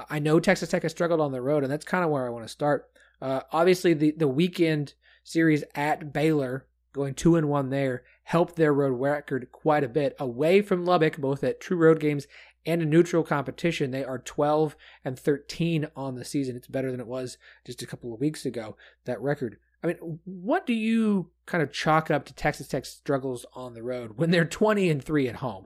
I 0.09 0.19
know 0.19 0.39
Texas 0.39 0.69
Tech 0.69 0.81
has 0.81 0.91
struggled 0.91 1.21
on 1.21 1.31
the 1.31 1.41
road, 1.41 1.63
and 1.63 1.71
that's 1.71 1.85
kind 1.85 2.03
of 2.03 2.09
where 2.09 2.25
I 2.25 2.31
want 2.31 2.45
to 2.45 2.49
start. 2.49 2.89
Uh, 3.21 3.41
obviously, 3.51 3.93
the 3.93 4.11
the 4.17 4.27
weekend 4.27 4.95
series 5.23 5.63
at 5.75 6.11
Baylor, 6.11 6.65
going 6.91 7.13
two 7.13 7.35
and 7.35 7.47
one 7.47 7.69
there, 7.69 8.03
helped 8.23 8.55
their 8.55 8.73
road 8.73 8.99
record 8.99 9.51
quite 9.51 9.83
a 9.83 9.89
bit 9.89 10.15
away 10.19 10.61
from 10.61 10.83
Lubbock, 10.83 11.17
both 11.17 11.43
at 11.43 11.61
true 11.61 11.77
road 11.77 11.99
games 11.99 12.27
and 12.65 12.81
a 12.81 12.85
neutral 12.85 13.23
competition. 13.23 13.91
They 13.91 14.03
are 14.03 14.19
12 14.19 14.75
and 15.03 15.17
13 15.17 15.87
on 15.95 16.15
the 16.15 16.25
season. 16.25 16.55
It's 16.55 16.67
better 16.67 16.91
than 16.91 16.99
it 16.99 17.07
was 17.07 17.37
just 17.65 17.81
a 17.81 17.87
couple 17.87 18.13
of 18.13 18.19
weeks 18.19 18.45
ago, 18.45 18.75
that 19.05 19.21
record. 19.21 19.57
I 19.83 19.87
mean, 19.87 20.19
what 20.23 20.65
do 20.65 20.73
you 20.73 21.29
kind 21.45 21.61
of 21.61 21.73
chalk 21.73 22.09
up 22.09 22.25
to 22.25 22.33
Texas 22.33 22.67
Tech's 22.67 22.89
struggles 22.89 23.45
on 23.53 23.73
the 23.73 23.83
road 23.83 24.13
when 24.15 24.31
they're 24.31 24.45
20 24.45 24.89
and 24.89 25.03
3 25.03 25.27
at 25.27 25.35
home? 25.37 25.65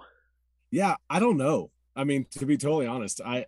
Yeah, 0.72 0.96
I 1.10 1.20
don't 1.20 1.38
know. 1.38 1.72
I 1.96 2.04
mean, 2.04 2.26
to 2.32 2.46
be 2.46 2.58
totally 2.58 2.88
honest, 2.88 3.22
I 3.24 3.46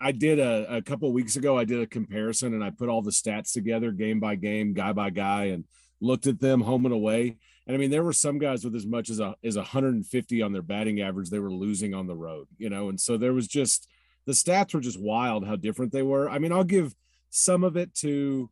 I 0.00 0.12
did 0.12 0.38
a, 0.38 0.76
a 0.76 0.82
couple 0.82 1.10
weeks 1.12 1.36
ago, 1.36 1.56
I 1.56 1.64
did 1.64 1.80
a 1.80 1.86
comparison 1.86 2.52
and 2.52 2.62
I 2.62 2.70
put 2.70 2.88
all 2.88 3.00
the 3.00 3.10
stats 3.10 3.52
together 3.52 3.90
game 3.92 4.20
by 4.20 4.34
game, 4.34 4.74
guy 4.74 4.92
by 4.92 5.10
guy, 5.10 5.44
and 5.46 5.64
looked 6.00 6.26
at 6.26 6.40
them 6.40 6.60
home 6.60 6.84
and 6.84 6.94
away. 6.94 7.36
And 7.66 7.74
I 7.74 7.78
mean, 7.78 7.90
there 7.90 8.04
were 8.04 8.12
some 8.12 8.38
guys 8.38 8.64
with 8.64 8.74
as 8.74 8.86
much 8.86 9.08
as 9.08 9.20
a 9.20 9.34
as 9.42 9.56
150 9.56 10.42
on 10.42 10.52
their 10.52 10.62
batting 10.62 11.00
average 11.00 11.30
they 11.30 11.38
were 11.38 11.52
losing 11.52 11.94
on 11.94 12.06
the 12.06 12.16
road, 12.16 12.46
you 12.58 12.68
know. 12.68 12.88
And 12.88 13.00
so 13.00 13.16
there 13.16 13.32
was 13.32 13.48
just 13.48 13.88
the 14.26 14.32
stats 14.32 14.74
were 14.74 14.80
just 14.80 15.00
wild 15.00 15.46
how 15.46 15.56
different 15.56 15.92
they 15.92 16.02
were. 16.02 16.28
I 16.28 16.38
mean, 16.38 16.52
I'll 16.52 16.64
give 16.64 16.94
some 17.30 17.64
of 17.64 17.76
it 17.76 17.94
to 17.96 18.50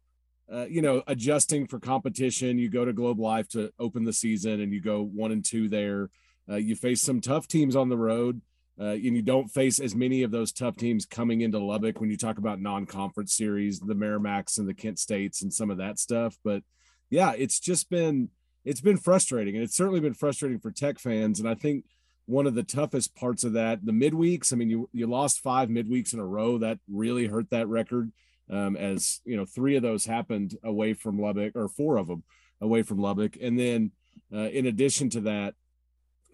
uh, 0.50 0.64
you 0.64 0.80
know 0.80 1.02
adjusting 1.06 1.66
for 1.66 1.78
competition. 1.78 2.58
You 2.58 2.70
go 2.70 2.84
to 2.84 2.92
Globe 2.92 3.20
Life 3.20 3.48
to 3.48 3.70
open 3.78 4.04
the 4.04 4.12
season, 4.12 4.60
and 4.60 4.72
you 4.72 4.80
go 4.80 5.02
one 5.02 5.32
and 5.32 5.44
two 5.44 5.68
there. 5.68 6.10
Uh, 6.48 6.56
you 6.56 6.74
face 6.74 7.02
some 7.02 7.20
tough 7.20 7.46
teams 7.46 7.76
on 7.76 7.88
the 7.88 7.96
road. 7.96 8.40
Uh, 8.80 8.94
and 8.94 9.14
you 9.14 9.20
don't 9.20 9.48
face 9.48 9.78
as 9.78 9.94
many 9.94 10.22
of 10.22 10.30
those 10.30 10.50
tough 10.50 10.76
teams 10.76 11.04
coming 11.04 11.42
into 11.42 11.58
Lubbock 11.58 12.00
when 12.00 12.10
you 12.10 12.16
talk 12.16 12.38
about 12.38 12.58
non-conference 12.58 13.34
series, 13.34 13.78
the 13.78 13.94
Merrimack's 13.94 14.56
and 14.56 14.66
the 14.66 14.72
Kent 14.72 14.98
States 14.98 15.42
and 15.42 15.52
some 15.52 15.70
of 15.70 15.76
that 15.76 15.98
stuff. 15.98 16.38
But 16.42 16.62
yeah, 17.10 17.32
it's 17.36 17.60
just 17.60 17.90
been 17.90 18.30
it's 18.64 18.80
been 18.80 18.96
frustrating, 18.96 19.54
and 19.54 19.64
it's 19.64 19.76
certainly 19.76 20.00
been 20.00 20.14
frustrating 20.14 20.58
for 20.58 20.70
Tech 20.70 20.98
fans. 20.98 21.40
And 21.40 21.48
I 21.48 21.54
think 21.54 21.84
one 22.26 22.46
of 22.46 22.54
the 22.54 22.62
toughest 22.62 23.14
parts 23.14 23.44
of 23.44 23.54
that, 23.54 23.84
the 23.84 23.92
midweeks. 23.92 24.52
I 24.52 24.56
mean, 24.56 24.70
you 24.70 24.88
you 24.92 25.06
lost 25.06 25.40
five 25.40 25.68
midweeks 25.68 26.12
in 26.12 26.20
a 26.20 26.26
row. 26.26 26.58
That 26.58 26.78
really 26.88 27.26
hurt 27.26 27.50
that 27.50 27.68
record. 27.68 28.12
Um, 28.50 28.76
as 28.76 29.20
you 29.24 29.36
know, 29.36 29.44
three 29.44 29.76
of 29.76 29.82
those 29.82 30.04
happened 30.04 30.56
away 30.62 30.94
from 30.94 31.20
Lubbock, 31.20 31.56
or 31.56 31.68
four 31.68 31.96
of 31.96 32.06
them 32.06 32.22
away 32.60 32.82
from 32.82 32.98
Lubbock, 32.98 33.36
and 33.40 33.58
then 33.58 33.92
uh, 34.32 34.48
in 34.48 34.66
addition 34.66 35.10
to 35.10 35.20
that, 35.22 35.54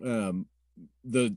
um, 0.05 0.47
the 1.05 1.35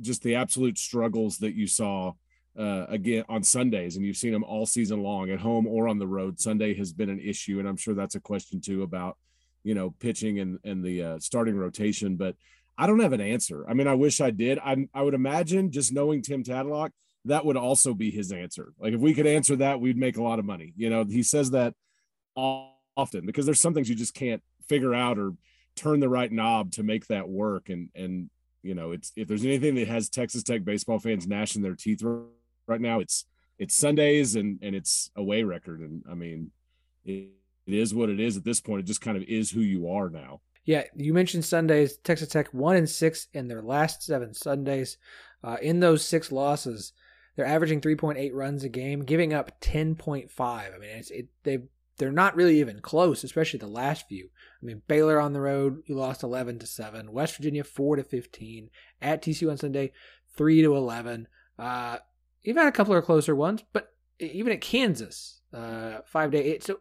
just 0.00 0.22
the 0.22 0.36
absolute 0.36 0.78
struggles 0.78 1.38
that 1.38 1.54
you 1.54 1.66
saw 1.66 2.12
uh, 2.58 2.86
again 2.88 3.24
on 3.28 3.42
Sundays, 3.42 3.96
and 3.96 4.04
you've 4.04 4.16
seen 4.16 4.32
them 4.32 4.44
all 4.44 4.66
season 4.66 5.02
long 5.02 5.30
at 5.30 5.40
home 5.40 5.66
or 5.66 5.88
on 5.88 5.98
the 5.98 6.06
road. 6.06 6.40
Sunday 6.40 6.74
has 6.74 6.92
been 6.92 7.10
an 7.10 7.20
issue, 7.20 7.58
and 7.58 7.68
I'm 7.68 7.76
sure 7.76 7.94
that's 7.94 8.14
a 8.14 8.20
question 8.20 8.60
too 8.60 8.82
about 8.82 9.16
you 9.62 9.74
know, 9.74 9.94
pitching 9.98 10.38
and 10.40 10.58
and 10.64 10.84
the 10.84 11.02
uh, 11.02 11.18
starting 11.18 11.56
rotation. 11.56 12.16
But 12.16 12.36
I 12.78 12.86
don't 12.86 13.00
have 13.00 13.12
an 13.12 13.20
answer. 13.20 13.64
I 13.68 13.74
mean, 13.74 13.86
I 13.86 13.94
wish 13.94 14.20
I 14.20 14.30
did. 14.30 14.58
I 14.58 14.88
I 14.94 15.02
would 15.02 15.14
imagine 15.14 15.70
just 15.70 15.92
knowing 15.92 16.22
Tim 16.22 16.42
Tadlock, 16.42 16.90
that 17.26 17.44
would 17.44 17.56
also 17.56 17.94
be 17.94 18.10
his 18.10 18.32
answer. 18.32 18.72
Like 18.78 18.94
if 18.94 19.00
we 19.00 19.14
could 19.14 19.26
answer 19.26 19.56
that, 19.56 19.80
we'd 19.80 19.98
make 19.98 20.16
a 20.16 20.22
lot 20.22 20.38
of 20.38 20.44
money. 20.44 20.72
You 20.76 20.90
know, 20.90 21.04
he 21.04 21.22
says 21.22 21.50
that 21.50 21.74
often 22.34 23.26
because 23.26 23.44
there's 23.44 23.60
some 23.60 23.74
things 23.74 23.88
you 23.88 23.94
just 23.94 24.14
can't 24.14 24.42
figure 24.68 24.94
out 24.94 25.18
or 25.18 25.34
turn 25.76 26.00
the 26.00 26.08
right 26.08 26.30
knob 26.30 26.72
to 26.72 26.82
make 26.82 27.06
that 27.08 27.28
work. 27.28 27.68
And 27.68 27.90
and 27.94 28.30
you 28.62 28.74
know, 28.74 28.92
it's 28.92 29.12
if 29.16 29.28
there's 29.28 29.44
anything 29.44 29.74
that 29.76 29.88
has 29.88 30.08
Texas 30.08 30.42
Tech 30.42 30.64
baseball 30.64 30.98
fans 30.98 31.26
gnashing 31.26 31.62
their 31.62 31.74
teeth 31.74 32.02
right 32.66 32.80
now, 32.80 33.00
it's 33.00 33.26
it's 33.58 33.76
Sundays 33.76 34.36
and 34.36 34.58
and 34.62 34.74
it's 34.74 35.10
away 35.16 35.42
record. 35.42 35.80
And 35.80 36.02
I 36.10 36.14
mean, 36.14 36.50
it, 37.04 37.28
it 37.72 37.78
is 37.78 37.94
what 37.94 38.10
it 38.10 38.20
is 38.20 38.36
at 38.36 38.44
this 38.44 38.60
point. 38.60 38.80
It 38.80 38.86
just 38.86 39.00
kind 39.00 39.16
of 39.16 39.22
is 39.24 39.50
who 39.50 39.60
you 39.60 39.90
are 39.90 40.10
now. 40.10 40.40
Yeah, 40.64 40.84
you 40.94 41.14
mentioned 41.14 41.44
Sundays. 41.44 41.96
Texas 41.98 42.28
Tech 42.28 42.52
one 42.52 42.76
and 42.76 42.88
six 42.88 43.28
in 43.32 43.48
their 43.48 43.62
last 43.62 44.02
seven 44.02 44.34
Sundays. 44.34 44.98
Uh, 45.42 45.56
in 45.62 45.80
those 45.80 46.04
six 46.04 46.30
losses, 46.30 46.92
they're 47.34 47.46
averaging 47.46 47.80
3.8 47.80 48.30
runs 48.34 48.62
a 48.62 48.68
game, 48.68 49.04
giving 49.04 49.32
up 49.32 49.60
10.5. 49.60 50.30
I 50.38 50.78
mean, 50.78 50.90
it's 50.90 51.10
it 51.10 51.28
they 51.44 51.60
they're 51.96 52.12
not 52.12 52.36
really 52.36 52.60
even 52.60 52.80
close, 52.80 53.24
especially 53.24 53.58
the 53.58 53.66
last 53.66 54.08
few. 54.08 54.28
I 54.62 54.66
mean, 54.66 54.82
Baylor 54.88 55.20
on 55.20 55.32
the 55.32 55.40
road, 55.40 55.82
you 55.86 55.94
lost 55.94 56.22
11 56.22 56.58
to 56.60 56.66
seven. 56.66 57.12
West 57.12 57.36
Virginia 57.36 57.64
4 57.64 57.96
to 57.96 58.04
15. 58.04 58.70
At 59.02 59.22
TCU 59.22 59.50
on 59.50 59.58
Sunday, 59.58 59.92
3 60.36 60.62
to 60.62 60.76
11. 60.76 61.28
Uh, 61.58 61.98
you've 62.42 62.56
had 62.56 62.66
a 62.66 62.72
couple 62.72 62.96
of 62.96 63.04
closer 63.04 63.34
ones, 63.34 63.62
but 63.72 63.92
even 64.18 64.52
at 64.52 64.60
Kansas, 64.60 65.40
uh, 65.52 65.98
five 66.06 66.30
to 66.30 66.38
eight. 66.38 66.62
So 66.62 66.80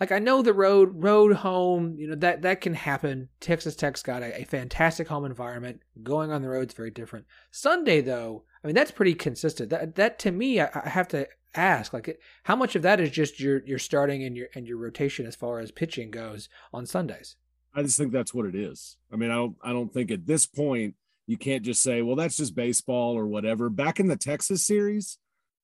like 0.00 0.12
I 0.12 0.18
know 0.18 0.42
the 0.42 0.52
road 0.52 0.90
road 0.94 1.36
home, 1.36 1.96
you 1.98 2.08
know 2.08 2.14
that 2.16 2.42
that 2.42 2.60
can 2.60 2.74
happen. 2.74 3.28
Texas 3.40 3.76
Tech's 3.76 4.02
got 4.02 4.22
a, 4.22 4.42
a 4.42 4.44
fantastic 4.44 5.08
home 5.08 5.24
environment. 5.24 5.80
Going 6.02 6.30
on 6.30 6.42
the 6.42 6.48
road 6.48 6.68
is 6.68 6.74
very 6.74 6.90
different. 6.90 7.26
Sunday 7.50 8.00
though, 8.00 8.44
I 8.62 8.66
mean 8.66 8.74
that's 8.74 8.90
pretty 8.90 9.14
consistent. 9.14 9.70
That 9.70 9.96
that 9.96 10.18
to 10.20 10.30
me, 10.30 10.60
I, 10.60 10.70
I 10.74 10.88
have 10.88 11.08
to 11.08 11.28
ask 11.54 11.92
like 11.92 12.20
how 12.44 12.54
much 12.54 12.76
of 12.76 12.82
that 12.82 13.00
is 13.00 13.10
just 13.10 13.40
your 13.40 13.64
your 13.64 13.78
starting 13.78 14.22
and 14.22 14.36
your 14.36 14.48
and 14.54 14.66
your 14.66 14.78
rotation 14.78 15.26
as 15.26 15.36
far 15.36 15.58
as 15.58 15.70
pitching 15.70 16.10
goes 16.10 16.48
on 16.72 16.86
Sundays. 16.86 17.36
I 17.74 17.82
just 17.82 17.98
think 17.98 18.12
that's 18.12 18.34
what 18.34 18.46
it 18.46 18.54
is. 18.54 18.96
I 19.12 19.16
mean, 19.16 19.30
I 19.30 19.34
don't 19.34 19.56
I 19.62 19.72
don't 19.72 19.92
think 19.92 20.10
at 20.10 20.26
this 20.26 20.46
point 20.46 20.94
you 21.26 21.36
can't 21.36 21.62
just 21.62 21.82
say, 21.82 22.00
well, 22.02 22.16
that's 22.16 22.36
just 22.36 22.54
baseball 22.54 23.16
or 23.16 23.26
whatever. 23.26 23.68
Back 23.68 24.00
in 24.00 24.08
the 24.08 24.16
Texas 24.16 24.64
series, 24.64 25.18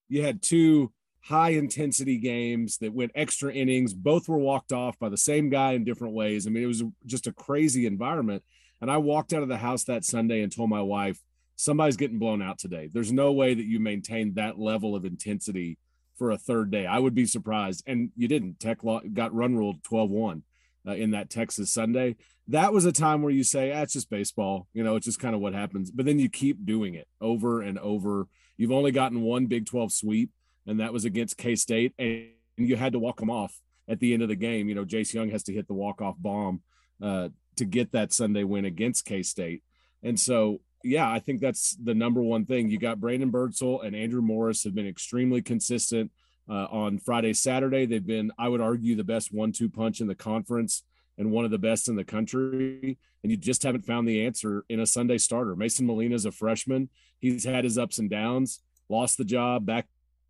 you 0.07 0.21
had 0.21 0.41
two 0.41 0.91
high 1.25 1.49
intensity 1.49 2.17
games 2.17 2.77
that 2.77 2.93
went 2.93 3.11
extra 3.15 3.51
innings. 3.51 3.93
Both 3.93 4.29
were 4.29 4.37
walked 4.37 4.71
off 4.71 4.97
by 4.99 5.09
the 5.09 5.17
same 5.17 5.49
guy 5.49 5.73
in 5.73 5.83
different 5.83 6.13
ways. 6.13 6.45
I 6.45 6.51
mean, 6.51 6.63
it 6.63 6.67
was 6.67 6.83
just 7.05 7.27
a 7.27 7.33
crazy 7.33 7.87
environment. 7.87 8.43
And 8.79 8.91
I 8.91 8.97
walked 8.97 9.33
out 9.33 9.41
of 9.41 9.49
the 9.49 9.57
house 9.57 9.85
that 9.85 10.05
Sunday 10.05 10.41
and 10.41 10.55
told 10.55 10.69
my 10.69 10.81
wife, 10.81 11.19
somebody's 11.55 11.97
getting 11.97 12.19
blown 12.19 12.41
out 12.41 12.59
today. 12.59 12.89
There's 12.93 13.11
no 13.11 13.31
way 13.31 13.55
that 13.55 13.65
you 13.65 13.79
maintain 13.79 14.35
that 14.35 14.59
level 14.59 14.95
of 14.95 15.03
intensity 15.03 15.79
for 16.15 16.29
a 16.29 16.37
third 16.37 16.69
day. 16.69 16.85
I 16.85 16.99
would 16.99 17.15
be 17.15 17.25
surprised. 17.25 17.83
And 17.87 18.11
you 18.15 18.27
didn't. 18.27 18.59
Tech 18.59 18.79
got 19.13 19.33
run 19.33 19.55
ruled 19.55 19.83
12 19.83 20.09
1 20.11 20.43
uh, 20.87 20.91
in 20.91 21.11
that 21.11 21.31
Texas 21.31 21.73
Sunday. 21.73 22.17
That 22.47 22.71
was 22.71 22.85
a 22.85 22.91
time 22.91 23.23
where 23.23 23.33
you 23.33 23.43
say, 23.43 23.71
ah, 23.71 23.81
it's 23.81 23.93
just 23.93 24.11
baseball. 24.11 24.67
You 24.73 24.83
know, 24.83 24.95
it's 24.95 25.05
just 25.05 25.19
kind 25.19 25.33
of 25.33 25.41
what 25.41 25.55
happens. 25.55 25.89
But 25.89 26.05
then 26.05 26.19
you 26.19 26.29
keep 26.29 26.65
doing 26.65 26.93
it 26.93 27.07
over 27.19 27.61
and 27.61 27.79
over. 27.79 28.27
You've 28.57 28.71
only 28.71 28.91
gotten 28.91 29.21
one 29.21 29.47
Big 29.47 29.65
12 29.65 29.91
sweep, 29.91 30.29
and 30.67 30.79
that 30.79 30.93
was 30.93 31.05
against 31.05 31.37
K 31.37 31.55
State. 31.55 31.93
And 31.99 32.29
you 32.57 32.75
had 32.75 32.93
to 32.93 32.99
walk 32.99 33.19
them 33.19 33.29
off 33.29 33.59
at 33.87 33.99
the 33.99 34.13
end 34.13 34.23
of 34.23 34.29
the 34.29 34.35
game. 34.35 34.69
You 34.69 34.75
know, 34.75 34.85
Jace 34.85 35.13
Jung 35.13 35.29
has 35.29 35.43
to 35.43 35.53
hit 35.53 35.67
the 35.67 35.73
walk 35.73 36.01
off 36.01 36.15
bomb 36.17 36.61
uh, 37.01 37.29
to 37.57 37.65
get 37.65 37.91
that 37.91 38.13
Sunday 38.13 38.43
win 38.43 38.65
against 38.65 39.05
K 39.05 39.23
State. 39.23 39.63
And 40.03 40.19
so, 40.19 40.61
yeah, 40.83 41.09
I 41.11 41.19
think 41.19 41.41
that's 41.41 41.75
the 41.83 41.95
number 41.95 42.21
one 42.21 42.45
thing. 42.45 42.69
You 42.69 42.77
got 42.77 42.99
Brandon 42.99 43.31
Birdsell 43.31 43.85
and 43.85 43.95
Andrew 43.95 44.21
Morris 44.21 44.63
have 44.63 44.75
been 44.75 44.87
extremely 44.87 45.41
consistent 45.41 46.11
uh, 46.47 46.65
on 46.65 46.99
Friday, 46.99 47.33
Saturday. 47.33 47.85
They've 47.85 48.05
been, 48.05 48.31
I 48.37 48.49
would 48.49 48.61
argue, 48.61 48.95
the 48.95 49.03
best 49.03 49.33
one-two 49.33 49.69
punch 49.69 49.99
in 49.99 50.07
the 50.07 50.15
conference 50.15 50.83
and 51.17 51.31
one 51.31 51.45
of 51.45 51.49
the 51.49 51.57
best 51.57 51.87
in 51.87 51.95
the 51.95 52.03
country. 52.03 52.99
And 53.23 53.31
you 53.31 53.37
just 53.37 53.63
haven't 53.63 53.85
found 53.85 54.07
the 54.07 54.25
answer 54.27 54.63
in 54.69 54.79
a 54.79 54.85
Sunday 54.85 55.17
starter. 55.17 55.55
Mason 55.55 55.87
Molina 55.87 56.13
is 56.13 56.25
a 56.25 56.31
freshman. 56.31 56.89
He's 57.19 57.45
had 57.45 57.63
his 57.63 57.79
ups 57.79 57.97
and 57.97 58.09
downs. 58.09 58.61
Lost 58.87 59.17
the 59.17 59.25
job, 59.25 59.65
back 59.65 59.87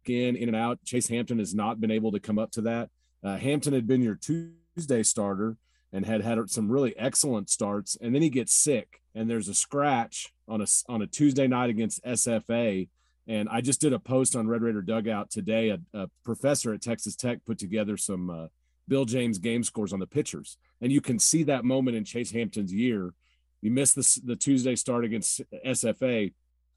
in, 0.09 0.35
in 0.35 0.49
and 0.49 0.55
out. 0.55 0.83
Chase 0.85 1.07
Hampton 1.07 1.39
has 1.39 1.53
not 1.53 1.79
been 1.79 1.91
able 1.91 2.11
to 2.11 2.19
come 2.19 2.39
up 2.39 2.51
to 2.51 2.61
that. 2.61 2.89
Uh, 3.23 3.37
Hampton 3.37 3.73
had 3.73 3.87
been 3.87 4.01
your 4.01 4.15
Tuesday 4.15 5.03
starter 5.03 5.57
and 5.91 6.05
had 6.05 6.21
had 6.21 6.49
some 6.49 6.69
really 6.69 6.95
excellent 6.97 7.49
starts, 7.49 7.97
and 8.01 8.13
then 8.13 8.21
he 8.21 8.29
gets 8.29 8.53
sick, 8.53 9.01
and 9.15 9.29
there's 9.29 9.47
a 9.47 9.53
scratch 9.53 10.33
on 10.47 10.61
a 10.61 10.65
on 10.89 11.01
a 11.01 11.07
Tuesday 11.07 11.47
night 11.47 11.69
against 11.69 12.03
SFA. 12.03 12.89
And 13.27 13.49
I 13.49 13.61
just 13.61 13.81
did 13.81 13.93
a 13.93 13.99
post 13.99 14.35
on 14.35 14.47
Red 14.47 14.61
Raider 14.61 14.83
Dugout 14.83 15.31
today. 15.31 15.69
A, 15.69 15.79
a 15.93 16.09
professor 16.23 16.73
at 16.73 16.81
Texas 16.81 17.15
Tech 17.15 17.39
put 17.45 17.57
together 17.57 17.97
some 17.97 18.29
uh, 18.29 18.47
Bill 18.87 19.05
James 19.05 19.39
game 19.39 19.63
scores 19.63 19.93
on 19.93 19.99
the 19.99 20.05
pitchers, 20.05 20.57
and 20.81 20.91
you 20.91 21.01
can 21.01 21.17
see 21.17 21.43
that 21.43 21.65
moment 21.65 21.97
in 21.97 22.03
Chase 22.03 22.31
Hampton's 22.31 22.73
year. 22.73 23.13
You 23.61 23.71
missed 23.71 23.95
the, 23.95 24.21
the 24.25 24.35
Tuesday 24.35 24.75
start 24.75 25.05
against 25.05 25.41
SFA, 25.65 26.33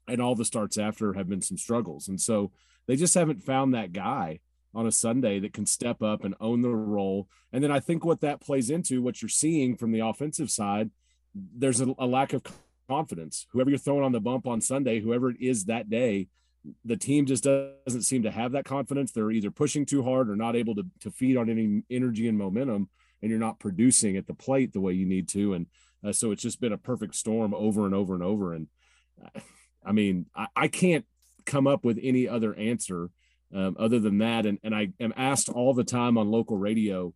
and 0.07 0.21
all 0.21 0.33
the 0.33 0.45
starts 0.45 0.77
after 0.77 1.13
have 1.13 1.27
been 1.29 1.41
some 1.41 1.57
struggles, 1.57 2.07
and 2.07 2.19
so 2.19 2.51
they 2.89 2.95
just 2.95 3.13
haven't 3.13 3.43
found 3.43 3.75
that 3.75 3.93
guy 3.93 4.39
on 4.73 4.87
a 4.87 4.91
Sunday 4.91 5.39
that 5.41 5.53
can 5.53 5.67
step 5.67 6.01
up 6.01 6.23
and 6.23 6.33
own 6.39 6.63
the 6.63 6.69
role. 6.69 7.27
And 7.53 7.63
then 7.63 7.71
I 7.71 7.79
think 7.79 8.03
what 8.03 8.21
that 8.21 8.41
plays 8.41 8.71
into, 8.71 9.03
what 9.03 9.21
you're 9.21 9.29
seeing 9.29 9.75
from 9.75 9.91
the 9.91 9.99
offensive 9.99 10.49
side, 10.49 10.89
there's 11.35 11.81
a, 11.81 11.93
a 11.99 12.07
lack 12.07 12.33
of 12.33 12.41
confidence. 12.89 13.45
Whoever 13.51 13.69
you're 13.69 13.77
throwing 13.77 14.03
on 14.03 14.11
the 14.11 14.19
bump 14.19 14.47
on 14.47 14.59
Sunday, 14.59 15.01
whoever 15.01 15.29
it 15.29 15.37
is 15.39 15.65
that 15.65 15.91
day, 15.91 16.29
the 16.83 16.97
team 16.97 17.27
just 17.27 17.43
doesn't 17.43 18.01
seem 18.01 18.23
to 18.23 18.31
have 18.31 18.53
that 18.53 18.65
confidence. 18.65 19.11
They're 19.11 19.29
either 19.29 19.51
pushing 19.51 19.85
too 19.85 20.01
hard 20.01 20.27
or 20.27 20.35
not 20.35 20.55
able 20.55 20.73
to, 20.73 20.85
to 21.01 21.11
feed 21.11 21.37
on 21.37 21.47
any 21.47 21.83
energy 21.91 22.27
and 22.27 22.39
momentum, 22.39 22.89
and 23.21 23.29
you're 23.29 23.39
not 23.39 23.59
producing 23.59 24.17
at 24.17 24.25
the 24.25 24.33
plate 24.33 24.73
the 24.73 24.81
way 24.81 24.93
you 24.93 25.05
need 25.05 25.29
to. 25.29 25.53
And 25.53 25.67
uh, 26.03 26.11
so 26.11 26.31
it's 26.31 26.41
just 26.41 26.59
been 26.59 26.73
a 26.73 26.77
perfect 26.79 27.13
storm 27.13 27.53
over 27.53 27.85
and 27.85 27.93
over 27.93 28.15
and 28.15 28.23
over. 28.23 28.55
And 28.55 28.67
uh, 29.23 29.41
I 29.85 29.91
mean, 29.91 30.25
I, 30.35 30.47
I 30.55 30.67
can't 30.69 31.05
come 31.45 31.67
up 31.67 31.83
with 31.83 31.99
any 32.01 32.27
other 32.27 32.53
answer 32.55 33.09
um, 33.53 33.75
other 33.79 33.99
than 33.99 34.19
that. 34.19 34.45
And, 34.45 34.59
and 34.63 34.75
I 34.75 34.89
am 34.99 35.13
asked 35.15 35.49
all 35.49 35.73
the 35.73 35.83
time 35.83 36.17
on 36.17 36.31
local 36.31 36.57
radio, 36.57 37.13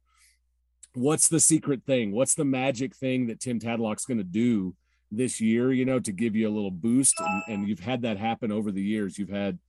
what's 0.94 1.28
the 1.28 1.40
secret 1.40 1.84
thing? 1.86 2.12
What's 2.12 2.36
the 2.36 2.46
magic 2.46 2.96
thing 2.96 3.28
that 3.28 3.40
Tim 3.40 3.60
Tadlock's 3.60 4.06
going 4.06 4.18
to 4.18 4.24
do 4.24 4.76
this 5.12 5.40
year, 5.40 5.72
you 5.72 5.86
know, 5.86 6.00
to 6.00 6.12
give 6.12 6.36
you 6.36 6.48
a 6.48 6.52
little 6.52 6.72
boost? 6.72 7.16
And, 7.20 7.44
and 7.48 7.68
you've 7.68 7.80
had 7.80 8.02
that 8.04 8.18
happen 8.18 8.52
over 8.52 8.72
the 8.72 8.82
years. 8.82 9.18
You've 9.18 9.30
had 9.30 9.60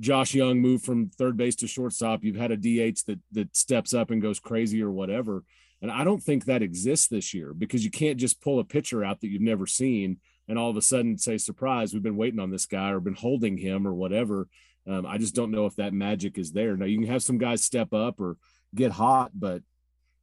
Josh 0.00 0.34
Jung 0.34 0.60
move 0.60 0.82
from 0.82 1.10
third 1.10 1.36
base 1.36 1.56
to 1.56 1.66
shortstop. 1.66 2.24
You've 2.24 2.36
had 2.36 2.50
a 2.50 2.56
DH 2.56 2.98
that, 3.06 3.20
that 3.32 3.56
steps 3.56 3.94
up 3.94 4.10
and 4.10 4.22
goes 4.22 4.40
crazy 4.40 4.82
or 4.82 4.90
whatever. 4.90 5.44
And 5.82 5.90
I 5.90 6.04
don't 6.04 6.22
think 6.22 6.46
that 6.46 6.62
exists 6.62 7.08
this 7.08 7.34
year 7.34 7.52
because 7.52 7.84
you 7.84 7.90
can't 7.90 8.18
just 8.18 8.40
pull 8.40 8.58
a 8.58 8.64
pitcher 8.64 9.04
out 9.04 9.20
that 9.20 9.28
you've 9.28 9.42
never 9.42 9.66
seen 9.66 10.18
and 10.48 10.58
all 10.58 10.70
of 10.70 10.76
a 10.76 10.82
sudden 10.82 11.18
say, 11.18 11.38
surprise, 11.38 11.92
we've 11.92 12.02
been 12.02 12.16
waiting 12.16 12.40
on 12.40 12.50
this 12.50 12.66
guy 12.66 12.90
or 12.90 13.00
been 13.00 13.14
holding 13.14 13.56
him 13.56 13.86
or 13.86 13.94
whatever. 13.94 14.48
Um, 14.86 15.06
I 15.06 15.18
just 15.18 15.34
don't 15.34 15.50
know 15.50 15.66
if 15.66 15.76
that 15.76 15.94
magic 15.94 16.38
is 16.38 16.52
there. 16.52 16.76
Now 16.76 16.84
you 16.86 16.98
can 16.98 17.08
have 17.08 17.22
some 17.22 17.38
guys 17.38 17.64
step 17.64 17.92
up 17.92 18.20
or 18.20 18.36
get 18.74 18.92
hot, 18.92 19.30
but 19.34 19.62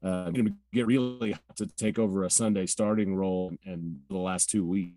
uh, 0.04 0.32
get 0.74 0.86
really 0.86 1.36
to 1.56 1.68
take 1.68 2.00
over 2.00 2.24
a 2.24 2.30
Sunday 2.30 2.66
starting 2.66 3.16
role 3.16 3.54
in 3.66 4.02
the 4.10 4.18
last 4.18 4.50
two 4.50 4.66
weeks. 4.66 4.96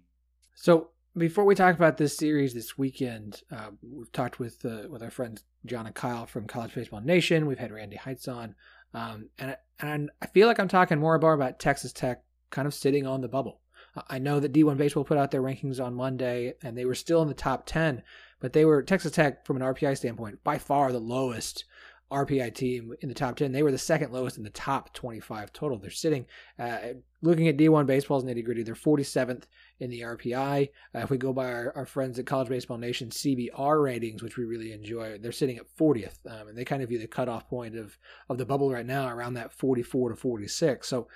So 0.54 0.90
before 1.16 1.44
we 1.44 1.54
talk 1.54 1.74
about 1.74 1.96
this 1.96 2.16
series 2.16 2.54
this 2.54 2.76
weekend, 2.76 3.42
uh, 3.50 3.70
we've 3.82 4.10
talked 4.12 4.38
with 4.38 4.64
uh, 4.64 4.88
with 4.88 5.02
our 5.02 5.10
friends 5.10 5.44
John 5.66 5.86
and 5.86 5.94
Kyle 5.94 6.26
from 6.26 6.46
College 6.46 6.74
Baseball 6.74 7.00
Nation. 7.00 7.46
We've 7.46 7.58
had 7.58 7.72
Randy 7.72 7.96
Heights 7.96 8.28
on, 8.28 8.54
um, 8.94 9.28
and 9.38 9.56
and 9.80 10.10
I 10.22 10.26
feel 10.26 10.48
like 10.48 10.58
I'm 10.58 10.68
talking 10.68 10.98
more 10.98 11.18
more 11.18 11.34
about 11.34 11.58
Texas 11.58 11.92
Tech 11.92 12.22
kind 12.50 12.66
of 12.66 12.74
sitting 12.74 13.06
on 13.06 13.20
the 13.20 13.28
bubble. 13.28 13.60
I 14.08 14.18
know 14.18 14.40
that 14.40 14.52
D1 14.52 14.76
Baseball 14.76 15.04
put 15.04 15.18
out 15.18 15.30
their 15.30 15.42
rankings 15.42 15.82
on 15.82 15.94
Monday, 15.94 16.54
and 16.62 16.76
they 16.76 16.84
were 16.84 16.94
still 16.94 17.22
in 17.22 17.28
the 17.28 17.34
top 17.34 17.64
10, 17.66 18.02
but 18.40 18.52
they 18.52 18.64
were 18.64 18.82
Texas 18.82 19.12
Tech 19.12 19.46
from 19.46 19.56
an 19.56 19.62
RPI 19.62 19.96
standpoint 19.96 20.42
by 20.42 20.58
far 20.58 20.90
the 20.90 20.98
lowest 20.98 21.64
RPI 22.10 22.54
team 22.54 22.94
in 23.00 23.08
the 23.08 23.14
top 23.14 23.36
10. 23.36 23.52
They 23.52 23.62
were 23.62 23.70
the 23.70 23.78
second 23.78 24.12
lowest 24.12 24.36
in 24.36 24.44
the 24.44 24.50
top 24.50 24.92
25 24.94 25.52
total. 25.52 25.78
They're 25.78 25.90
sitting, 25.90 26.26
uh, 26.58 26.78
looking 27.22 27.48
at 27.48 27.56
D1 27.56 27.86
Baseball's 27.86 28.24
nitty 28.24 28.44
gritty, 28.44 28.62
they're 28.62 28.74
47th 28.74 29.44
in 29.80 29.90
the 29.90 30.02
RPI. 30.02 30.68
Uh, 30.94 30.98
if 30.98 31.10
we 31.10 31.16
go 31.16 31.32
by 31.32 31.46
our, 31.46 31.72
our, 31.74 31.86
friends 31.86 32.18
at 32.18 32.26
College 32.26 32.48
Baseball 32.48 32.78
Nation 32.78 33.08
CBR 33.08 33.82
ratings, 33.82 34.22
which 34.22 34.36
we 34.36 34.44
really 34.44 34.72
enjoy, 34.72 35.18
they're 35.18 35.32
sitting 35.32 35.56
at 35.56 35.76
40th. 35.76 36.18
Um, 36.28 36.48
and 36.48 36.58
they 36.58 36.64
kind 36.64 36.82
of 36.82 36.88
view 36.88 36.98
the 36.98 37.06
cutoff 37.06 37.48
point 37.48 37.76
of, 37.76 37.98
of 38.28 38.38
the 38.38 38.46
bubble 38.46 38.70
right 38.70 38.86
now 38.86 39.08
around 39.08 39.34
that 39.34 39.52
44 39.52 40.10
to 40.10 40.16
46. 40.16 40.86
So 40.86 41.08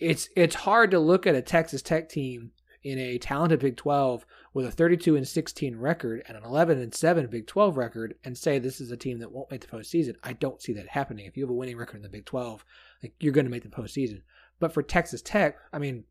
it's 0.00 0.28
it's 0.34 0.54
hard 0.54 0.90
to 0.90 0.98
look 0.98 1.26
at 1.26 1.34
a 1.34 1.42
Texas 1.42 1.82
Tech 1.82 2.08
team 2.08 2.52
in 2.82 2.98
a 2.98 3.18
talented 3.18 3.60
Big 3.60 3.76
12 3.76 4.24
with 4.54 4.64
a 4.64 4.70
32 4.70 5.14
and 5.14 5.28
16 5.28 5.76
record 5.76 6.22
and 6.26 6.36
an 6.36 6.44
11 6.44 6.80
and 6.80 6.94
7 6.94 7.26
Big 7.26 7.46
12 7.46 7.76
record 7.76 8.14
and 8.24 8.36
say 8.36 8.58
this 8.58 8.80
is 8.80 8.90
a 8.90 8.96
team 8.96 9.18
that 9.18 9.30
won't 9.30 9.50
make 9.50 9.60
the 9.60 9.66
postseason. 9.66 10.14
I 10.24 10.32
don't 10.32 10.62
see 10.62 10.72
that 10.72 10.88
happening. 10.88 11.26
If 11.26 11.36
you 11.36 11.44
have 11.44 11.50
a 11.50 11.54
winning 11.54 11.76
record 11.76 11.96
in 11.96 12.02
the 12.02 12.08
Big 12.08 12.24
12, 12.24 12.64
like 13.02 13.12
you're 13.20 13.34
going 13.34 13.44
to 13.44 13.50
make 13.50 13.64
the 13.64 13.68
postseason. 13.68 14.22
But 14.58 14.72
for 14.72 14.82
Texas 14.82 15.20
Tech, 15.20 15.56
I 15.72 15.78
mean, 15.78 16.04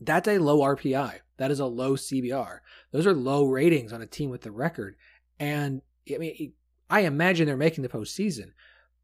that's 0.00 0.28
a 0.28 0.38
low 0.38 0.60
RPI. 0.60 1.20
That 1.38 1.50
is 1.50 1.60
a 1.60 1.66
low 1.66 1.94
CBR. 1.96 2.58
Those 2.92 3.06
are 3.06 3.14
low 3.14 3.44
ratings 3.44 3.92
on 3.92 4.02
a 4.02 4.06
team 4.06 4.30
with 4.30 4.42
the 4.42 4.50
record. 4.50 4.96
And 5.40 5.80
I 6.12 6.18
mean, 6.18 6.52
I 6.90 7.00
imagine 7.00 7.46
they're 7.46 7.56
making 7.56 7.82
the 7.82 7.88
postseason. 7.88 8.52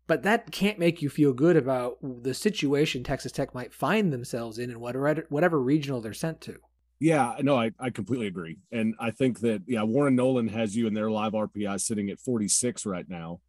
But 0.07 0.23
that 0.25 0.51
can't 0.51 0.79
make 0.79 1.01
you 1.01 1.09
feel 1.09 1.33
good 1.33 1.57
about 1.57 1.97
the 2.03 2.35
situation 2.35 3.03
Texas 3.03 3.33
Tech 3.33 3.55
might 3.55 3.73
find 3.73 4.13
themselves 4.13 4.59
in 4.59 4.71
and 4.71 4.81
whatever 4.81 5.25
whatever 5.31 5.61
regional 5.61 6.01
they're 6.01 6.13
sent 6.13 6.41
to. 6.43 6.59
Yeah, 7.01 7.37
no, 7.41 7.57
I, 7.59 7.73
I 7.79 7.91
completely 7.91 8.27
agree. 8.27 8.59
And 8.71 8.95
I 9.01 9.11
think 9.11 9.41
that, 9.41 9.63
yeah, 9.67 9.83
Warren 9.83 10.17
Nolan 10.17 10.49
has 10.49 10.77
you 10.77 10.87
in 10.87 10.95
their 10.95 11.11
live 11.11 11.33
RPI 11.33 11.81
sitting 11.81 12.09
at 12.11 12.21
46 12.21 12.87
right 12.87 13.09
now. 13.09 13.41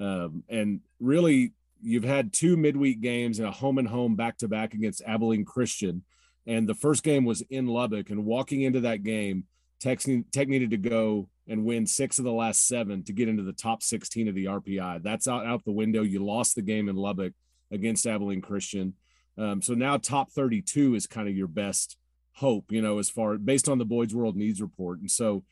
Um, 0.00 0.42
and 0.48 0.80
really, 1.00 1.52
you've 1.80 2.04
had 2.04 2.32
two 2.32 2.56
midweek 2.56 3.00
games 3.00 3.38
and 3.38 3.46
a 3.46 3.52
home 3.52 3.78
and 3.78 3.86
home 3.86 4.16
back 4.16 4.38
to 4.38 4.48
back 4.48 4.74
against 4.74 5.02
Abilene 5.06 5.44
Christian. 5.44 6.02
And 6.46 6.68
the 6.68 6.74
first 6.74 7.02
game 7.02 7.24
was 7.24 7.42
in 7.50 7.66
Lubbock. 7.66 8.10
And 8.10 8.24
walking 8.24 8.62
into 8.62 8.80
that 8.80 9.02
game, 9.02 9.44
Tech, 9.84 10.00
Tech 10.32 10.48
needed 10.48 10.70
to 10.70 10.78
go 10.78 11.28
and 11.46 11.66
win 11.66 11.86
six 11.86 12.18
of 12.18 12.24
the 12.24 12.32
last 12.32 12.66
seven 12.66 13.04
to 13.04 13.12
get 13.12 13.28
into 13.28 13.42
the 13.42 13.52
top 13.52 13.82
16 13.82 14.28
of 14.28 14.34
the 14.34 14.46
RPI. 14.46 15.02
That's 15.02 15.28
out, 15.28 15.44
out 15.44 15.62
the 15.66 15.72
window. 15.72 16.00
You 16.00 16.24
lost 16.24 16.54
the 16.54 16.62
game 16.62 16.88
in 16.88 16.96
Lubbock 16.96 17.34
against 17.70 18.06
Abilene 18.06 18.40
Christian. 18.40 18.94
Um, 19.36 19.60
so 19.60 19.74
now 19.74 19.98
top 19.98 20.30
32 20.30 20.94
is 20.94 21.06
kind 21.06 21.28
of 21.28 21.36
your 21.36 21.48
best 21.48 21.98
hope, 22.32 22.72
you 22.72 22.80
know, 22.80 22.98
as 22.98 23.10
far 23.10 23.36
based 23.36 23.68
on 23.68 23.76
the 23.76 23.84
Boyd's 23.84 24.14
World 24.14 24.36
Needs 24.36 24.62
Report. 24.62 25.00
And 25.00 25.10
so, 25.10 25.44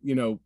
you 0.00 0.14
know, 0.14 0.38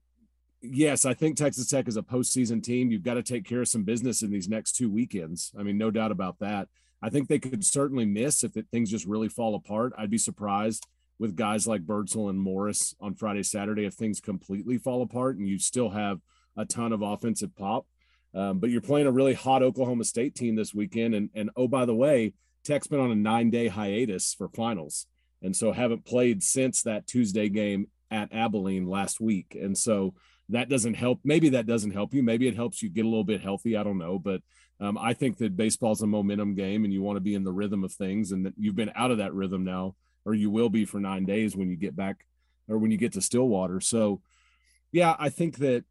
yes, 0.62 1.04
I 1.04 1.12
think 1.12 1.36
Texas 1.36 1.68
Tech 1.68 1.88
is 1.88 1.98
a 1.98 2.02
postseason 2.02 2.62
team. 2.62 2.90
You've 2.90 3.02
got 3.02 3.14
to 3.14 3.22
take 3.22 3.44
care 3.44 3.60
of 3.60 3.68
some 3.68 3.84
business 3.84 4.22
in 4.22 4.30
these 4.30 4.48
next 4.48 4.76
two 4.76 4.90
weekends. 4.90 5.52
I 5.58 5.62
mean, 5.62 5.76
no 5.76 5.90
doubt 5.90 6.10
about 6.10 6.38
that. 6.38 6.68
I 7.02 7.10
think 7.10 7.28
they 7.28 7.38
could 7.38 7.66
certainly 7.66 8.06
miss 8.06 8.44
if 8.44 8.56
it, 8.56 8.68
things 8.72 8.90
just 8.90 9.04
really 9.04 9.28
fall 9.28 9.54
apart. 9.56 9.92
I'd 9.98 10.08
be 10.08 10.16
surprised 10.16 10.86
with 11.18 11.36
guys 11.36 11.66
like 11.66 11.86
Birdsell 11.86 12.28
and 12.30 12.40
Morris 12.40 12.94
on 13.00 13.14
Friday, 13.14 13.42
Saturday, 13.42 13.84
if 13.84 13.94
things 13.94 14.20
completely 14.20 14.78
fall 14.78 15.02
apart 15.02 15.36
and 15.36 15.48
you 15.48 15.58
still 15.58 15.90
have 15.90 16.20
a 16.56 16.64
ton 16.64 16.92
of 16.92 17.02
offensive 17.02 17.54
pop. 17.56 17.86
Um, 18.34 18.58
but 18.58 18.70
you're 18.70 18.82
playing 18.82 19.06
a 19.06 19.12
really 19.12 19.34
hot 19.34 19.62
Oklahoma 19.62 20.04
State 20.04 20.34
team 20.34 20.56
this 20.56 20.74
weekend. 20.74 21.14
And, 21.14 21.30
and 21.34 21.50
oh, 21.56 21.68
by 21.68 21.86
the 21.86 21.94
way, 21.94 22.34
Tech's 22.64 22.86
been 22.86 23.00
on 23.00 23.10
a 23.10 23.16
nine 23.16 23.50
day 23.50 23.68
hiatus 23.68 24.34
for 24.34 24.48
finals. 24.48 25.06
And 25.42 25.54
so 25.54 25.72
haven't 25.72 26.04
played 26.04 26.42
since 26.42 26.82
that 26.82 27.06
Tuesday 27.06 27.48
game 27.48 27.88
at 28.10 28.32
Abilene 28.32 28.86
last 28.86 29.20
week. 29.20 29.56
And 29.58 29.76
so 29.76 30.14
that 30.48 30.68
doesn't 30.68 30.94
help. 30.94 31.20
Maybe 31.24 31.50
that 31.50 31.66
doesn't 31.66 31.92
help 31.92 32.14
you. 32.14 32.22
Maybe 32.22 32.46
it 32.46 32.56
helps 32.56 32.82
you 32.82 32.88
get 32.88 33.04
a 33.04 33.08
little 33.08 33.24
bit 33.24 33.40
healthy. 33.40 33.76
I 33.76 33.82
don't 33.82 33.98
know, 33.98 34.18
but 34.18 34.42
um, 34.80 34.98
I 34.98 35.14
think 35.14 35.38
that 35.38 35.56
baseball's 35.56 36.02
a 36.02 36.06
momentum 36.06 36.54
game, 36.54 36.84
and 36.84 36.92
you 36.92 37.02
want 37.02 37.16
to 37.16 37.20
be 37.20 37.34
in 37.34 37.44
the 37.44 37.52
rhythm 37.52 37.82
of 37.82 37.92
things. 37.92 38.32
And 38.32 38.46
that 38.46 38.54
you've 38.58 38.76
been 38.76 38.92
out 38.94 39.10
of 39.10 39.18
that 39.18 39.34
rhythm 39.34 39.64
now, 39.64 39.94
or 40.26 40.34
you 40.34 40.50
will 40.50 40.68
be 40.68 40.84
for 40.84 41.00
nine 41.00 41.24
days 41.24 41.56
when 41.56 41.70
you 41.70 41.76
get 41.76 41.96
back, 41.96 42.26
or 42.68 42.76
when 42.76 42.90
you 42.90 42.98
get 42.98 43.12
to 43.12 43.22
Stillwater. 43.22 43.80
So, 43.80 44.20
yeah, 44.90 45.14
I 45.18 45.28
think 45.30 45.58
that, 45.58 45.84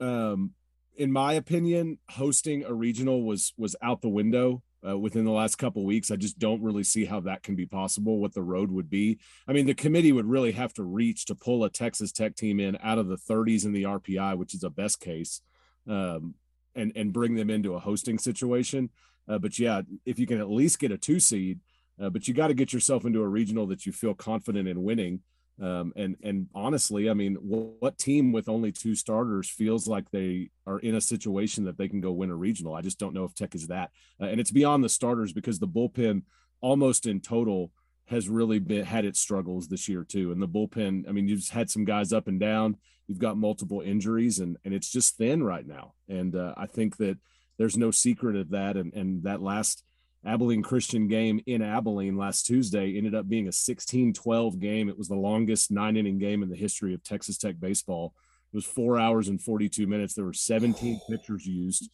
um, 0.00 0.50
in 0.96 1.12
my 1.12 1.34
opinion, 1.34 1.98
hosting 2.10 2.64
a 2.64 2.74
regional 2.74 3.22
was 3.22 3.54
was 3.56 3.76
out 3.80 4.02
the 4.02 4.08
window 4.08 4.62
uh, 4.86 4.98
within 4.98 5.24
the 5.24 5.30
last 5.30 5.56
couple 5.56 5.84
weeks. 5.84 6.10
I 6.10 6.16
just 6.16 6.38
don't 6.38 6.62
really 6.62 6.82
see 6.82 7.04
how 7.04 7.20
that 7.20 7.44
can 7.44 7.54
be 7.54 7.66
possible. 7.66 8.18
What 8.18 8.34
the 8.34 8.42
road 8.42 8.72
would 8.72 8.90
be. 8.90 9.20
I 9.46 9.52
mean, 9.52 9.66
the 9.66 9.74
committee 9.74 10.12
would 10.12 10.26
really 10.26 10.52
have 10.52 10.74
to 10.74 10.82
reach 10.82 11.24
to 11.26 11.36
pull 11.36 11.62
a 11.62 11.70
Texas 11.70 12.10
Tech 12.10 12.34
team 12.34 12.58
in 12.58 12.76
out 12.82 12.98
of 12.98 13.06
the 13.06 13.16
30s 13.16 13.64
in 13.64 13.72
the 13.72 13.84
RPI, 13.84 14.36
which 14.36 14.54
is 14.54 14.64
a 14.64 14.70
best 14.70 15.00
case, 15.00 15.40
um, 15.88 16.34
and 16.74 16.92
and 16.96 17.12
bring 17.12 17.36
them 17.36 17.50
into 17.50 17.74
a 17.74 17.80
hosting 17.80 18.18
situation. 18.18 18.90
Uh, 19.28 19.38
but 19.38 19.58
yeah, 19.58 19.82
if 20.04 20.18
you 20.18 20.26
can 20.26 20.40
at 20.40 20.50
least 20.50 20.80
get 20.80 20.90
a 20.90 20.98
two 20.98 21.20
seed, 21.20 21.60
uh, 22.00 22.10
but 22.10 22.28
you 22.28 22.34
got 22.34 22.48
to 22.48 22.54
get 22.54 22.72
yourself 22.72 23.04
into 23.04 23.22
a 23.22 23.28
regional 23.28 23.66
that 23.66 23.86
you 23.86 23.92
feel 23.92 24.14
confident 24.14 24.68
in 24.68 24.82
winning. 24.82 25.20
Um, 25.60 25.92
and 25.96 26.16
and 26.22 26.46
honestly, 26.54 27.10
I 27.10 27.14
mean, 27.14 27.34
what 27.40 27.98
team 27.98 28.30
with 28.30 28.48
only 28.48 28.70
two 28.70 28.94
starters 28.94 29.50
feels 29.50 29.88
like 29.88 30.10
they 30.10 30.50
are 30.66 30.78
in 30.78 30.94
a 30.94 31.00
situation 31.00 31.64
that 31.64 31.76
they 31.76 31.88
can 31.88 32.00
go 32.00 32.12
win 32.12 32.30
a 32.30 32.36
regional? 32.36 32.74
I 32.74 32.80
just 32.80 32.98
don't 32.98 33.14
know 33.14 33.24
if 33.24 33.34
Tech 33.34 33.54
is 33.54 33.66
that. 33.66 33.90
Uh, 34.20 34.26
and 34.26 34.40
it's 34.40 34.52
beyond 34.52 34.84
the 34.84 34.88
starters 34.88 35.32
because 35.32 35.58
the 35.58 35.66
bullpen, 35.66 36.22
almost 36.60 37.06
in 37.06 37.20
total, 37.20 37.72
has 38.06 38.28
really 38.28 38.60
been 38.60 38.84
had 38.84 39.04
its 39.04 39.18
struggles 39.18 39.66
this 39.66 39.88
year 39.88 40.04
too. 40.04 40.30
And 40.30 40.40
the 40.40 40.48
bullpen, 40.48 41.08
I 41.08 41.12
mean, 41.12 41.26
you've 41.26 41.48
had 41.48 41.70
some 41.70 41.84
guys 41.84 42.12
up 42.12 42.28
and 42.28 42.38
down. 42.38 42.76
You've 43.08 43.18
got 43.18 43.36
multiple 43.36 43.80
injuries, 43.80 44.38
and 44.38 44.58
and 44.64 44.72
it's 44.72 44.92
just 44.92 45.16
thin 45.16 45.42
right 45.42 45.66
now. 45.66 45.94
And 46.08 46.36
uh, 46.36 46.54
I 46.56 46.66
think 46.66 46.98
that 46.98 47.18
there's 47.58 47.76
no 47.76 47.90
secret 47.90 48.36
of 48.36 48.50
that. 48.50 48.76
And 48.76 48.94
and 48.94 49.24
that 49.24 49.42
last 49.42 49.82
Abilene 50.26 50.62
Christian 50.62 51.08
game 51.08 51.40
in 51.46 51.62
Abilene 51.62 52.16
last 52.16 52.46
Tuesday 52.46 52.96
ended 52.96 53.14
up 53.14 53.28
being 53.28 53.48
a 53.48 53.52
16 53.52 54.12
12 54.12 54.58
game. 54.58 54.88
It 54.88 54.98
was 54.98 55.08
the 55.08 55.14
longest 55.14 55.70
nine 55.70 55.96
inning 55.96 56.18
game 56.18 56.42
in 56.42 56.50
the 56.50 56.56
history 56.56 56.94
of 56.94 57.02
Texas 57.04 57.38
Tech 57.38 57.60
baseball. 57.60 58.14
It 58.52 58.56
was 58.56 58.64
four 58.64 58.98
hours 58.98 59.28
and 59.28 59.40
42 59.40 59.86
minutes. 59.86 60.14
There 60.14 60.24
were 60.24 60.32
17 60.32 61.00
pitchers 61.10 61.46
used 61.46 61.90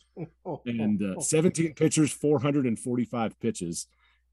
and 0.65 1.03
uh, 1.03 1.21
17 1.21 1.75
pitchers, 1.75 2.13
445 2.13 3.41
pitches. 3.41 3.87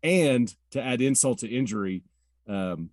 And 0.04 0.54
to 0.72 0.82
add 0.82 1.02
insult 1.02 1.40
to 1.40 1.50
injury, 1.50 2.04
um, 2.48 2.92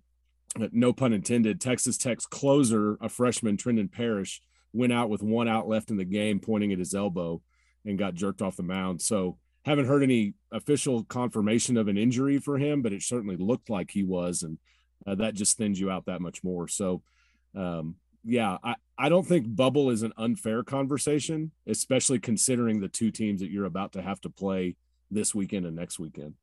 no 0.57 0.93
pun 0.93 1.13
intended, 1.13 1.61
Texas 1.61 1.97
Tech's 1.97 2.25
closer, 2.25 2.97
a 3.01 3.09
freshman, 3.09 3.57
Trendan 3.57 3.91
Parish, 3.91 4.41
went 4.73 4.93
out 4.93 5.09
with 5.09 5.23
one 5.23 5.47
out 5.47 5.67
left 5.67 5.91
in 5.91 5.97
the 5.97 6.05
game, 6.05 6.39
pointing 6.39 6.71
at 6.71 6.79
his 6.79 6.93
elbow 6.93 7.41
and 7.85 7.97
got 7.97 8.13
jerked 8.13 8.41
off 8.41 8.55
the 8.55 8.63
mound. 8.63 9.01
So, 9.01 9.37
haven't 9.65 9.87
heard 9.87 10.03
any 10.03 10.33
official 10.51 11.03
confirmation 11.03 11.77
of 11.77 11.87
an 11.87 11.97
injury 11.97 12.39
for 12.39 12.57
him, 12.57 12.81
but 12.81 12.93
it 12.93 13.03
certainly 13.03 13.37
looked 13.37 13.69
like 13.69 13.91
he 13.91 14.03
was, 14.03 14.43
and 14.43 14.57
uh, 15.05 15.15
that 15.15 15.33
just 15.33 15.57
thins 15.57 15.79
you 15.79 15.89
out 15.89 16.05
that 16.05 16.21
much 16.21 16.43
more. 16.43 16.67
So, 16.67 17.01
um, 17.55 17.95
yeah, 18.23 18.57
I, 18.63 18.75
I 18.97 19.09
don't 19.09 19.27
think 19.27 19.55
bubble 19.55 19.89
is 19.89 20.03
an 20.03 20.13
unfair 20.17 20.63
conversation, 20.63 21.51
especially 21.67 22.19
considering 22.19 22.79
the 22.79 22.89
two 22.89 23.11
teams 23.11 23.41
that 23.41 23.51
you're 23.51 23.65
about 23.65 23.93
to 23.93 24.01
have 24.01 24.21
to 24.21 24.29
play 24.29 24.75
this 25.11 25.33
weekend 25.33 25.65
and 25.65 25.75
next 25.75 25.99
weekend. 25.99 26.33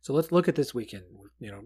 So 0.00 0.12
let's 0.12 0.32
look 0.32 0.48
at 0.48 0.54
this 0.54 0.74
weekend. 0.74 1.04
You 1.40 1.50
know, 1.50 1.64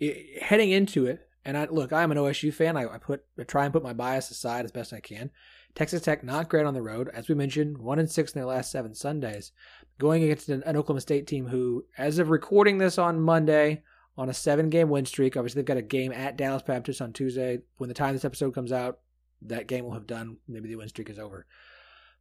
it, 0.00 0.42
heading 0.42 0.70
into 0.70 1.06
it, 1.06 1.28
and 1.44 1.56
I 1.56 1.66
look, 1.66 1.92
I'm 1.92 2.12
an 2.12 2.18
OSU 2.18 2.52
fan. 2.52 2.76
I, 2.76 2.94
I 2.94 2.98
put 2.98 3.22
I 3.38 3.44
try 3.44 3.64
and 3.64 3.72
put 3.72 3.82
my 3.82 3.92
bias 3.92 4.30
aside 4.30 4.64
as 4.64 4.72
best 4.72 4.92
I 4.92 5.00
can. 5.00 5.30
Texas 5.74 6.02
Tech 6.02 6.24
not 6.24 6.48
great 6.48 6.66
on 6.66 6.74
the 6.74 6.82
road, 6.82 7.08
as 7.14 7.28
we 7.28 7.34
mentioned, 7.34 7.78
one 7.78 7.98
and 7.98 8.10
six 8.10 8.32
in 8.32 8.40
their 8.40 8.48
last 8.48 8.72
seven 8.72 8.94
Sundays, 8.94 9.52
going 9.98 10.24
against 10.24 10.48
an, 10.48 10.62
an 10.64 10.76
Oklahoma 10.76 11.00
State 11.00 11.26
team 11.26 11.46
who, 11.46 11.84
as 11.96 12.18
of 12.18 12.30
recording 12.30 12.78
this 12.78 12.98
on 12.98 13.20
Monday, 13.20 13.82
on 14.16 14.28
a 14.28 14.34
seven-game 14.34 14.88
win 14.88 15.06
streak. 15.06 15.36
Obviously, 15.36 15.60
they've 15.60 15.66
got 15.66 15.76
a 15.76 15.82
game 15.82 16.12
at 16.12 16.36
Dallas 16.36 16.62
Baptist 16.62 17.00
on 17.00 17.12
Tuesday. 17.12 17.60
When 17.76 17.88
the 17.88 17.94
time 17.94 18.14
this 18.14 18.24
episode 18.24 18.54
comes 18.54 18.72
out, 18.72 18.98
that 19.42 19.68
game 19.68 19.84
will 19.84 19.92
have 19.92 20.08
done. 20.08 20.38
Maybe 20.48 20.68
the 20.68 20.76
win 20.76 20.88
streak 20.88 21.08
is 21.08 21.18
over, 21.18 21.46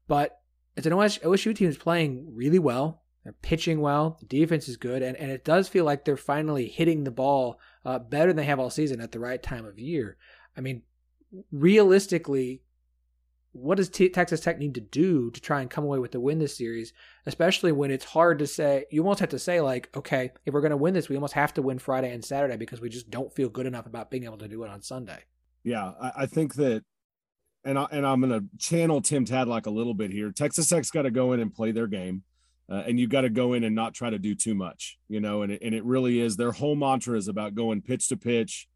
but 0.07 0.39
it's 0.75 0.85
an 0.85 0.93
OSU 0.93 1.55
team 1.55 1.69
is 1.69 1.77
playing 1.77 2.35
really 2.35 2.59
well. 2.59 3.01
They're 3.23 3.33
pitching 3.33 3.81
well. 3.81 4.17
The 4.19 4.27
defense 4.27 4.69
is 4.69 4.77
good, 4.77 5.01
and, 5.01 5.17
and 5.17 5.31
it 5.31 5.43
does 5.43 5.67
feel 5.67 5.83
like 5.83 6.05
they're 6.05 6.15
finally 6.15 6.67
hitting 6.67 7.03
the 7.03 7.11
ball 7.11 7.59
uh, 7.83 7.99
better 7.99 8.27
than 8.27 8.37
they 8.37 8.45
have 8.45 8.59
all 8.59 8.69
season 8.69 9.01
at 9.01 9.11
the 9.11 9.19
right 9.19 9.41
time 9.41 9.65
of 9.65 9.79
year. 9.79 10.17
I 10.55 10.61
mean, 10.61 10.83
realistically, 11.51 12.61
what 13.57 13.77
does 13.77 13.89
T- 13.89 14.09
Texas 14.09 14.39
Tech 14.39 14.59
need 14.59 14.75
to 14.75 14.81
do 14.81 15.31
to 15.31 15.41
try 15.41 15.61
and 15.61 15.69
come 15.69 15.83
away 15.83 15.99
with 15.99 16.11
the 16.11 16.19
win 16.19 16.39
this 16.39 16.55
series, 16.55 16.93
especially 17.25 17.71
when 17.71 17.91
it's 17.91 18.05
hard 18.05 18.39
to 18.39 18.47
say? 18.47 18.85
You 18.91 19.01
almost 19.01 19.19
have 19.19 19.29
to 19.29 19.39
say, 19.39 19.61
like, 19.61 19.89
okay, 19.95 20.31
if 20.45 20.53
we're 20.53 20.61
going 20.61 20.71
to 20.71 20.77
win 20.77 20.93
this, 20.93 21.09
we 21.09 21.15
almost 21.15 21.33
have 21.33 21.53
to 21.55 21.61
win 21.61 21.79
Friday 21.79 22.13
and 22.13 22.23
Saturday 22.23 22.57
because 22.57 22.81
we 22.81 22.89
just 22.89 23.09
don't 23.09 23.33
feel 23.33 23.49
good 23.49 23.65
enough 23.65 23.85
about 23.85 24.11
being 24.11 24.25
able 24.25 24.37
to 24.37 24.47
do 24.47 24.63
it 24.63 24.69
on 24.69 24.81
Sunday. 24.81 25.19
Yeah, 25.63 25.91
I, 25.99 26.11
I 26.17 26.25
think 26.27 26.55
that, 26.55 26.83
and, 27.65 27.79
I, 27.79 27.87
and 27.91 28.05
I'm 28.05 28.21
going 28.21 28.39
to 28.39 28.47
channel 28.57 29.01
Tim 29.01 29.25
Tadlock 29.25 29.65
a 29.65 29.71
little 29.71 29.93
bit 29.93 30.11
here. 30.11 30.31
Texas 30.31 30.69
Tech's 30.69 30.91
got 30.91 31.03
to 31.03 31.11
go 31.11 31.33
in 31.33 31.39
and 31.39 31.53
play 31.53 31.71
their 31.71 31.87
game. 31.87 32.23
Uh, 32.69 32.83
and 32.85 32.99
you've 32.99 33.09
got 33.09 33.21
to 33.21 33.29
go 33.29 33.53
in 33.53 33.63
and 33.63 33.73
not 33.73 33.93
try 33.93 34.09
to 34.09 34.19
do 34.19 34.35
too 34.35 34.53
much, 34.53 34.99
you 35.07 35.21
know, 35.21 35.41
and 35.41 35.53
it, 35.53 35.61
and 35.61 35.73
it 35.73 35.85
really 35.85 36.19
is 36.19 36.35
their 36.35 36.51
whole 36.51 36.75
mantra 36.75 37.17
is 37.17 37.29
about 37.29 37.55
going 37.55 37.81
pitch 37.81 38.09
to 38.09 38.17
pitch, 38.17 38.67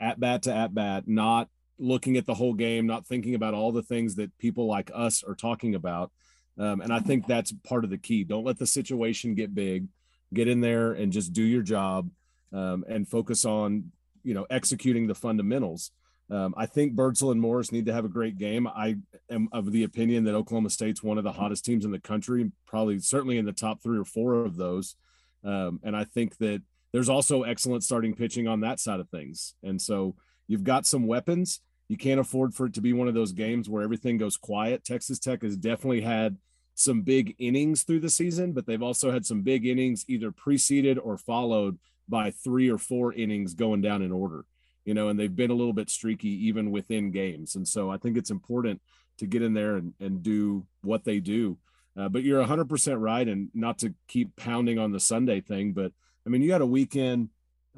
at 0.00 0.18
bat 0.18 0.42
to 0.42 0.52
at 0.52 0.74
bat, 0.74 1.04
not 1.06 1.48
looking 1.78 2.16
at 2.16 2.26
the 2.26 2.34
whole 2.34 2.54
game, 2.54 2.86
not 2.86 3.06
thinking 3.06 3.34
about 3.34 3.54
all 3.54 3.72
the 3.72 3.82
things 3.82 4.16
that 4.16 4.36
people 4.38 4.66
like 4.66 4.90
us 4.94 5.22
are 5.22 5.34
talking 5.34 5.74
about. 5.74 6.10
Um, 6.58 6.80
and 6.80 6.92
I 6.92 7.00
think 7.00 7.26
that's 7.26 7.52
part 7.52 7.84
of 7.84 7.90
the 7.90 7.98
key. 7.98 8.24
Don't 8.24 8.44
let 8.46 8.58
the 8.58 8.66
situation 8.66 9.34
get 9.34 9.54
big. 9.54 9.88
Get 10.32 10.48
in 10.48 10.60
there 10.60 10.92
and 10.92 11.12
just 11.12 11.32
do 11.32 11.42
your 11.42 11.62
job 11.62 12.10
um, 12.52 12.84
and 12.88 13.06
focus 13.06 13.44
on, 13.44 13.92
you 14.24 14.34
know, 14.34 14.46
executing 14.50 15.06
the 15.06 15.14
fundamentals. 15.14 15.90
Um, 16.28 16.54
I 16.56 16.66
think 16.66 16.94
Birdsell 16.94 17.30
and 17.30 17.40
Morris 17.40 17.70
need 17.70 17.86
to 17.86 17.92
have 17.92 18.04
a 18.04 18.08
great 18.08 18.36
game. 18.36 18.66
I 18.66 18.96
am 19.30 19.48
of 19.52 19.70
the 19.70 19.84
opinion 19.84 20.24
that 20.24 20.34
Oklahoma 20.34 20.70
State's 20.70 21.02
one 21.02 21.18
of 21.18 21.24
the 21.24 21.32
hottest 21.32 21.64
teams 21.64 21.84
in 21.84 21.92
the 21.92 22.00
country, 22.00 22.50
probably 22.66 22.98
certainly 22.98 23.38
in 23.38 23.44
the 23.44 23.52
top 23.52 23.82
three 23.82 23.98
or 23.98 24.04
four 24.04 24.44
of 24.44 24.56
those. 24.56 24.96
Um, 25.44 25.78
and 25.84 25.96
I 25.96 26.04
think 26.04 26.38
that 26.38 26.62
there's 26.92 27.08
also 27.08 27.42
excellent 27.42 27.84
starting 27.84 28.14
pitching 28.14 28.48
on 28.48 28.60
that 28.60 28.80
side 28.80 28.98
of 28.98 29.08
things. 29.08 29.54
And 29.62 29.80
so 29.80 30.16
you've 30.48 30.64
got 30.64 30.86
some 30.86 31.06
weapons. 31.06 31.60
You 31.88 31.96
can't 31.96 32.20
afford 32.20 32.54
for 32.54 32.66
it 32.66 32.74
to 32.74 32.80
be 32.80 32.92
one 32.92 33.08
of 33.08 33.14
those 33.14 33.32
games 33.32 33.68
where 33.68 33.82
everything 33.82 34.18
goes 34.18 34.36
quiet. 34.36 34.84
Texas 34.84 35.18
Tech 35.18 35.42
has 35.42 35.56
definitely 35.56 36.00
had 36.00 36.36
some 36.74 37.02
big 37.02 37.34
innings 37.38 37.84
through 37.84 38.00
the 38.00 38.10
season, 38.10 38.52
but 38.52 38.66
they've 38.66 38.82
also 38.82 39.10
had 39.10 39.24
some 39.24 39.42
big 39.42 39.66
innings 39.66 40.04
either 40.08 40.30
preceded 40.30 40.98
or 40.98 41.16
followed 41.16 41.78
by 42.08 42.30
three 42.30 42.68
or 42.68 42.78
four 42.78 43.12
innings 43.12 43.54
going 43.54 43.80
down 43.80 44.02
in 44.02 44.12
order, 44.12 44.44
you 44.84 44.94
know, 44.94 45.08
and 45.08 45.18
they've 45.18 45.34
been 45.34 45.50
a 45.50 45.54
little 45.54 45.72
bit 45.72 45.88
streaky 45.88 46.46
even 46.46 46.70
within 46.70 47.10
games. 47.10 47.54
And 47.54 47.66
so 47.66 47.90
I 47.90 47.96
think 47.96 48.16
it's 48.16 48.30
important 48.30 48.80
to 49.18 49.26
get 49.26 49.42
in 49.42 49.54
there 49.54 49.76
and, 49.76 49.94
and 50.00 50.22
do 50.22 50.66
what 50.82 51.04
they 51.04 51.20
do. 51.20 51.56
Uh, 51.98 52.08
but 52.10 52.22
you're 52.22 52.44
100% 52.44 53.00
right. 53.00 53.26
And 53.26 53.48
not 53.54 53.78
to 53.78 53.94
keep 54.06 54.36
pounding 54.36 54.78
on 54.78 54.92
the 54.92 55.00
Sunday 55.00 55.40
thing, 55.40 55.72
but 55.72 55.92
I 56.26 56.28
mean, 56.28 56.42
you 56.42 56.52
had 56.52 56.60
a 56.60 56.66
weekend 56.66 57.30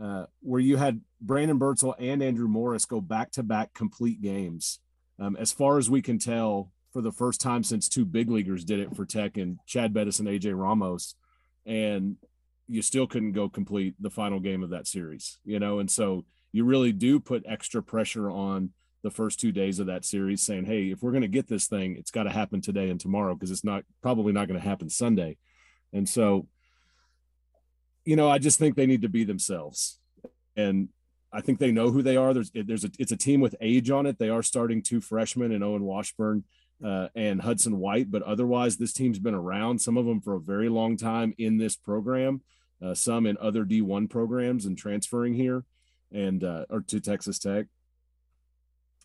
uh, 0.02 0.26
where 0.40 0.60
you 0.60 0.76
had 0.76 1.00
Brandon 1.20 1.58
Birdsell 1.58 1.94
and 1.98 2.22
Andrew 2.22 2.48
Morris 2.48 2.86
go 2.86 3.00
back 3.00 3.32
to 3.32 3.42
back 3.42 3.74
complete 3.74 4.22
games. 4.22 4.78
Um, 5.18 5.36
as 5.36 5.50
far 5.50 5.78
as 5.78 5.90
we 5.90 6.02
can 6.02 6.18
tell, 6.18 6.70
for 6.92 7.02
the 7.02 7.12
first 7.12 7.40
time 7.40 7.62
since 7.62 7.88
two 7.88 8.04
big 8.04 8.30
leaguers 8.30 8.64
did 8.64 8.80
it 8.80 8.96
for 8.96 9.04
Tech 9.04 9.36
and 9.36 9.58
Chad 9.66 9.92
Bettis 9.92 10.20
and 10.20 10.28
AJ 10.28 10.58
Ramos, 10.58 11.14
and 11.66 12.16
you 12.66 12.82
still 12.82 13.06
couldn't 13.06 13.32
go 13.32 13.48
complete 13.48 13.94
the 14.00 14.10
final 14.10 14.40
game 14.40 14.62
of 14.62 14.70
that 14.70 14.86
series, 14.86 15.38
you 15.44 15.58
know. 15.58 15.78
And 15.80 15.90
so 15.90 16.24
you 16.52 16.64
really 16.64 16.92
do 16.92 17.20
put 17.20 17.44
extra 17.46 17.82
pressure 17.82 18.30
on 18.30 18.70
the 19.02 19.10
first 19.10 19.38
two 19.38 19.52
days 19.52 19.78
of 19.78 19.86
that 19.86 20.04
series, 20.04 20.42
saying, 20.42 20.64
"Hey, 20.64 20.90
if 20.90 21.02
we're 21.02 21.12
going 21.12 21.22
to 21.22 21.28
get 21.28 21.48
this 21.48 21.66
thing, 21.66 21.96
it's 21.96 22.10
got 22.10 22.24
to 22.24 22.30
happen 22.30 22.60
today 22.60 22.90
and 22.90 23.00
tomorrow 23.00 23.34
because 23.34 23.50
it's 23.50 23.64
not 23.64 23.84
probably 24.02 24.32
not 24.32 24.48
going 24.48 24.60
to 24.60 24.66
happen 24.66 24.88
Sunday." 24.88 25.36
And 25.92 26.08
so 26.08 26.46
you 28.08 28.16
know, 28.16 28.30
I 28.30 28.38
just 28.38 28.58
think 28.58 28.74
they 28.74 28.86
need 28.86 29.02
to 29.02 29.10
be 29.10 29.24
themselves. 29.24 29.98
And 30.56 30.88
I 31.30 31.42
think 31.42 31.58
they 31.58 31.72
know 31.72 31.90
who 31.90 32.00
they 32.00 32.16
are. 32.16 32.32
There's 32.32 32.50
there's 32.54 32.84
a 32.84 32.90
it's 32.98 33.12
a 33.12 33.18
team 33.18 33.40
with 33.40 33.54
age 33.60 33.90
on 33.90 34.06
it. 34.06 34.18
They 34.18 34.30
are 34.30 34.42
starting 34.42 34.80
two 34.80 35.02
freshmen 35.02 35.52
and 35.52 35.62
Owen 35.62 35.82
Washburn 35.82 36.44
uh, 36.82 37.08
and 37.14 37.42
Hudson 37.42 37.78
White, 37.78 38.10
but 38.10 38.22
otherwise 38.22 38.78
this 38.78 38.94
team's 38.94 39.18
been 39.18 39.34
around. 39.34 39.82
Some 39.82 39.98
of 39.98 40.06
them 40.06 40.22
for 40.22 40.36
a 40.36 40.40
very 40.40 40.70
long 40.70 40.96
time 40.96 41.34
in 41.36 41.58
this 41.58 41.76
program, 41.76 42.40
uh, 42.82 42.94
some 42.94 43.26
in 43.26 43.36
other 43.42 43.66
D1 43.66 44.08
programs 44.08 44.64
and 44.64 44.78
transferring 44.78 45.34
here 45.34 45.66
and 46.10 46.42
uh, 46.42 46.64
or 46.70 46.80
to 46.80 47.00
Texas 47.00 47.38
Tech. 47.38 47.66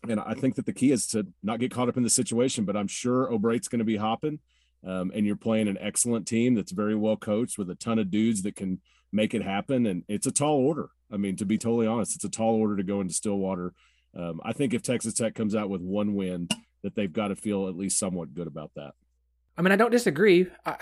And 0.08 0.18
I 0.18 0.32
think 0.32 0.54
that 0.54 0.64
the 0.64 0.72
key 0.72 0.92
is 0.92 1.06
to 1.08 1.26
not 1.42 1.60
get 1.60 1.70
caught 1.70 1.90
up 1.90 1.98
in 1.98 2.04
the 2.04 2.08
situation. 2.08 2.64
But 2.64 2.74
I'm 2.74 2.88
sure 2.88 3.30
O'Brate's 3.30 3.68
going 3.68 3.80
to 3.80 3.84
be 3.84 3.98
hopping, 3.98 4.38
um, 4.86 5.12
and 5.14 5.26
you're 5.26 5.36
playing 5.36 5.68
an 5.68 5.78
excellent 5.80 6.26
team 6.26 6.54
that's 6.54 6.72
very 6.72 6.94
well 6.94 7.16
coached 7.16 7.58
with 7.58 7.70
a 7.70 7.74
ton 7.74 7.98
of 7.98 8.10
dudes 8.10 8.42
that 8.42 8.56
can 8.56 8.80
make 9.12 9.34
it 9.34 9.42
happen. 9.42 9.86
And 9.86 10.04
it's 10.08 10.26
a 10.26 10.32
tall 10.32 10.56
order. 10.56 10.90
I 11.10 11.16
mean, 11.16 11.36
to 11.36 11.44
be 11.44 11.58
totally 11.58 11.86
honest, 11.86 12.14
it's 12.14 12.24
a 12.24 12.30
tall 12.30 12.54
order 12.54 12.76
to 12.76 12.82
go 12.82 13.00
into 13.00 13.14
Stillwater. 13.14 13.72
Um, 14.16 14.40
I 14.44 14.52
think 14.52 14.74
if 14.74 14.82
Texas 14.82 15.14
Tech 15.14 15.34
comes 15.34 15.54
out 15.54 15.70
with 15.70 15.80
one 15.80 16.14
win, 16.14 16.48
that 16.82 16.94
they've 16.94 17.12
got 17.12 17.28
to 17.28 17.36
feel 17.36 17.66
at 17.66 17.76
least 17.76 17.98
somewhat 17.98 18.34
good 18.34 18.46
about 18.46 18.70
that. 18.76 18.92
I 19.56 19.62
mean, 19.62 19.72
I 19.72 19.76
don't 19.76 19.90
disagree. 19.90 20.46
I, 20.66 20.76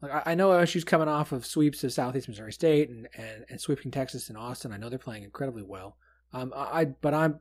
like 0.00 0.26
I 0.26 0.34
know 0.34 0.50
OSU's 0.50 0.84
coming 0.84 1.08
off 1.08 1.32
of 1.32 1.46
sweeps 1.46 1.84
of 1.84 1.92
Southeast 1.92 2.28
Missouri 2.28 2.52
State 2.52 2.88
and, 2.88 3.06
and, 3.16 3.44
and 3.50 3.60
sweeping 3.60 3.90
Texas 3.90 4.28
and 4.28 4.38
Austin. 4.38 4.72
I 4.72 4.78
know 4.78 4.88
they're 4.88 4.98
playing 4.98 5.24
incredibly 5.24 5.62
well. 5.62 5.96
Um, 6.32 6.52
I 6.56 6.86
but 6.86 7.14
I'm 7.14 7.40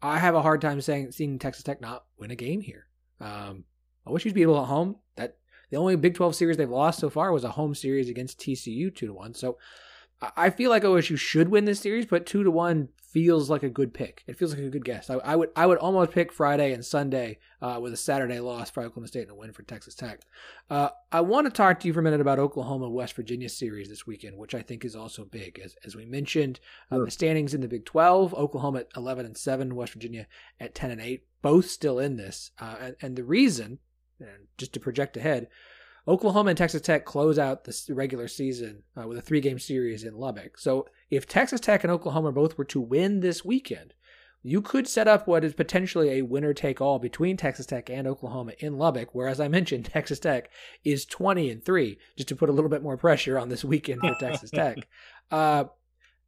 I 0.00 0.18
have 0.18 0.34
a 0.34 0.42
hard 0.42 0.60
time 0.60 0.80
saying 0.80 1.12
seeing 1.12 1.38
Texas 1.38 1.64
Tech 1.64 1.80
not 1.80 2.04
win 2.18 2.30
a 2.30 2.36
game 2.36 2.60
here. 2.60 2.86
Um, 3.20 3.64
OSU's 4.06 4.32
beatable 4.32 4.60
at 4.62 4.68
home. 4.68 4.96
That 5.16 5.36
the 5.70 5.76
only 5.76 5.96
Big 5.96 6.14
12 6.14 6.34
series 6.34 6.56
they've 6.56 6.70
lost 6.70 7.00
so 7.00 7.10
far 7.10 7.32
was 7.32 7.44
a 7.44 7.50
home 7.50 7.74
series 7.74 8.08
against 8.08 8.38
TCU 8.38 8.94
two 8.94 9.06
to 9.06 9.14
one. 9.14 9.34
So 9.34 9.58
I 10.36 10.50
feel 10.50 10.70
like 10.70 10.84
OSU 10.84 11.18
should 11.18 11.48
win 11.48 11.64
this 11.64 11.80
series, 11.80 12.06
but 12.06 12.26
two 12.26 12.44
to 12.44 12.50
one 12.50 12.88
feels 13.14 13.48
like 13.48 13.62
a 13.62 13.68
good 13.68 13.94
pick. 13.94 14.24
It 14.26 14.36
feels 14.36 14.52
like 14.54 14.64
a 14.64 14.70
good 14.70 14.84
guess. 14.84 15.10
I, 15.10 15.14
I 15.16 15.36
would 15.36 15.50
I 15.54 15.66
would 15.66 15.78
almost 15.78 16.12
pick 16.12 16.32
Friday 16.32 16.72
and 16.72 16.84
Sunday 16.84 17.38
uh, 17.60 17.78
with 17.80 17.92
a 17.92 17.96
Saturday 17.96 18.40
loss 18.40 18.70
for 18.70 18.82
Oklahoma 18.82 19.08
State 19.08 19.22
and 19.22 19.30
a 19.30 19.34
win 19.34 19.52
for 19.52 19.62
Texas 19.62 19.94
Tech. 19.94 20.20
Uh, 20.70 20.88
I 21.12 21.20
want 21.20 21.46
to 21.46 21.52
talk 21.52 21.80
to 21.80 21.86
you 21.86 21.92
for 21.92 22.00
a 22.00 22.02
minute 22.02 22.20
about 22.20 22.38
Oklahoma 22.38 22.88
West 22.88 23.14
Virginia 23.14 23.48
series 23.48 23.88
this 23.88 24.06
weekend, 24.06 24.36
which 24.36 24.54
I 24.54 24.62
think 24.62 24.84
is 24.84 24.96
also 24.96 25.24
big. 25.24 25.60
As 25.62 25.76
as 25.84 25.94
we 25.94 26.06
mentioned, 26.06 26.60
uh, 26.90 26.96
sure. 26.96 27.04
the 27.04 27.10
standings 27.10 27.54
in 27.54 27.60
the 27.60 27.68
Big 27.68 27.84
Twelve: 27.84 28.34
Oklahoma 28.34 28.80
at 28.80 28.88
eleven 28.96 29.26
and 29.26 29.36
seven, 29.36 29.76
West 29.76 29.92
Virginia 29.92 30.26
at 30.58 30.74
ten 30.74 30.90
and 30.90 31.00
eight, 31.00 31.24
both 31.42 31.68
still 31.68 31.98
in 31.98 32.16
this. 32.16 32.50
Uh, 32.58 32.76
and, 32.80 32.96
and 33.00 33.16
the 33.16 33.24
reason, 33.24 33.78
and 34.20 34.48
just 34.58 34.72
to 34.74 34.80
project 34.80 35.16
ahead. 35.16 35.48
Oklahoma 36.06 36.50
and 36.50 36.58
Texas 36.58 36.82
Tech 36.82 37.06
close 37.06 37.38
out 37.38 37.64
the 37.64 37.94
regular 37.94 38.28
season 38.28 38.82
uh, 39.00 39.06
with 39.08 39.16
a 39.16 39.22
three 39.22 39.40
game 39.40 39.58
series 39.58 40.04
in 40.04 40.16
Lubbock. 40.16 40.58
So 40.58 40.86
if 41.10 41.26
Texas 41.26 41.60
Tech 41.60 41.82
and 41.82 41.90
Oklahoma 41.90 42.32
both 42.32 42.58
were 42.58 42.66
to 42.66 42.80
win 42.80 43.20
this 43.20 43.44
weekend, 43.44 43.94
you 44.46 44.60
could 44.60 44.86
set 44.86 45.08
up 45.08 45.26
what 45.26 45.42
is 45.42 45.54
potentially 45.54 46.10
a 46.10 46.22
winner 46.22 46.52
take 46.52 46.78
all 46.78 46.98
between 46.98 47.38
Texas 47.38 47.64
Tech 47.64 47.88
and 47.88 48.06
Oklahoma 48.06 48.52
in 48.58 48.76
Lubbock, 48.76 49.14
where, 49.14 49.26
as 49.26 49.40
I 49.40 49.48
mentioned, 49.48 49.86
Texas 49.86 50.18
Tech 50.18 50.50
is 50.84 51.06
20 51.06 51.50
and 51.50 51.64
3, 51.64 51.98
just 52.16 52.28
to 52.28 52.36
put 52.36 52.50
a 52.50 52.52
little 52.52 52.70
bit 52.70 52.82
more 52.82 52.98
pressure 52.98 53.38
on 53.38 53.48
this 53.48 53.64
weekend 53.64 54.00
for 54.00 54.14
Texas 54.20 54.50
Tech. 54.50 54.76
Uh, 55.30 55.64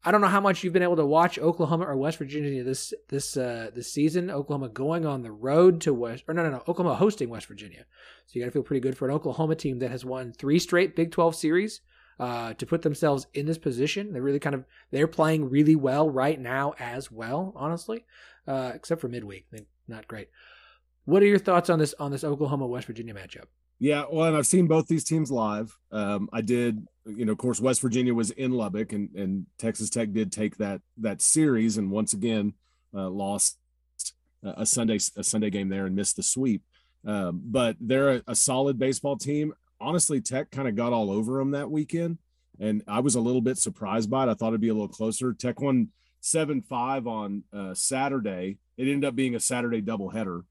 I 0.06 0.12
don't 0.12 0.20
know 0.20 0.28
how 0.28 0.40
much 0.40 0.62
you've 0.62 0.72
been 0.72 0.84
able 0.84 0.96
to 0.96 1.04
watch 1.04 1.36
Oklahoma 1.36 1.84
or 1.84 1.96
West 1.96 2.18
Virginia 2.18 2.62
this 2.62 2.94
this 3.08 3.36
uh, 3.36 3.70
this 3.74 3.92
season. 3.92 4.30
Oklahoma 4.30 4.68
going 4.68 5.04
on 5.04 5.22
the 5.22 5.32
road 5.32 5.80
to 5.80 5.92
West, 5.92 6.22
or 6.28 6.34
no, 6.34 6.44
no, 6.44 6.50
no, 6.50 6.62
Oklahoma 6.68 6.94
hosting 6.94 7.28
West 7.28 7.48
Virginia. 7.48 7.84
So 8.26 8.32
you 8.34 8.40
got 8.40 8.46
to 8.46 8.52
feel 8.52 8.62
pretty 8.62 8.80
good 8.80 8.96
for 8.96 9.08
an 9.08 9.14
Oklahoma 9.14 9.56
team 9.56 9.80
that 9.80 9.90
has 9.90 10.04
won 10.04 10.32
three 10.32 10.60
straight 10.60 10.94
Big 10.94 11.10
12 11.10 11.34
series 11.34 11.80
uh, 12.20 12.54
to 12.54 12.66
put 12.66 12.82
themselves 12.82 13.26
in 13.34 13.46
this 13.46 13.58
position. 13.58 14.12
They're 14.12 14.22
really 14.22 14.38
kind 14.38 14.54
of 14.54 14.64
they're 14.92 15.08
playing 15.08 15.50
really 15.50 15.74
well 15.74 16.08
right 16.08 16.40
now 16.40 16.74
as 16.78 17.10
well, 17.10 17.52
honestly, 17.56 18.04
uh, 18.46 18.70
except 18.76 19.00
for 19.00 19.08
midweek. 19.08 19.48
Not 19.88 20.06
great. 20.06 20.28
What 21.04 21.22
are 21.24 21.26
your 21.26 21.40
thoughts 21.40 21.68
on 21.68 21.80
this 21.80 21.94
on 21.98 22.12
this 22.12 22.22
Oklahoma 22.22 22.68
West 22.68 22.86
Virginia 22.86 23.12
matchup? 23.14 23.46
Yeah, 23.78 24.04
well, 24.10 24.28
and 24.28 24.36
I've 24.36 24.46
seen 24.46 24.68
both 24.68 24.86
these 24.86 25.04
teams 25.04 25.30
live. 25.30 25.76
Um, 25.92 26.28
I 26.32 26.40
did, 26.40 26.86
you 27.06 27.24
know, 27.24 27.32
of 27.32 27.38
course, 27.38 27.60
West 27.60 27.80
Virginia 27.80 28.14
was 28.14 28.30
in 28.30 28.52
Lubbock, 28.52 28.92
and 28.92 29.14
and 29.14 29.46
Texas 29.58 29.90
Tech 29.90 30.12
did 30.12 30.32
take 30.32 30.56
that 30.56 30.80
that 30.98 31.22
series, 31.22 31.76
and 31.76 31.90
once 31.90 32.12
again 32.12 32.54
uh, 32.94 33.08
lost 33.08 33.58
a 34.42 34.66
Sunday 34.66 34.98
a 35.16 35.24
Sunday 35.24 35.50
game 35.50 35.68
there 35.68 35.86
and 35.86 35.96
missed 35.96 36.16
the 36.16 36.22
sweep. 36.22 36.62
Um, 37.04 37.40
but 37.44 37.76
they're 37.80 38.10
a, 38.10 38.22
a, 38.28 38.34
solid 38.34 38.80
baseball 38.80 39.16
team. 39.16 39.54
Honestly, 39.80 40.20
Tech 40.20 40.50
kind 40.50 40.66
of 40.66 40.74
got 40.74 40.92
all 40.92 41.10
over 41.10 41.38
them 41.38 41.52
that 41.52 41.70
weekend, 41.70 42.18
and 42.58 42.82
I 42.88 42.98
was 43.00 43.14
a 43.14 43.20
little 43.20 43.40
bit 43.40 43.58
surprised 43.58 44.10
by 44.10 44.24
it. 44.24 44.30
I 44.30 44.34
thought 44.34 44.48
it'd 44.48 44.60
be 44.60 44.70
a 44.70 44.74
little 44.74 44.88
closer. 44.88 45.32
Tech 45.32 45.60
won 45.60 45.88
seven 46.20 46.62
five 46.62 47.06
on 47.06 47.44
uh, 47.52 47.74
Saturday. 47.74 48.58
It 48.76 48.88
ended 48.88 49.04
up 49.04 49.14
being 49.14 49.36
a 49.36 49.40
Saturday 49.40 49.82
doubleheader. 49.82 50.42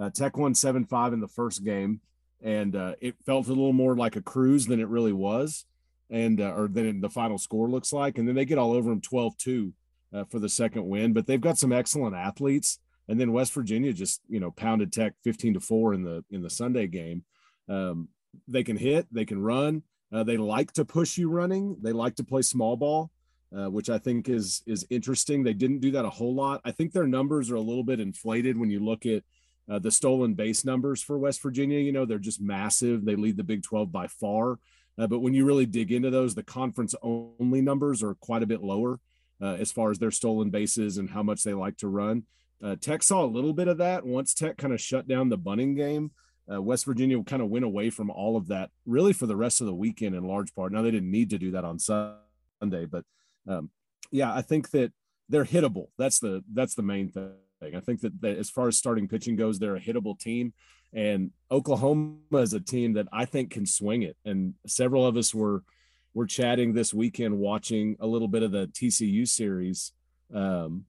Uh, 0.00 0.10
Tech 0.10 0.36
won 0.36 0.54
seven 0.54 0.84
five 0.84 1.12
in 1.12 1.20
the 1.20 1.28
first 1.28 1.64
game 1.64 2.00
and 2.44 2.76
uh, 2.76 2.94
it 3.00 3.16
felt 3.24 3.46
a 3.46 3.48
little 3.48 3.72
more 3.72 3.96
like 3.96 4.16
a 4.16 4.22
cruise 4.22 4.66
than 4.66 4.78
it 4.78 4.88
really 4.88 5.14
was, 5.14 5.64
and 6.10 6.40
uh, 6.40 6.52
or 6.54 6.68
then 6.68 7.00
the 7.00 7.10
final 7.10 7.38
score 7.38 7.68
looks 7.68 7.92
like. 7.92 8.18
And 8.18 8.26
then 8.26 8.34
they 8.34 8.44
get 8.44 8.58
all 8.58 8.72
over 8.72 8.90
them 8.90 9.00
12-2 9.00 9.72
uh, 10.12 10.24
for 10.24 10.38
the 10.38 10.48
second 10.48 10.86
win. 10.86 11.12
But 11.12 11.26
they've 11.26 11.40
got 11.40 11.58
some 11.58 11.72
excellent 11.72 12.14
athletes. 12.14 12.78
And 13.08 13.20
then 13.20 13.32
West 13.32 13.52
Virginia 13.52 13.92
just 13.92 14.22
you 14.28 14.40
know 14.40 14.50
pounded 14.50 14.92
Tech 14.92 15.14
15 15.24 15.54
to 15.54 15.60
four 15.60 15.94
in 15.94 16.02
the 16.02 16.24
in 16.30 16.42
the 16.42 16.50
Sunday 16.50 16.86
game. 16.86 17.24
Um, 17.68 18.08
they 18.48 18.64
can 18.64 18.76
hit, 18.76 19.06
they 19.12 19.24
can 19.24 19.40
run. 19.40 19.82
Uh, 20.12 20.22
they 20.22 20.36
like 20.36 20.72
to 20.72 20.84
push 20.84 21.18
you 21.18 21.28
running. 21.28 21.76
They 21.82 21.92
like 21.92 22.16
to 22.16 22.24
play 22.24 22.42
small 22.42 22.76
ball. 22.76 23.10
Uh, 23.54 23.70
which 23.70 23.88
I 23.88 23.98
think 23.98 24.28
is 24.28 24.62
is 24.66 24.84
interesting. 24.90 25.44
They 25.44 25.52
didn't 25.52 25.78
do 25.78 25.92
that 25.92 26.04
a 26.04 26.10
whole 26.10 26.34
lot. 26.34 26.60
I 26.64 26.72
think 26.72 26.92
their 26.92 27.06
numbers 27.06 27.52
are 27.52 27.56
a 27.56 27.60
little 27.60 27.84
bit 27.84 28.00
inflated 28.00 28.58
when 28.58 28.68
you 28.68 28.80
look 28.80 29.06
at 29.06 29.22
uh, 29.70 29.78
the 29.78 29.90
stolen 29.90 30.34
base 30.34 30.64
numbers 30.64 31.02
for 31.02 31.18
West 31.18 31.42
Virginia, 31.42 31.78
you 31.78 31.92
know, 31.92 32.04
they're 32.04 32.18
just 32.18 32.40
massive. 32.40 33.04
They 33.04 33.16
lead 33.16 33.36
the 33.36 33.44
Big 33.44 33.62
12 33.62 33.90
by 33.90 34.08
far. 34.08 34.58
Uh, 34.98 35.06
but 35.06 35.20
when 35.20 35.34
you 35.34 35.44
really 35.44 35.66
dig 35.66 35.92
into 35.92 36.10
those, 36.10 36.34
the 36.34 36.42
conference 36.42 36.94
only 37.02 37.60
numbers 37.60 38.02
are 38.02 38.14
quite 38.14 38.42
a 38.42 38.46
bit 38.46 38.62
lower 38.62 39.00
uh, 39.42 39.54
as 39.54 39.72
far 39.72 39.90
as 39.90 39.98
their 39.98 40.10
stolen 40.10 40.50
bases 40.50 40.98
and 40.98 41.10
how 41.10 41.22
much 41.22 41.42
they 41.42 41.54
like 41.54 41.76
to 41.78 41.88
run. 41.88 42.24
Uh, 42.62 42.76
Tech 42.80 43.02
saw 43.02 43.24
a 43.24 43.26
little 43.26 43.52
bit 43.52 43.68
of 43.68 43.78
that 43.78 44.06
once 44.06 44.32
Tech 44.32 44.56
kind 44.56 44.72
of 44.72 44.80
shut 44.80 45.08
down 45.08 45.28
the 45.28 45.36
bunting 45.36 45.74
game. 45.74 46.12
Uh, 46.50 46.60
West 46.60 46.84
Virginia 46.84 47.22
kind 47.24 47.42
of 47.42 47.48
went 47.48 47.64
away 47.64 47.90
from 47.90 48.10
all 48.10 48.36
of 48.36 48.48
that 48.48 48.70
really 48.86 49.12
for 49.12 49.26
the 49.26 49.36
rest 49.36 49.60
of 49.60 49.66
the 49.66 49.74
weekend 49.74 50.14
in 50.14 50.24
large 50.24 50.54
part. 50.54 50.72
Now 50.72 50.82
they 50.82 50.90
didn't 50.90 51.10
need 51.10 51.30
to 51.30 51.38
do 51.38 51.50
that 51.52 51.64
on 51.64 51.78
Sunday, 51.78 52.84
but 52.84 53.04
um, 53.48 53.70
yeah, 54.10 54.32
I 54.32 54.42
think 54.42 54.70
that 54.70 54.92
they're 55.28 55.44
hittable. 55.44 55.88
That's 55.98 56.18
the 56.18 56.44
that's 56.52 56.74
the 56.74 56.82
main 56.82 57.08
thing. 57.08 57.32
I 57.62 57.80
think 57.80 58.02
that, 58.02 58.20
that 58.20 58.36
as 58.36 58.50
far 58.50 58.68
as 58.68 58.76
starting 58.76 59.08
pitching 59.08 59.36
goes, 59.36 59.58
they're 59.58 59.76
a 59.76 59.80
hittable 59.80 60.18
team. 60.18 60.52
And 60.94 61.32
Oklahoma 61.50 62.16
is 62.34 62.52
a 62.54 62.60
team 62.60 62.94
that 62.94 63.08
I 63.12 63.24
think 63.24 63.50
can 63.50 63.66
swing 63.66 64.02
it. 64.02 64.16
And 64.24 64.54
several 64.66 65.06
of 65.06 65.16
us 65.16 65.34
were 65.34 65.62
were 66.14 66.26
chatting 66.26 66.72
this 66.72 66.94
weekend, 66.94 67.36
watching 67.36 67.96
a 67.98 68.06
little 68.06 68.28
bit 68.28 68.44
of 68.44 68.52
the 68.52 68.68
TCU 68.68 69.26
series, 69.26 69.92
um, 70.32 70.84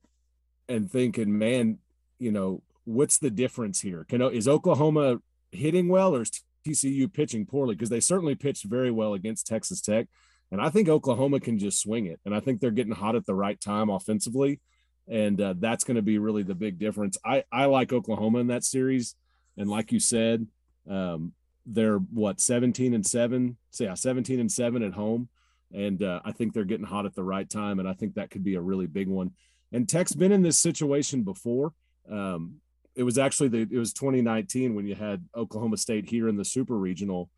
and 0.69 0.89
thinking, 0.91 1.35
man, 1.35 1.79
you 2.19 2.31
know, 2.31 2.61
what's 2.83 3.17
the 3.17 3.31
difference 3.31 3.81
here? 3.81 4.05
Can 4.07 4.21
is 4.21 4.47
Oklahoma 4.47 5.17
hitting 5.51 5.87
well 5.87 6.15
or 6.15 6.21
is 6.21 6.43
TCU 6.67 7.11
pitching 7.11 7.47
poorly? 7.47 7.73
Because 7.73 7.89
they 7.89 7.99
certainly 7.99 8.35
pitched 8.35 8.65
very 8.65 8.91
well 8.91 9.15
against 9.15 9.47
Texas 9.47 9.81
Tech. 9.81 10.07
And 10.51 10.61
I 10.61 10.69
think 10.69 10.87
Oklahoma 10.87 11.39
can 11.39 11.57
just 11.57 11.81
swing 11.81 12.05
it. 12.05 12.19
And 12.23 12.35
I 12.35 12.39
think 12.39 12.61
they're 12.61 12.69
getting 12.69 12.93
hot 12.93 13.15
at 13.15 13.25
the 13.25 13.33
right 13.33 13.59
time 13.59 13.89
offensively 13.89 14.59
and 15.07 15.39
uh, 15.39 15.53
that's 15.57 15.83
going 15.83 15.95
to 15.95 16.01
be 16.01 16.17
really 16.17 16.43
the 16.43 16.55
big 16.55 16.79
difference. 16.79 17.17
I 17.23 17.43
I 17.51 17.65
like 17.65 17.93
Oklahoma 17.93 18.39
in 18.39 18.47
that 18.47 18.63
series, 18.63 19.15
and 19.57 19.69
like 19.69 19.91
you 19.91 19.99
said, 19.99 20.47
um, 20.89 21.33
they're 21.65 21.97
what 21.97 22.39
17 22.39 22.93
and 22.93 23.05
seven, 23.05 23.57
so 23.71 23.85
yeah, 23.85 23.93
17 23.93 24.39
and 24.39 24.51
seven 24.51 24.83
at 24.83 24.93
home, 24.93 25.29
and 25.73 26.01
uh, 26.03 26.21
I 26.23 26.31
think 26.31 26.53
they're 26.53 26.63
getting 26.63 26.85
hot 26.85 27.05
at 27.05 27.15
the 27.15 27.23
right 27.23 27.49
time, 27.49 27.79
and 27.79 27.87
I 27.87 27.93
think 27.93 28.15
that 28.15 28.29
could 28.29 28.43
be 28.43 28.55
a 28.55 28.61
really 28.61 28.87
big 28.87 29.07
one. 29.07 29.31
And 29.71 29.89
Tech's 29.89 30.13
been 30.13 30.31
in 30.31 30.43
this 30.43 30.57
situation 30.57 31.23
before. 31.23 31.73
Um, 32.09 32.61
it 32.95 33.03
was 33.03 33.17
actually 33.17 33.49
the 33.49 33.67
it 33.69 33.77
was 33.77 33.93
2019 33.93 34.73
when 34.75 34.87
you 34.87 34.95
had 34.95 35.27
Oklahoma 35.35 35.77
State 35.77 36.09
here 36.09 36.29
in 36.29 36.37
the 36.37 36.45
Super 36.45 36.77
Regional. 36.77 37.29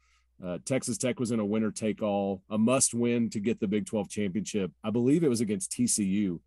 Uh, 0.44 0.60
Texas 0.66 1.00
Tech 1.00 1.20
was 1.20 1.32
in 1.32 1.40
a 1.40 1.46
winner 1.46 1.72
take 1.72 2.04
all, 2.04 2.44
a 2.50 2.58
must 2.58 2.94
win 2.94 3.30
to 3.32 3.40
get 3.40 3.60
the 3.60 3.68
Big 3.68 3.88
12 3.88 4.08
championship. 4.08 4.72
I 4.84 4.92
believe 4.92 5.24
it 5.24 5.30
was 5.30 5.42
against 5.42 5.72
TCU 5.72 6.40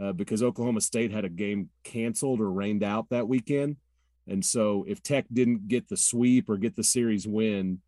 uh, 0.00 0.12
because 0.12 0.42
Oklahoma 0.42 0.80
State 0.80 1.12
had 1.12 1.26
a 1.26 1.28
game 1.28 1.68
canceled 1.84 2.40
or 2.40 2.50
rained 2.50 2.82
out 2.82 3.10
that 3.10 3.28
weekend. 3.28 3.76
And 4.28 4.44
so 4.44 4.84
if 4.88 5.02
Tech 5.02 5.26
didn't 5.32 5.68
get 5.68 5.88
the 5.88 5.96
sweep 5.96 6.48
or 6.48 6.56
get 6.56 6.76
the 6.76 6.84
series 6.84 7.26
win, 7.26 7.80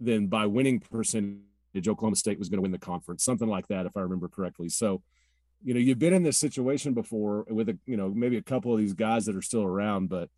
then 0.00 0.26
by 0.26 0.46
winning 0.46 0.80
percentage, 0.80 1.40
Oklahoma 1.86 2.16
State 2.16 2.38
was 2.38 2.48
going 2.48 2.58
to 2.58 2.62
win 2.62 2.72
the 2.72 2.78
conference, 2.78 3.24
something 3.24 3.48
like 3.48 3.68
that, 3.68 3.86
if 3.86 3.96
I 3.96 4.00
remember 4.00 4.28
correctly. 4.28 4.68
So, 4.68 5.02
you 5.64 5.72
know, 5.72 5.80
you've 5.80 5.98
been 5.98 6.12
in 6.12 6.22
this 6.22 6.38
situation 6.38 6.92
before 6.92 7.46
with 7.48 7.68
a, 7.68 7.78
you 7.86 7.96
know, 7.96 8.08
maybe 8.08 8.36
a 8.36 8.42
couple 8.42 8.72
of 8.72 8.78
these 8.78 8.94
guys 8.94 9.24
that 9.26 9.36
are 9.36 9.42
still 9.42 9.62
around, 9.62 10.08
but 10.08 10.28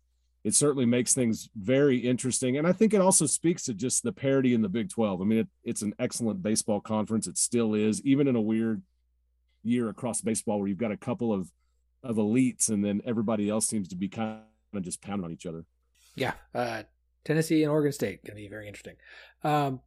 it 0.43 0.53
certainly 0.53 0.85
makes 0.85 1.13
things 1.13 1.49
very 1.55 1.97
interesting. 1.97 2.57
And 2.57 2.67
I 2.67 2.71
think 2.71 2.93
it 2.93 3.01
also 3.01 3.25
speaks 3.25 3.63
to 3.63 3.73
just 3.73 4.03
the 4.03 4.11
parity 4.11 4.53
in 4.53 4.61
the 4.61 4.69
Big 4.69 4.89
12. 4.89 5.19
I 5.19 5.23
mean, 5.25 5.39
it, 5.39 5.47
it's 5.63 5.81
an 5.81 5.93
excellent 5.97 6.43
baseball 6.43 6.79
conference. 6.79 7.25
It 7.25 7.37
still 7.37 7.73
is, 7.73 8.01
even 8.03 8.27
in 8.27 8.35
a 8.35 8.41
weird 8.41 8.83
year 9.63 9.89
across 9.89 10.21
baseball 10.21 10.59
where 10.59 10.67
you've 10.67 10.77
got 10.77 10.91
a 10.91 10.97
couple 10.97 11.33
of 11.33 11.51
of 12.03 12.17
elites 12.17 12.69
and 12.69 12.85
then 12.85 13.01
everybody 13.03 13.49
else 13.49 13.65
seems 13.65 13.87
to 13.87 13.95
be 13.95 14.07
kind 14.07 14.39
just 14.83 15.01
pounding 15.01 15.25
on 15.25 15.31
each 15.31 15.45
other. 15.45 15.65
Yeah, 16.15 16.33
uh, 16.53 16.83
Tennessee 17.23 17.63
and 17.63 17.71
Oregon 17.71 17.91
State 17.91 18.23
going 18.23 18.35
to 18.35 18.41
be 18.41 18.47
very 18.47 18.67
interesting. 18.67 18.95
Um, 19.43 19.81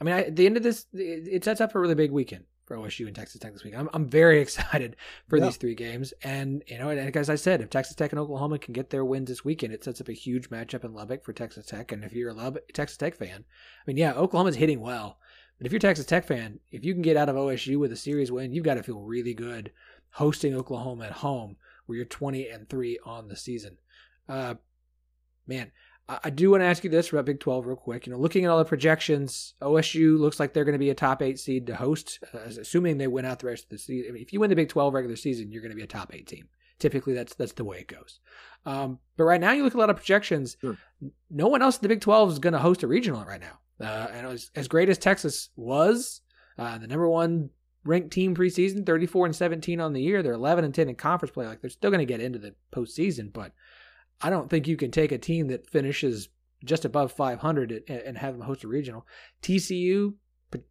I 0.00 0.04
mean, 0.04 0.14
I, 0.14 0.22
at 0.24 0.36
the 0.36 0.46
end 0.46 0.56
of 0.56 0.62
this, 0.62 0.86
it, 0.92 1.28
it, 1.30 1.44
sets 1.44 1.60
up 1.60 1.74
a 1.74 1.78
really 1.78 1.94
big 1.94 2.10
weekend 2.10 2.44
for 2.64 2.76
OSU 2.76 3.06
and 3.06 3.14
Texas 3.14 3.40
Tech 3.40 3.52
this 3.52 3.64
week. 3.64 3.76
I'm, 3.76 3.88
I'm 3.92 4.06
very 4.06 4.40
excited 4.40 4.96
for 5.28 5.38
yeah. 5.38 5.46
these 5.46 5.56
three 5.56 5.74
games, 5.74 6.14
and 6.22 6.62
you 6.66 6.78
know, 6.78 6.88
and 6.88 7.16
as 7.16 7.30
I 7.30 7.34
said, 7.34 7.60
if 7.60 7.70
Texas 7.70 7.96
Tech 7.96 8.12
and 8.12 8.18
Oklahoma 8.18 8.58
can 8.58 8.72
get 8.72 8.90
their 8.90 9.04
wins 9.04 9.28
this 9.28 9.44
weekend, 9.44 9.72
it 9.72 9.84
sets 9.84 10.00
up 10.00 10.08
a 10.08 10.12
huge 10.12 10.50
matchup 10.50 10.84
in 10.84 10.94
Lubbock 10.94 11.24
for 11.24 11.32
Texas 11.32 11.66
Tech. 11.66 11.92
And 11.92 12.04
if 12.04 12.12
you're 12.12 12.30
a 12.30 12.34
Lubbock, 12.34 12.72
Texas 12.72 12.96
Tech 12.96 13.14
fan, 13.14 13.44
I 13.44 13.82
mean, 13.86 13.96
yeah, 13.96 14.12
Oklahoma's 14.12 14.56
hitting 14.56 14.80
well, 14.80 15.18
but 15.58 15.66
if 15.66 15.72
you're 15.72 15.78
a 15.78 15.80
Texas 15.80 16.06
Tech 16.06 16.26
fan, 16.26 16.60
if 16.70 16.84
you 16.84 16.92
can 16.92 17.02
get 17.02 17.16
out 17.16 17.28
of 17.28 17.36
OSU 17.36 17.78
with 17.78 17.92
a 17.92 17.96
series 17.96 18.32
win, 18.32 18.52
you've 18.52 18.64
got 18.64 18.74
to 18.74 18.82
feel 18.82 19.00
really 19.00 19.34
good 19.34 19.72
hosting 20.10 20.54
Oklahoma 20.54 21.06
at 21.06 21.12
home, 21.12 21.56
where 21.86 21.96
you're 21.96 22.04
20 22.04 22.48
and 22.48 22.68
three 22.68 22.98
on 23.04 23.28
the 23.28 23.36
season. 23.36 23.76
Uh, 24.28 24.54
man, 25.46 25.70
I 26.06 26.28
do 26.28 26.50
want 26.50 26.60
to 26.60 26.66
ask 26.66 26.84
you 26.84 26.90
this 26.90 27.10
about 27.10 27.24
Big 27.24 27.40
12 27.40 27.66
real 27.66 27.76
quick. 27.76 28.06
You 28.06 28.12
know, 28.12 28.18
looking 28.18 28.44
at 28.44 28.50
all 28.50 28.58
the 28.58 28.64
projections, 28.66 29.54
OSU 29.62 30.18
looks 30.18 30.38
like 30.38 30.52
they're 30.52 30.66
going 30.66 30.74
to 30.74 30.78
be 30.78 30.90
a 30.90 30.94
top 30.94 31.22
eight 31.22 31.38
seed 31.38 31.66
to 31.68 31.76
host, 31.76 32.22
uh, 32.34 32.40
assuming 32.40 32.98
they 32.98 33.06
win 33.06 33.24
out 33.24 33.38
the 33.38 33.46
rest 33.46 33.64
of 33.64 33.70
the 33.70 33.78
season. 33.78 34.10
I 34.10 34.12
mean, 34.12 34.22
if 34.22 34.30
you 34.30 34.38
win 34.38 34.50
the 34.50 34.56
Big 34.56 34.68
12 34.68 34.92
regular 34.92 35.16
season, 35.16 35.50
you're 35.50 35.62
going 35.62 35.70
to 35.70 35.76
be 35.76 35.82
a 35.82 35.86
top 35.86 36.14
eight 36.14 36.26
team. 36.26 36.48
Typically, 36.78 37.14
that's 37.14 37.34
that's 37.36 37.52
the 37.52 37.64
way 37.64 37.78
it 37.78 37.88
goes. 37.88 38.20
Um, 38.66 38.98
but 39.16 39.24
right 39.24 39.40
now, 39.40 39.52
you 39.52 39.62
look 39.62 39.72
at 39.72 39.76
a 39.76 39.80
lot 39.80 39.90
of 39.90 39.96
projections. 39.96 40.58
Sure. 40.60 40.76
No 41.30 41.48
one 41.48 41.62
else 41.62 41.76
in 41.76 41.82
the 41.82 41.88
Big 41.88 42.02
12 42.02 42.32
is 42.32 42.38
going 42.38 42.52
to 42.52 42.58
host 42.58 42.82
a 42.82 42.86
regional 42.86 43.24
right 43.24 43.40
now. 43.40 43.60
Uh, 43.80 44.08
and 44.12 44.26
as, 44.26 44.50
as 44.54 44.68
great 44.68 44.90
as 44.90 44.98
Texas 44.98 45.48
was, 45.56 46.20
uh, 46.58 46.76
the 46.76 46.86
number 46.86 47.08
one 47.08 47.48
ranked 47.84 48.12
team 48.12 48.34
preseason, 48.34 48.84
34 48.84 49.26
and 49.26 49.36
17 49.36 49.80
on 49.80 49.92
the 49.92 50.02
year. 50.02 50.22
They're 50.22 50.32
11 50.32 50.64
and 50.64 50.74
10 50.74 50.90
in 50.90 50.94
conference 50.96 51.32
play. 51.32 51.46
Like 51.46 51.60
they're 51.60 51.70
still 51.70 51.90
going 51.90 52.06
to 52.06 52.12
get 52.12 52.20
into 52.20 52.38
the 52.38 52.54
postseason, 52.74 53.32
but 53.32 53.52
I 54.20 54.30
don't 54.30 54.48
think 54.48 54.66
you 54.66 54.76
can 54.76 54.90
take 54.90 55.12
a 55.12 55.18
team 55.18 55.48
that 55.48 55.68
finishes 55.68 56.28
just 56.64 56.84
above 56.84 57.12
500 57.12 57.84
and 57.88 58.16
have 58.18 58.34
them 58.34 58.46
host 58.46 58.64
a 58.64 58.68
regional. 58.68 59.06
TCU, 59.42 60.14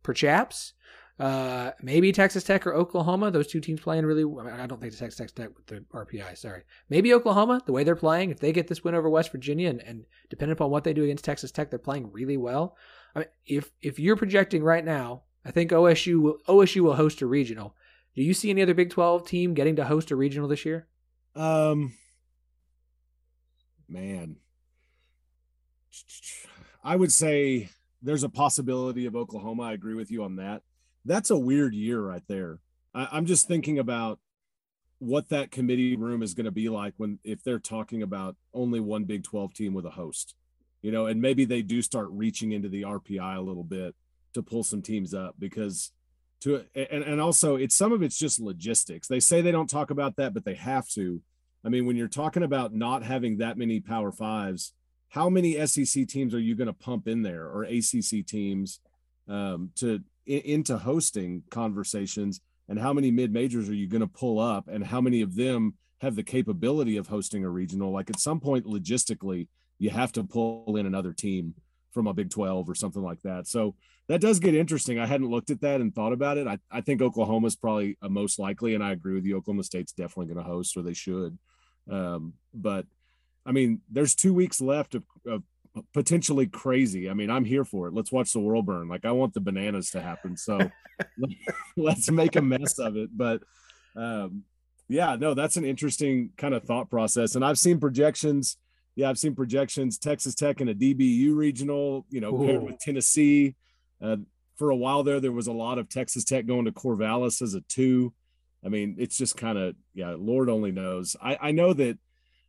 perhaps, 0.02 0.74
uh, 1.20 1.72
maybe 1.82 2.12
Texas 2.12 2.44
Tech 2.44 2.66
or 2.66 2.74
Oklahoma. 2.74 3.30
Those 3.30 3.48
two 3.48 3.60
teams 3.60 3.80
playing 3.80 4.06
really. 4.06 4.24
I, 4.24 4.44
mean, 4.44 4.60
I 4.60 4.66
don't 4.66 4.82
think 4.82 4.94
the 4.94 5.00
Texas 5.00 5.32
Tech 5.32 5.50
with 5.56 5.68
the 5.68 5.86
RPI. 5.94 6.38
Sorry, 6.38 6.64
maybe 6.90 7.14
Oklahoma. 7.14 7.62
The 7.66 7.72
way 7.72 7.84
they're 7.84 7.96
playing, 7.96 8.32
if 8.32 8.40
they 8.40 8.52
get 8.52 8.68
this 8.68 8.84
win 8.84 8.96
over 8.96 9.10
West 9.10 9.32
Virginia, 9.32 9.70
and, 9.70 9.82
and 9.82 10.06
depending 10.30 10.54
upon 10.54 10.72
what 10.72 10.84
they 10.84 10.94
do 10.94 11.04
against 11.04 11.24
Texas 11.24 11.52
Tech, 11.52 11.70
they're 11.70 11.78
playing 11.78 12.12
really 12.12 12.38
well. 12.38 12.76
I 13.16 13.20
mean, 13.20 13.28
if 13.46 13.72
if 13.82 14.00
you're 14.00 14.16
projecting 14.16 14.64
right 14.64 14.84
now, 14.84 15.24
I 15.46 15.52
think 15.52 15.70
OSU 15.70 16.20
will 16.20 16.38
OSU 16.48 16.82
will 16.82 16.96
host 16.96 17.22
a 17.22 17.28
regional. 17.28 17.76
Do 18.16 18.24
you 18.24 18.34
see 18.34 18.50
any 18.50 18.62
other 18.62 18.74
Big 18.74 18.90
12 18.90 19.28
team 19.28 19.54
getting 19.54 19.76
to 19.76 19.86
host 19.86 20.12
a 20.12 20.16
regional 20.16 20.48
this 20.48 20.66
year? 20.66 20.88
Um, 21.36 21.94
man, 23.88 24.38
I 26.84 26.96
would 26.96 27.12
say 27.12 27.70
there's 28.02 28.24
a 28.24 28.30
possibility 28.30 29.06
of 29.06 29.16
Oklahoma. 29.16 29.64
I 29.64 29.74
agree 29.74 29.96
with 29.96 30.12
you 30.12 30.24
on 30.24 30.36
that. 30.38 30.62
That's 31.06 31.30
a 31.30 31.38
weird 31.38 31.74
year 31.74 32.02
right 32.02 32.24
there. 32.28 32.60
I, 32.94 33.18
am 33.18 33.26
just 33.26 33.48
thinking 33.48 33.80
about 33.80 34.20
what 35.00 35.30
that 35.30 35.52
committee 35.52 35.96
room 35.96 36.22
is 36.22 36.34
going 36.34 36.46
to 36.46 36.52
be 36.52 36.70
like 36.70 36.94
when 36.98 37.20
if 37.24 37.44
they're 37.44 37.60
talking 37.60 38.04
about 38.04 38.36
only 38.54 38.80
one 38.80 39.04
Big 39.04 39.24
12 39.24 39.54
team 39.54 39.74
with 39.74 39.86
a 39.86 39.92
host, 39.92 40.36
you 40.82 40.92
know, 40.92 41.08
and 41.08 41.22
maybe 41.22 41.46
they 41.46 41.62
do 41.62 41.82
start 41.82 42.08
reaching 42.12 42.52
into 42.52 42.70
the 42.70 42.84
RPI 42.84 43.38
a 43.38 43.42
little 43.42 43.64
bit 43.64 43.96
to 44.34 44.44
pull 44.44 44.64
some 44.64 44.82
teams 44.82 45.14
up 45.14 45.36
because 45.40 45.92
to 46.42 46.66
and, 46.76 47.04
and 47.04 47.22
also 47.22 47.56
it's 47.56 47.76
some 47.76 47.92
of 47.92 48.02
it's 48.02 48.18
just 48.18 48.40
logistics. 48.40 49.08
They 49.08 49.20
say 49.20 49.42
they 49.42 49.52
don't 49.52 49.70
talk 49.70 49.92
about 49.92 50.18
that, 50.18 50.34
but 50.34 50.46
they 50.46 50.56
have 50.56 50.88
to 50.90 51.22
I 51.66 51.70
mean, 51.70 51.86
when 51.86 51.96
you're 51.96 52.08
talking 52.08 52.44
about 52.44 52.74
not 52.74 53.04
having 53.04 53.38
that 53.38 53.58
many 53.58 53.80
Power 53.80 54.12
Fives, 54.12 54.74
how 55.10 55.30
many 55.30 55.66
SEC 55.66 56.08
teams 56.08 56.34
are 56.34 56.40
you 56.40 56.56
going 56.56 56.68
to 56.68 56.74
pump 56.74 57.08
in 57.08 57.22
there 57.22 57.46
or 57.46 57.64
ACC 57.64 58.26
teams 58.26 58.80
um, 59.28 59.72
to 59.76 60.02
in, 60.26 60.40
into 60.42 60.78
hosting 60.78 61.44
conversations? 61.50 62.42
And 62.68 62.80
how 62.80 62.94
many 62.94 63.12
mid 63.12 63.32
majors 63.32 63.70
are 63.70 63.76
you 63.76 63.88
going 63.88 64.02
to 64.02 64.08
pull 64.08 64.40
up? 64.40 64.68
And 64.68 64.86
how 64.86 65.02
many 65.02 65.22
of 65.22 65.36
them 65.36 65.76
have 66.02 66.16
the 66.16 66.24
capability 66.24 66.98
of 66.98 67.08
hosting 67.08 67.44
a 67.44 67.50
regional? 67.50 67.92
Like 67.92 68.10
at 68.10 68.20
some 68.20 68.40
point, 68.40 68.66
logistically, 68.66 69.48
you 69.80 69.90
have 69.90 70.12
to 70.14 70.24
pull 70.24 70.76
in 70.78 70.86
another 70.86 71.14
team 71.14 71.56
from 71.92 72.08
a 72.08 72.14
Big 72.14 72.30
12 72.30 72.70
or 72.70 72.76
something 72.76 73.04
like 73.04 73.22
that. 73.22 73.48
So 73.48 73.76
that 74.10 74.22
does 74.22 74.40
get 74.40 74.56
interesting. 74.56 75.00
I 75.00 75.06
hadn't 75.06 75.30
looked 75.30 75.50
at 75.50 75.62
that 75.62 75.80
and 75.80 75.94
thought 75.94 76.12
about 76.12 76.38
it. 76.38 76.48
I, 76.48 76.58
I 76.72 76.82
think 76.82 77.02
Oklahoma's 77.02 77.56
probably 77.56 77.98
a 78.02 78.10
most 78.10 78.40
likely, 78.40 78.76
and 78.76 78.84
I 78.84 78.92
agree 78.92 79.14
with 79.14 79.26
you. 79.26 79.38
Oklahoma 79.38 79.64
State's 79.64 79.94
definitely 79.94 80.34
going 80.34 80.44
to 80.44 80.52
host, 80.52 80.76
or 80.76 80.82
they 80.82 80.94
should. 80.94 81.38
Um, 81.90 82.34
but 82.54 82.86
I 83.46 83.52
mean, 83.52 83.82
there's 83.92 84.16
two 84.16 84.34
weeks 84.34 84.62
left 84.62 84.96
of, 84.96 85.04
of 85.28 85.44
potentially 85.94 86.48
crazy. 86.48 87.10
I 87.10 87.14
mean, 87.14 87.30
I'm 87.30 87.46
here 87.46 87.66
for 87.66 87.88
it. 87.88 87.94
Let's 87.94 88.12
watch 88.12 88.32
the 88.32 88.40
world 88.40 88.66
burn. 88.66 88.88
Like 88.88 89.06
I 89.06 89.12
want 89.12 89.34
the 89.34 89.42
bananas 89.42 89.92
to 89.92 90.02
happen. 90.02 90.38
So 90.38 90.60
let's 91.78 92.10
make 92.12 92.36
a 92.36 92.42
mess 92.42 92.80
of 92.80 92.98
it. 92.98 93.10
But 93.16 93.42
um, 93.96 94.44
yeah, 94.88 95.16
no, 95.16 95.34
that's 95.34 95.58
an 95.58 95.66
interesting 95.66 96.32
kind 96.38 96.54
of 96.54 96.64
thought 96.64 96.90
process. 96.90 97.36
And 97.36 97.44
I've 97.44 97.60
seen 97.60 97.80
projections. 97.80 98.58
Yeah, 98.96 99.10
I've 99.10 99.18
seen 99.18 99.36
projections. 99.36 99.98
Texas 99.98 100.36
Tech 100.36 100.62
in 100.62 100.70
a 100.70 100.76
DBU 100.76 101.36
regional, 101.36 102.06
you 102.10 102.22
know, 102.22 102.36
Ooh. 102.36 102.46
paired 102.46 102.64
with 102.64 102.80
Tennessee. 102.80 103.56
Uh, 104.02 104.18
for 104.58 104.70
a 104.70 104.76
while 104.76 105.04
there, 105.04 105.20
there 105.20 105.32
was 105.32 105.48
a 105.48 105.54
lot 105.54 105.80
of 105.80 105.90
Texas 105.90 106.24
Tech 106.24 106.46
going 106.46 106.66
to 106.66 106.72
Corvallis 106.72 107.42
as 107.42 107.56
a 107.56 107.62
two. 107.62 108.14
I 108.66 108.70
mean, 108.70 108.96
it's 108.98 109.18
just 109.18 109.38
kind 109.38 109.58
of, 109.58 109.76
yeah, 109.94 110.16
Lord 110.18 110.50
only 110.50 110.72
knows. 110.72 111.16
I, 111.22 111.38
I 111.42 111.52
know 111.52 111.74
that 111.74 111.98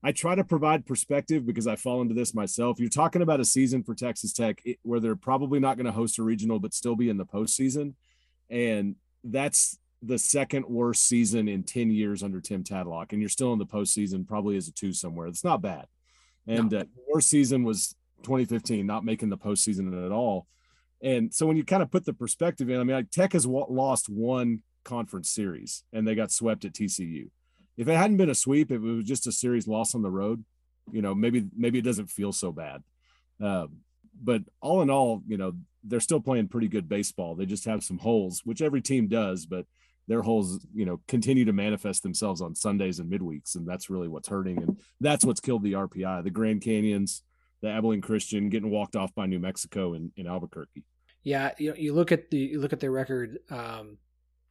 I 0.03 0.13
try 0.13 0.35
to 0.35 0.45
provide 0.45 0.87
perspective 0.87 1.47
because 1.47 1.67
I 1.67 1.77
fall 1.77 2.03
into 2.03 2.15
this 2.15 2.35
myself. 2.35 2.79
You're 2.79 2.91
talking 2.91 3.23
about 3.23 3.41
a 3.41 3.45
season 3.45 3.83
for 3.83 3.95
Texas 3.95 4.33
Tech 4.33 4.63
where 4.83 5.01
they're 5.01 5.17
probably 5.17 5.61
not 5.61 5.77
going 5.77 5.87
to 5.87 5.93
host 5.93 6.19
a 6.19 6.23
regional, 6.23 6.61
but 6.61 6.75
still 6.75 6.95
be 6.95 7.09
in 7.09 7.17
the 7.17 7.25
postseason. 7.25 7.95
And 8.51 8.97
that's 9.25 9.79
the 10.03 10.19
second 10.19 10.67
worst 10.67 11.09
season 11.09 11.49
in 11.49 11.63
10 11.63 11.91
years 11.91 12.23
under 12.23 12.41
Tim 12.41 12.63
Tadlock. 12.63 13.13
And 13.13 13.21
you're 13.21 13.31
still 13.31 13.55
in 13.55 13.59
the 13.59 13.67
postseason, 13.67 14.29
probably 14.29 14.57
as 14.57 14.69
a 14.69 14.73
two 14.73 14.93
somewhere. 14.93 15.27
It's 15.27 15.45
not 15.45 15.63
bad. 15.63 15.87
And 16.47 16.71
no. 16.71 16.81
uh, 16.81 16.85
worst 17.11 17.29
season 17.29 17.65
was 17.65 17.97
2015, 18.25 18.87
not 18.87 19.05
making 19.05 19.31
the 19.31 19.39
postseason 19.39 20.05
at 20.05 20.13
all. 20.13 20.47
And 21.03 21.35
so 21.35 21.47
when 21.47 21.57
you 21.57 21.65
kind 21.65 21.83
of 21.83 21.91
put 21.91 22.05
the 22.05 22.13
perspective 22.13 22.69
in, 22.69 22.79
I 22.79 22.85
mean, 22.85 22.97
like 22.97 23.11
Tech 23.11 23.33
has 23.33 23.47
lost 23.47 24.09
one 24.09 24.63
conference 24.85 25.31
series 25.31 25.85
and 25.93 26.07
they 26.07 26.15
got 26.15 26.31
swept 26.31 26.65
at 26.65 26.73
TCU. 26.73 27.31
If 27.77 27.89
it 27.89 27.97
hadn't 27.97 28.19
been 28.19 28.31
a 28.31 28.35
sweep, 28.35 28.71
if 28.71 28.83
it 28.83 28.95
was 28.95 29.05
just 29.05 29.27
a 29.27 29.33
series 29.33 29.67
loss 29.67 29.95
on 29.95 30.03
the 30.03 30.11
road, 30.11 30.45
you 30.93 31.03
know, 31.03 31.15
maybe 31.15 31.47
maybe 31.57 31.79
it 31.79 31.85
doesn't 31.85 32.11
feel 32.11 32.33
so 32.33 32.53
bad. 32.53 32.83
Um, 33.41 33.79
but 34.23 34.43
all 34.61 34.83
in 34.83 34.91
all, 34.91 35.23
you 35.27 35.37
know, 35.37 35.55
they're 35.83 36.01
still 36.01 36.21
playing 36.21 36.49
pretty 36.49 36.69
good 36.69 36.89
baseball. 36.89 37.35
They 37.35 37.47
just 37.47 37.65
have 37.65 37.83
some 37.83 37.99
holes, 37.99 38.43
which 38.45 38.63
every 38.63 38.81
team 38.81 39.09
does, 39.09 39.47
but 39.47 39.67
their 40.07 40.23
holes, 40.23 40.65
you 40.75 40.85
know, 40.85 41.01
continue 41.09 41.45
to 41.47 41.53
manifest 41.53 42.03
themselves 42.03 42.41
on 42.41 42.55
Sundays 42.55 42.99
and 42.99 43.11
midweeks, 43.11 43.57
and 43.57 43.67
that's 43.67 43.89
really 43.91 44.09
what's 44.09 44.29
hurting, 44.29 44.59
and 44.59 44.79
that's 45.01 45.25
what's 45.25 45.41
killed 45.41 45.63
the 45.63 45.73
RPI. 45.73 46.25
The 46.25 46.31
Grand 46.31 46.61
Canyons, 46.61 47.23
the 47.63 47.71
Abilene 47.71 48.03
Christian 48.03 48.51
getting 48.51 48.71
walked 48.71 48.97
off 48.97 49.15
by 49.15 49.27
New 49.27 49.39
Mexico 49.39 49.95
in, 49.95 50.13
in 50.17 50.27
Albuquerque. 50.27 50.85
Yeah, 51.23 51.53
you 51.59 51.75
you 51.77 51.95
look 51.95 52.13
at 52.13 52.31
the 52.31 52.39
you 52.39 52.61
look 52.61 52.75
at 52.75 52.81
their 52.81 52.91
record. 52.91 53.39
Um, 53.51 53.97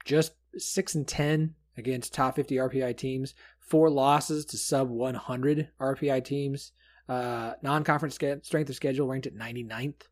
just 0.06 0.34
six 0.58 0.95
and 0.95 1.08
ten 1.08 1.56
against 1.78 2.14
top 2.14 2.36
50 2.36 2.56
RPI 2.56 2.95
teams, 2.97 3.34
four 3.60 3.89
losses 3.89 4.45
to 4.45 4.58
sub 4.58 4.89
100 4.89 5.70
RPI 5.80 6.24
teams. 6.24 6.72
Uh, 7.10 7.54
non-conference 7.62 8.16
strength 8.16 8.70
of 8.70 8.76
schedule 8.76 9.08
ranked 9.08 9.28
at 9.28 9.36
99th, 9.36 10.04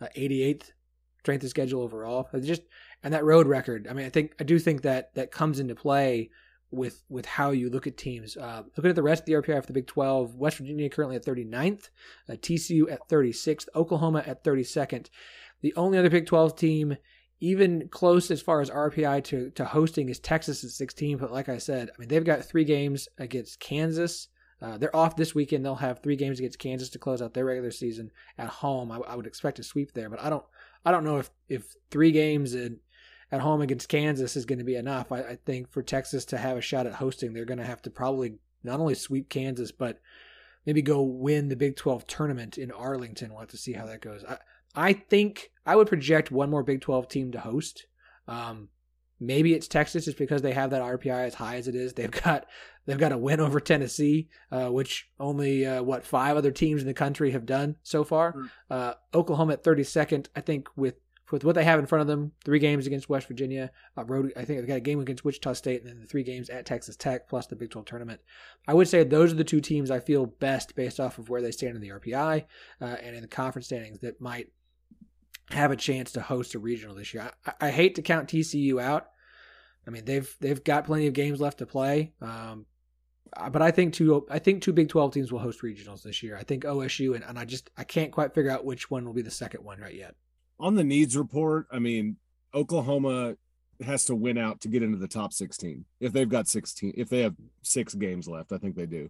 uh, 0.00 0.06
88th 0.16 0.72
strength 1.20 1.44
of 1.44 1.50
schedule 1.50 1.82
overall. 1.82 2.28
Just 2.40 2.62
and 3.02 3.12
that 3.12 3.24
road 3.24 3.46
record. 3.46 3.86
I 3.88 3.92
mean, 3.92 4.06
I 4.06 4.08
think 4.08 4.34
I 4.40 4.44
do 4.44 4.58
think 4.58 4.82
that 4.82 5.14
that 5.14 5.30
comes 5.30 5.60
into 5.60 5.74
play 5.74 6.30
with 6.70 7.02
with 7.08 7.26
how 7.26 7.50
you 7.50 7.70
look 7.70 7.86
at 7.86 7.96
teams. 7.96 8.36
Uh, 8.36 8.62
looking 8.76 8.90
at 8.90 8.96
the 8.96 9.02
rest 9.02 9.22
of 9.22 9.26
the 9.26 9.32
RPI 9.32 9.60
for 9.60 9.66
the 9.66 9.72
Big 9.72 9.86
12, 9.86 10.36
West 10.36 10.58
Virginia 10.58 10.88
currently 10.88 11.16
at 11.16 11.24
39th, 11.24 11.90
uh, 12.28 12.32
TCU 12.32 12.90
at 12.90 13.06
36th, 13.08 13.68
Oklahoma 13.74 14.22
at 14.26 14.44
32nd. 14.44 15.08
The 15.60 15.74
only 15.76 15.98
other 15.98 16.10
Big 16.10 16.26
12 16.26 16.56
team 16.56 16.96
even 17.40 17.88
close 17.88 18.30
as 18.30 18.42
far 18.42 18.60
as 18.60 18.70
RPI 18.70 19.24
to, 19.24 19.50
to 19.50 19.64
hosting 19.64 20.08
is 20.08 20.18
Texas 20.18 20.64
at 20.64 20.70
16. 20.70 21.18
But 21.18 21.32
like 21.32 21.48
I 21.48 21.58
said, 21.58 21.90
I 21.90 21.98
mean, 21.98 22.08
they've 22.08 22.24
got 22.24 22.44
three 22.44 22.64
games 22.64 23.08
against 23.18 23.60
Kansas. 23.60 24.28
Uh, 24.60 24.76
they're 24.76 24.94
off 24.94 25.14
this 25.14 25.36
weekend. 25.36 25.64
They'll 25.64 25.76
have 25.76 26.00
three 26.00 26.16
games 26.16 26.40
against 26.40 26.58
Kansas 26.58 26.88
to 26.90 26.98
close 26.98 27.22
out 27.22 27.34
their 27.34 27.44
regular 27.44 27.70
season 27.70 28.10
at 28.36 28.48
home. 28.48 28.90
I, 28.90 28.96
I 28.98 29.14
would 29.14 29.26
expect 29.26 29.60
a 29.60 29.62
sweep 29.62 29.92
there, 29.92 30.10
but 30.10 30.20
I 30.20 30.30
don't. 30.30 30.44
I 30.84 30.90
don't 30.90 31.04
know 31.04 31.18
if 31.18 31.30
if 31.48 31.76
three 31.90 32.10
games 32.10 32.54
in, 32.54 32.80
at 33.30 33.40
home 33.40 33.60
against 33.60 33.88
Kansas 33.88 34.36
is 34.36 34.46
going 34.46 34.58
to 34.58 34.64
be 34.64 34.76
enough. 34.76 35.12
I, 35.12 35.20
I 35.20 35.38
think 35.44 35.70
for 35.70 35.82
Texas 35.82 36.24
to 36.26 36.38
have 36.38 36.56
a 36.56 36.62
shot 36.62 36.86
at 36.86 36.94
hosting, 36.94 37.32
they're 37.32 37.44
going 37.44 37.58
to 37.58 37.64
have 37.64 37.82
to 37.82 37.90
probably 37.90 38.38
not 38.64 38.80
only 38.80 38.94
sweep 38.94 39.28
Kansas, 39.28 39.70
but 39.70 40.00
maybe 40.66 40.82
go 40.82 41.02
win 41.02 41.48
the 41.48 41.56
Big 41.56 41.76
12 41.76 42.06
tournament 42.06 42.58
in 42.58 42.72
Arlington. 42.72 43.30
We'll 43.30 43.40
have 43.40 43.48
to 43.50 43.56
see 43.56 43.74
how 43.74 43.86
that 43.86 44.00
goes. 44.00 44.24
I, 44.24 44.38
I 44.74 44.92
think 44.92 45.50
I 45.66 45.76
would 45.76 45.88
project 45.88 46.30
one 46.30 46.50
more 46.50 46.62
Big 46.62 46.80
12 46.80 47.08
team 47.08 47.32
to 47.32 47.40
host. 47.40 47.86
Um, 48.26 48.68
maybe 49.20 49.54
it's 49.54 49.68
Texas 49.68 50.04
just 50.04 50.18
because 50.18 50.42
they 50.42 50.52
have 50.52 50.70
that 50.70 50.82
RPI 50.82 51.26
as 51.26 51.34
high 51.34 51.56
as 51.56 51.68
it 51.68 51.74
is. 51.74 51.92
They've 51.94 52.10
got 52.10 52.46
they've 52.86 52.98
got 52.98 53.12
a 53.12 53.18
win 53.18 53.40
over 53.40 53.60
Tennessee, 53.60 54.28
uh, 54.50 54.68
which 54.68 55.08
only 55.18 55.66
uh, 55.66 55.82
what 55.82 56.04
five 56.04 56.36
other 56.36 56.50
teams 56.50 56.80
in 56.80 56.86
the 56.86 56.94
country 56.94 57.30
have 57.32 57.46
done 57.46 57.76
so 57.82 58.04
far. 58.04 58.32
Mm. 58.32 58.50
Uh, 58.70 58.94
Oklahoma 59.14 59.54
at 59.54 59.64
32nd, 59.64 60.28
I 60.36 60.40
think 60.40 60.68
with 60.76 60.94
with 61.30 61.44
what 61.44 61.54
they 61.54 61.64
have 61.64 61.78
in 61.78 61.86
front 61.86 62.00
of 62.00 62.06
them, 62.06 62.32
three 62.44 62.58
games 62.58 62.86
against 62.86 63.08
West 63.08 63.28
Virginia, 63.28 63.70
uh, 63.96 64.04
road. 64.04 64.32
I 64.36 64.44
think 64.44 64.60
they've 64.60 64.68
got 64.68 64.76
a 64.76 64.80
game 64.80 65.00
against 65.00 65.24
Wichita 65.24 65.52
State, 65.52 65.82
and 65.82 65.90
then 65.90 66.00
the 66.00 66.06
three 66.06 66.22
games 66.22 66.48
at 66.48 66.66
Texas 66.66 66.96
Tech, 66.96 67.28
plus 67.28 67.46
the 67.46 67.56
Big 67.56 67.70
12 67.70 67.86
tournament. 67.86 68.20
I 68.66 68.74
would 68.74 68.88
say 68.88 69.04
those 69.04 69.32
are 69.32 69.36
the 69.36 69.44
two 69.44 69.60
teams 69.60 69.90
I 69.90 70.00
feel 70.00 70.26
best 70.26 70.74
based 70.74 71.00
off 71.00 71.18
of 71.18 71.28
where 71.28 71.42
they 71.42 71.50
stand 71.50 71.76
in 71.76 71.82
the 71.82 71.90
RPI 71.90 72.44
uh, 72.80 72.84
and 72.84 73.14
in 73.14 73.22
the 73.22 73.28
conference 73.28 73.66
standings 73.66 73.98
that 74.00 74.20
might 74.20 74.48
have 75.50 75.70
a 75.70 75.76
chance 75.76 76.12
to 76.12 76.20
host 76.20 76.54
a 76.54 76.58
regional 76.58 76.94
this 76.94 77.14
year. 77.14 77.30
I, 77.46 77.52
I 77.68 77.70
hate 77.70 77.94
to 77.96 78.02
count 78.02 78.28
TCU 78.28 78.80
out. 78.80 79.08
I 79.86 79.90
mean, 79.90 80.04
they've 80.04 80.34
they've 80.40 80.62
got 80.62 80.84
plenty 80.84 81.06
of 81.06 81.14
games 81.14 81.40
left 81.40 81.58
to 81.58 81.66
play. 81.66 82.12
Um, 82.20 82.66
Uh, 83.36 83.50
but 83.50 83.60
I 83.60 83.70
think 83.70 83.92
two 83.94 84.26
I 84.30 84.38
think 84.38 84.62
two 84.62 84.72
Big 84.72 84.88
Twelve 84.88 85.12
teams 85.12 85.30
will 85.30 85.38
host 85.38 85.62
regionals 85.62 86.02
this 86.02 86.22
year. 86.22 86.36
I 86.36 86.42
think 86.42 86.64
OSU 86.64 87.14
and, 87.14 87.24
and 87.24 87.38
I 87.38 87.44
just 87.44 87.70
I 87.76 87.84
can't 87.84 88.12
quite 88.12 88.34
figure 88.34 88.50
out 88.50 88.64
which 88.64 88.90
one 88.90 89.04
will 89.04 89.12
be 89.12 89.22
the 89.22 89.30
second 89.30 89.64
one 89.64 89.80
right 89.80 89.94
yet. 89.94 90.14
On 90.58 90.74
the 90.74 90.84
needs 90.84 91.16
report, 91.16 91.66
I 91.70 91.78
mean 91.78 92.16
Oklahoma 92.54 93.36
has 93.82 94.04
to 94.06 94.14
win 94.14 94.38
out 94.38 94.60
to 94.60 94.68
get 94.68 94.82
into 94.82 94.98
the 94.98 95.08
top 95.08 95.32
16 95.32 95.84
if 96.00 96.12
they've 96.12 96.28
got 96.28 96.48
16 96.48 96.94
if 96.96 97.08
they 97.08 97.20
have 97.20 97.36
six 97.62 97.94
games 97.94 98.26
left 98.26 98.52
i 98.52 98.58
think 98.58 98.74
they 98.74 98.86
do 98.86 99.08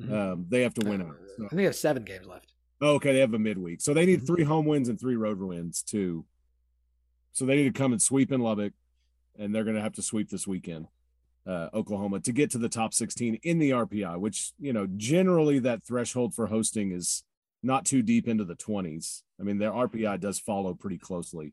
mm-hmm. 0.00 0.12
um, 0.12 0.46
they 0.48 0.62
have 0.62 0.74
to 0.74 0.88
win 0.88 1.00
uh, 1.00 1.04
out 1.04 1.16
so. 1.36 1.44
i 1.44 1.48
think 1.48 1.58
they 1.58 1.64
have 1.64 1.76
seven 1.76 2.02
games 2.02 2.26
left 2.26 2.52
oh, 2.80 2.94
okay 2.94 3.12
they 3.12 3.20
have 3.20 3.34
a 3.34 3.38
midweek 3.38 3.80
so 3.80 3.92
they 3.94 4.06
need 4.06 4.18
mm-hmm. 4.18 4.26
three 4.26 4.44
home 4.44 4.66
wins 4.66 4.88
and 4.88 4.98
three 4.98 5.16
road 5.16 5.38
wins 5.38 5.82
too 5.82 6.24
so 7.32 7.44
they 7.44 7.56
need 7.56 7.74
to 7.74 7.78
come 7.78 7.92
and 7.92 8.02
sweep 8.02 8.32
in 8.32 8.40
lubbock 8.40 8.72
and 9.38 9.54
they're 9.54 9.64
going 9.64 9.76
to 9.76 9.82
have 9.82 9.94
to 9.94 10.02
sweep 10.02 10.30
this 10.30 10.46
weekend 10.46 10.86
uh, 11.46 11.68
oklahoma 11.72 12.20
to 12.20 12.32
get 12.32 12.50
to 12.50 12.58
the 12.58 12.68
top 12.68 12.92
16 12.92 13.38
in 13.42 13.58
the 13.58 13.70
rpi 13.70 14.18
which 14.18 14.52
you 14.58 14.72
know 14.72 14.86
generally 14.96 15.58
that 15.58 15.84
threshold 15.84 16.34
for 16.34 16.46
hosting 16.46 16.92
is 16.92 17.24
not 17.62 17.84
too 17.84 18.02
deep 18.02 18.28
into 18.28 18.44
the 18.44 18.56
20s 18.56 19.22
i 19.40 19.42
mean 19.42 19.58
their 19.58 19.72
rpi 19.72 20.20
does 20.20 20.38
follow 20.38 20.74
pretty 20.74 20.98
closely 20.98 21.52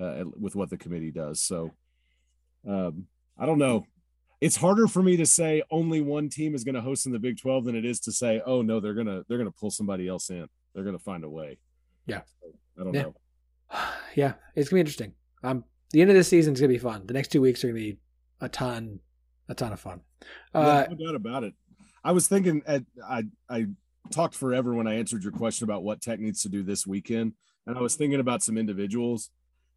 uh, 0.00 0.24
with 0.38 0.56
what 0.56 0.70
the 0.70 0.76
committee 0.76 1.10
does 1.10 1.40
so 1.40 1.70
um, 2.68 3.06
I 3.38 3.46
don't 3.46 3.58
know. 3.58 3.86
It's 4.40 4.56
harder 4.56 4.86
for 4.86 5.02
me 5.02 5.16
to 5.16 5.26
say 5.26 5.62
only 5.70 6.00
one 6.00 6.28
team 6.28 6.54
is 6.54 6.64
going 6.64 6.74
to 6.74 6.80
host 6.80 7.06
in 7.06 7.12
the 7.12 7.18
Big 7.18 7.40
12 7.40 7.64
than 7.64 7.76
it 7.76 7.84
is 7.84 8.00
to 8.00 8.12
say, 8.12 8.42
oh 8.44 8.62
no, 8.62 8.80
they're 8.80 8.94
gonna 8.94 9.22
they're 9.28 9.38
gonna 9.38 9.50
pull 9.50 9.70
somebody 9.70 10.08
else 10.08 10.30
in. 10.30 10.46
They're 10.74 10.84
gonna 10.84 10.98
find 10.98 11.24
a 11.24 11.30
way. 11.30 11.58
Yeah. 12.06 12.22
So, 12.42 12.48
I 12.80 12.84
don't 12.84 12.94
yeah. 12.94 13.02
know. 13.02 13.14
Yeah, 14.16 14.34
it's 14.54 14.68
gonna 14.68 14.76
be 14.76 14.80
interesting. 14.80 15.12
Um, 15.42 15.64
the 15.90 16.00
end 16.00 16.08
of 16.08 16.16
this 16.16 16.28
season 16.28 16.54
is 16.54 16.60
gonna 16.60 16.72
be 16.72 16.78
fun. 16.78 17.04
The 17.06 17.14
next 17.14 17.32
two 17.32 17.40
weeks 17.40 17.64
are 17.64 17.68
gonna 17.68 17.80
be 17.80 17.98
a 18.40 18.48
ton, 18.48 19.00
a 19.48 19.54
ton 19.54 19.72
of 19.72 19.80
fun. 19.80 20.02
Uh, 20.54 20.84
yeah, 20.88 20.94
no 20.94 21.06
doubt 21.06 21.16
about 21.16 21.42
it. 21.42 21.54
I 22.04 22.12
was 22.12 22.28
thinking 22.28 22.62
at 22.66 22.84
I 23.04 23.24
I 23.48 23.66
talked 24.10 24.34
forever 24.34 24.74
when 24.74 24.86
I 24.86 24.94
answered 24.94 25.22
your 25.22 25.32
question 25.32 25.64
about 25.64 25.82
what 25.82 26.00
Tech 26.00 26.20
needs 26.20 26.42
to 26.42 26.48
do 26.48 26.62
this 26.62 26.86
weekend, 26.86 27.32
and 27.66 27.76
I 27.76 27.80
was 27.80 27.96
thinking 27.96 28.20
about 28.20 28.42
some 28.42 28.58
individuals, 28.58 29.30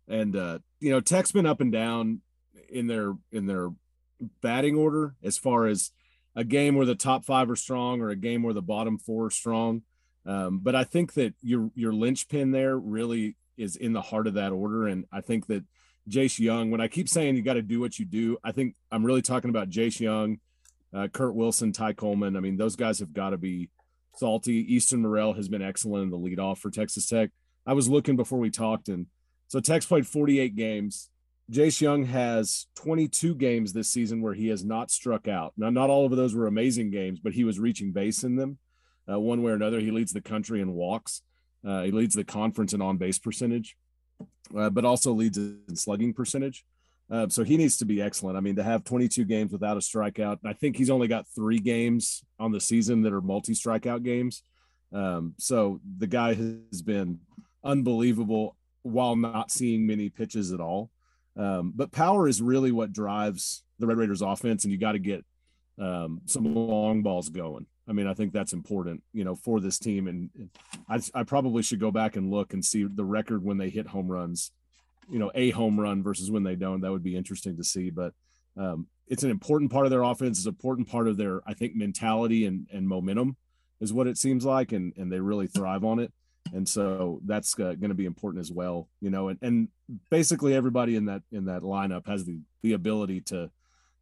and 0.07 0.35
uh, 0.35 0.59
you 0.79 0.91
know, 0.91 0.99
Tech's 0.99 1.31
been 1.31 1.45
up 1.45 1.61
and 1.61 1.71
down 1.71 2.21
in 2.69 2.87
their 2.87 3.13
in 3.31 3.45
their 3.45 3.69
batting 4.41 4.75
order 4.75 5.15
as 5.23 5.37
far 5.37 5.67
as 5.67 5.91
a 6.35 6.43
game 6.43 6.75
where 6.75 6.85
the 6.85 6.95
top 6.95 7.25
five 7.25 7.49
are 7.49 7.55
strong 7.55 8.01
or 8.01 8.09
a 8.09 8.15
game 8.15 8.43
where 8.43 8.53
the 8.53 8.61
bottom 8.61 8.97
four 8.97 9.25
are 9.25 9.31
strong. 9.31 9.81
Um, 10.25 10.59
but 10.59 10.75
I 10.75 10.83
think 10.83 11.13
that 11.13 11.33
your 11.41 11.71
your 11.73 11.93
linchpin 11.93 12.51
there 12.51 12.77
really 12.77 13.35
is 13.57 13.75
in 13.75 13.93
the 13.93 14.01
heart 14.01 14.27
of 14.27 14.35
that 14.35 14.51
order, 14.51 14.87
and 14.87 15.05
I 15.11 15.21
think 15.21 15.47
that 15.47 15.63
Jace 16.09 16.39
Jung. 16.39 16.71
When 16.71 16.81
I 16.81 16.87
keep 16.87 17.09
saying 17.09 17.35
you 17.35 17.41
got 17.41 17.53
to 17.53 17.61
do 17.61 17.79
what 17.79 17.99
you 17.99 18.05
do, 18.05 18.37
I 18.43 18.51
think 18.51 18.75
I'm 18.91 19.05
really 19.05 19.21
talking 19.21 19.49
about 19.49 19.69
Jace 19.69 19.99
Jung, 19.99 20.39
uh, 20.93 21.07
Kurt 21.07 21.35
Wilson, 21.35 21.71
Ty 21.71 21.93
Coleman. 21.93 22.37
I 22.37 22.39
mean, 22.39 22.57
those 22.57 22.75
guys 22.75 22.99
have 22.99 23.13
got 23.13 23.31
to 23.31 23.37
be 23.37 23.69
salty. 24.15 24.73
Easton 24.73 25.01
Murrell 25.01 25.33
has 25.33 25.47
been 25.47 25.61
excellent 25.61 26.03
in 26.03 26.09
the 26.09 26.17
leadoff 26.17 26.57
for 26.59 26.69
Texas 26.69 27.07
Tech. 27.07 27.29
I 27.65 27.73
was 27.73 27.89
looking 27.89 28.15
before 28.15 28.39
we 28.39 28.49
talked, 28.49 28.89
and 28.89 29.07
so 29.47 29.59
Tech's 29.59 29.85
played 29.85 30.07
48 30.07 30.55
games. 30.55 31.09
Jace 31.51 31.79
Jung 31.79 32.03
has 32.05 32.67
22 32.75 33.35
games 33.35 33.71
this 33.71 33.89
season 33.89 34.21
where 34.21 34.33
he 34.33 34.49
has 34.49 34.65
not 34.65 34.91
struck 34.91 35.27
out. 35.27 35.53
Now, 35.55 35.69
not 35.69 35.89
all 35.89 36.05
of 36.05 36.11
those 36.11 36.35
were 36.35 36.47
amazing 36.47 36.91
games, 36.91 37.19
but 37.19 37.33
he 37.33 37.45
was 37.45 37.59
reaching 37.59 37.93
base 37.93 38.23
in 38.23 38.35
them 38.35 38.57
uh, 39.09 39.19
one 39.19 39.41
way 39.41 39.53
or 39.53 39.55
another. 39.55 39.79
He 39.79 39.91
leads 39.91 40.11
the 40.11 40.21
country 40.21 40.59
in 40.59 40.73
walks. 40.73 41.21
Uh, 41.65 41.83
he 41.83 41.91
leads 41.91 42.15
the 42.15 42.25
conference 42.25 42.73
in 42.73 42.81
on 42.81 42.97
base 42.97 43.17
percentage, 43.17 43.77
uh, 44.57 44.69
but 44.69 44.83
also 44.83 45.13
leads 45.13 45.37
in 45.37 45.75
slugging 45.75 46.13
percentage. 46.13 46.65
Uh, 47.09 47.29
so 47.29 47.43
he 47.43 47.55
needs 47.55 47.77
to 47.77 47.85
be 47.85 48.01
excellent. 48.01 48.37
I 48.37 48.41
mean, 48.41 48.57
to 48.57 48.63
have 48.63 48.83
22 48.83 49.23
games 49.23 49.53
without 49.53 49.77
a 49.77 49.79
strikeout, 49.79 50.39
I 50.45 50.51
think 50.51 50.75
he's 50.75 50.89
only 50.89 51.07
got 51.07 51.25
three 51.33 51.59
games 51.59 52.23
on 52.37 52.51
the 52.51 52.59
season 52.59 53.03
that 53.03 53.13
are 53.13 53.21
multi 53.21 53.53
strikeout 53.53 54.03
games. 54.03 54.43
Um, 54.91 55.33
so 55.37 55.79
the 55.97 56.07
guy 56.07 56.33
has 56.33 56.81
been 56.81 57.19
unbelievable 57.63 58.57
while 58.83 59.15
not 59.15 59.51
seeing 59.51 59.87
many 59.87 60.09
pitches 60.09 60.51
at 60.51 60.59
all. 60.59 60.91
Um, 61.37 61.71
but 61.75 61.91
power 61.91 62.27
is 62.27 62.41
really 62.41 62.71
what 62.71 62.91
drives 62.91 63.63
the 63.79 63.87
Red 63.87 63.97
Raiders 63.97 64.21
offense, 64.21 64.63
and 64.63 64.71
you 64.71 64.79
got 64.79 64.93
to 64.93 64.99
get 64.99 65.23
um, 65.79 66.21
some 66.25 66.53
long 66.55 67.03
balls 67.03 67.29
going. 67.29 67.67
I 67.87 67.93
mean, 67.93 68.07
I 68.07 68.13
think 68.13 68.33
that's 68.33 68.53
important, 68.53 69.03
you 69.13 69.23
know, 69.23 69.35
for 69.35 69.59
this 69.59 69.79
team. 69.79 70.07
And 70.07 70.49
I, 70.89 70.99
I 71.13 71.23
probably 71.23 71.63
should 71.63 71.79
go 71.79 71.91
back 71.91 72.15
and 72.15 72.31
look 72.31 72.53
and 72.53 72.65
see 72.65 72.83
the 72.83 73.05
record 73.05 73.43
when 73.43 73.57
they 73.57 73.69
hit 73.69 73.87
home 73.87 74.07
runs, 74.07 74.51
you 75.09 75.19
know, 75.19 75.31
a 75.35 75.51
home 75.51 75.79
run 75.79 76.03
versus 76.03 76.29
when 76.29 76.43
they 76.43 76.55
don't. 76.55 76.81
That 76.81 76.91
would 76.91 77.03
be 77.03 77.15
interesting 77.15 77.55
to 77.57 77.63
see. 77.63 77.89
But 77.89 78.13
um, 78.57 78.87
it's 79.07 79.23
an 79.23 79.29
important 79.29 79.71
part 79.71 79.85
of 79.85 79.91
their 79.91 80.03
offense. 80.03 80.39
It's 80.39 80.47
an 80.47 80.53
important 80.53 80.89
part 80.89 81.07
of 81.07 81.15
their, 81.15 81.41
I 81.47 81.53
think, 81.53 81.75
mentality 81.75 82.45
and, 82.45 82.67
and 82.73 82.87
momentum 82.89 83.37
is 83.79 83.93
what 83.93 84.07
it 84.07 84.17
seems 84.17 84.43
like. 84.43 84.73
And, 84.73 84.93
and 84.97 85.09
they 85.09 85.21
really 85.21 85.47
thrive 85.47 85.85
on 85.85 85.99
it 85.99 86.11
and 86.53 86.67
so 86.67 87.19
that's 87.25 87.53
uh, 87.59 87.73
going 87.73 87.89
to 87.89 87.95
be 87.95 88.05
important 88.05 88.41
as 88.41 88.51
well 88.51 88.87
you 89.01 89.09
know 89.09 89.29
and, 89.29 89.39
and 89.41 89.67
basically 90.09 90.53
everybody 90.53 90.95
in 90.95 91.05
that 91.05 91.21
in 91.31 91.45
that 91.45 91.61
lineup 91.61 92.07
has 92.07 92.25
the 92.25 92.39
the 92.63 92.73
ability 92.73 93.21
to 93.21 93.49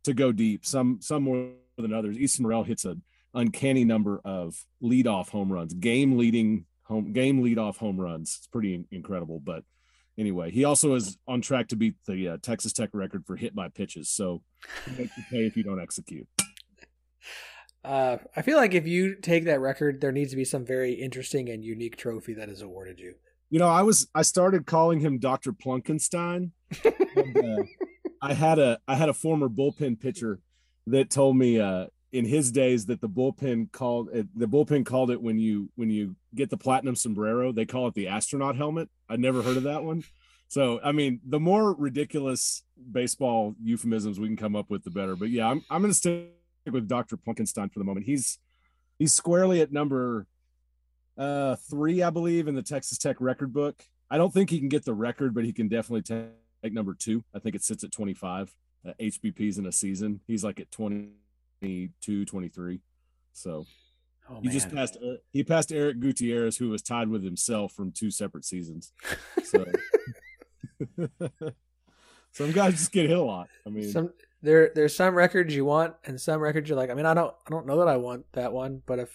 to 0.05 0.13
go 0.13 0.31
deep. 0.31 0.65
Some 0.65 0.99
some 1.01 1.23
more 1.23 1.49
than 1.77 1.93
others. 1.93 2.17
Easton 2.17 2.45
murrell 2.45 2.63
hits 2.63 2.85
an 2.85 3.01
uncanny 3.33 3.83
number 3.83 4.21
of 4.23 4.55
leadoff 4.81 5.29
home 5.29 5.51
runs 5.51 5.73
game 5.73 6.17
leading 6.17 6.65
home 6.83 7.11
game 7.11 7.43
leadoff 7.43 7.77
home 7.77 7.99
runs. 7.99 8.35
It's 8.37 8.47
pretty 8.47 8.85
incredible 8.91 9.41
but 9.43 9.65
anyway 10.17 10.49
he 10.51 10.63
also 10.63 10.95
is 10.95 11.17
on 11.27 11.41
track 11.41 11.67
to 11.67 11.75
beat 11.75 11.95
the 12.07 12.29
uh, 12.29 12.37
texas 12.41 12.71
tech 12.71 12.89
record 12.93 13.25
for 13.25 13.35
hit 13.35 13.53
by 13.53 13.67
pitches. 13.67 14.09
So 14.09 14.41
you 14.97 15.09
pay 15.29 15.45
if 15.45 15.57
you 15.57 15.63
don't 15.63 15.81
execute 15.81 16.25
uh, 17.85 18.17
I 18.35 18.41
feel 18.41 18.57
like 18.57 18.73
if 18.73 18.87
you 18.87 19.15
take 19.15 19.45
that 19.45 19.61
record, 19.61 20.01
there 20.01 20.11
needs 20.11 20.31
to 20.31 20.35
be 20.35 20.45
some 20.45 20.65
very 20.65 20.93
interesting 20.93 21.49
and 21.49 21.63
unique 21.63 21.97
trophy 21.97 22.33
that 22.33 22.49
is 22.49 22.61
awarded 22.61 22.99
you. 22.99 23.15
You 23.49 23.59
know, 23.59 23.67
I 23.67 23.83
was 23.83 24.07
I 24.15 24.23
started 24.23 24.65
calling 24.65 24.99
him 24.99 25.19
Dr. 25.19 25.53
Plunkenstein. 25.53 26.51
and, 26.83 27.37
uh, 27.37 27.63
I 28.21 28.33
had 28.33 28.59
a 28.59 28.79
I 28.87 28.95
had 28.95 29.09
a 29.09 29.13
former 29.13 29.47
bullpen 29.47 29.99
pitcher 29.99 30.39
that 30.87 31.09
told 31.09 31.37
me 31.37 31.59
uh, 31.59 31.87
in 32.11 32.25
his 32.25 32.51
days 32.51 32.87
that 32.87 33.01
the 33.01 33.09
bullpen 33.09 33.71
called 33.71 34.09
it, 34.11 34.27
the 34.37 34.47
bullpen 34.47 34.85
called 34.85 35.11
it 35.11 35.21
when 35.21 35.37
you 35.37 35.69
when 35.75 35.89
you 35.89 36.15
get 36.33 36.49
the 36.49 36.57
platinum 36.57 36.95
sombrero, 36.95 37.51
they 37.51 37.65
call 37.65 37.87
it 37.87 37.93
the 37.93 38.07
astronaut 38.07 38.55
helmet. 38.55 38.89
I'd 39.09 39.19
never 39.19 39.41
heard 39.41 39.57
of 39.57 39.63
that 39.63 39.83
one. 39.83 40.03
So 40.47 40.79
I 40.83 40.91
mean, 40.91 41.19
the 41.25 41.39
more 41.39 41.73
ridiculous 41.73 42.63
baseball 42.91 43.55
euphemisms 43.61 44.19
we 44.19 44.27
can 44.27 44.37
come 44.37 44.55
up 44.55 44.69
with, 44.69 44.83
the 44.83 44.91
better. 44.91 45.15
But 45.15 45.29
yeah, 45.29 45.47
I'm 45.47 45.63
I'm 45.69 45.81
gonna 45.81 45.93
stay 45.93 46.29
with 46.73 46.87
Dr. 46.87 47.17
Plunkenstein 47.17 47.71
for 47.71 47.79
the 47.79 47.85
moment. 47.85 48.05
He's 48.05 48.39
he's 48.97 49.13
squarely 49.13 49.61
at 49.61 49.71
number 49.71 50.27
uh 51.17 51.55
three, 51.69 52.03
I 52.03 52.09
believe, 52.09 52.47
in 52.47 52.55
the 52.55 52.63
Texas 52.63 52.97
Tech 52.97 53.17
record 53.19 53.53
book. 53.53 53.83
I 54.09 54.17
don't 54.17 54.33
think 54.33 54.49
he 54.49 54.59
can 54.59 54.69
get 54.69 54.85
the 54.85 54.93
record, 54.93 55.33
but 55.33 55.45
he 55.45 55.53
can 55.53 55.67
definitely 55.67 56.03
take 56.03 56.73
number 56.73 56.93
two. 56.93 57.23
I 57.33 57.39
think 57.39 57.55
it 57.55 57.63
sits 57.63 57.83
at 57.83 57.91
25 57.91 58.53
uh, 58.87 58.93
HBPs 58.99 59.57
in 59.57 59.65
a 59.65 59.71
season. 59.71 60.21
He's 60.27 60.43
like 60.43 60.59
at 60.59 60.71
22, 60.71 62.25
23. 62.25 62.79
So 63.33 63.65
oh, 64.29 64.39
he 64.41 64.49
just 64.49 64.73
passed. 64.73 64.97
Uh, 65.03 65.15
he 65.31 65.43
passed 65.43 65.71
Eric 65.71 65.99
Gutierrez, 65.99 66.57
who 66.57 66.69
was 66.69 66.81
tied 66.81 67.09
with 67.09 67.23
himself 67.23 67.73
from 67.73 67.91
two 67.91 68.11
separate 68.11 68.45
seasons. 68.45 68.91
So 69.43 69.63
some 72.31 72.51
guys 72.51 72.73
just 72.73 72.91
get 72.91 73.07
hit 73.07 73.17
a 73.17 73.21
lot. 73.21 73.47
I 73.65 73.69
mean, 73.69 73.89
some 73.91 74.11
there 74.45 74.71
there's 74.73 74.95
some 74.95 75.15
records 75.15 75.55
you 75.55 75.65
want 75.65 75.95
and 76.05 76.19
some 76.19 76.39
records 76.39 76.69
you're 76.69 76.77
like, 76.77 76.89
I 76.89 76.93
mean, 76.93 77.05
I 77.05 77.13
don't 77.13 77.33
I 77.45 77.49
don't 77.49 77.65
know 77.65 77.79
that 77.79 77.87
I 77.87 77.97
want 77.97 78.25
that 78.33 78.53
one, 78.53 78.81
but 78.85 78.99
if 78.99 79.09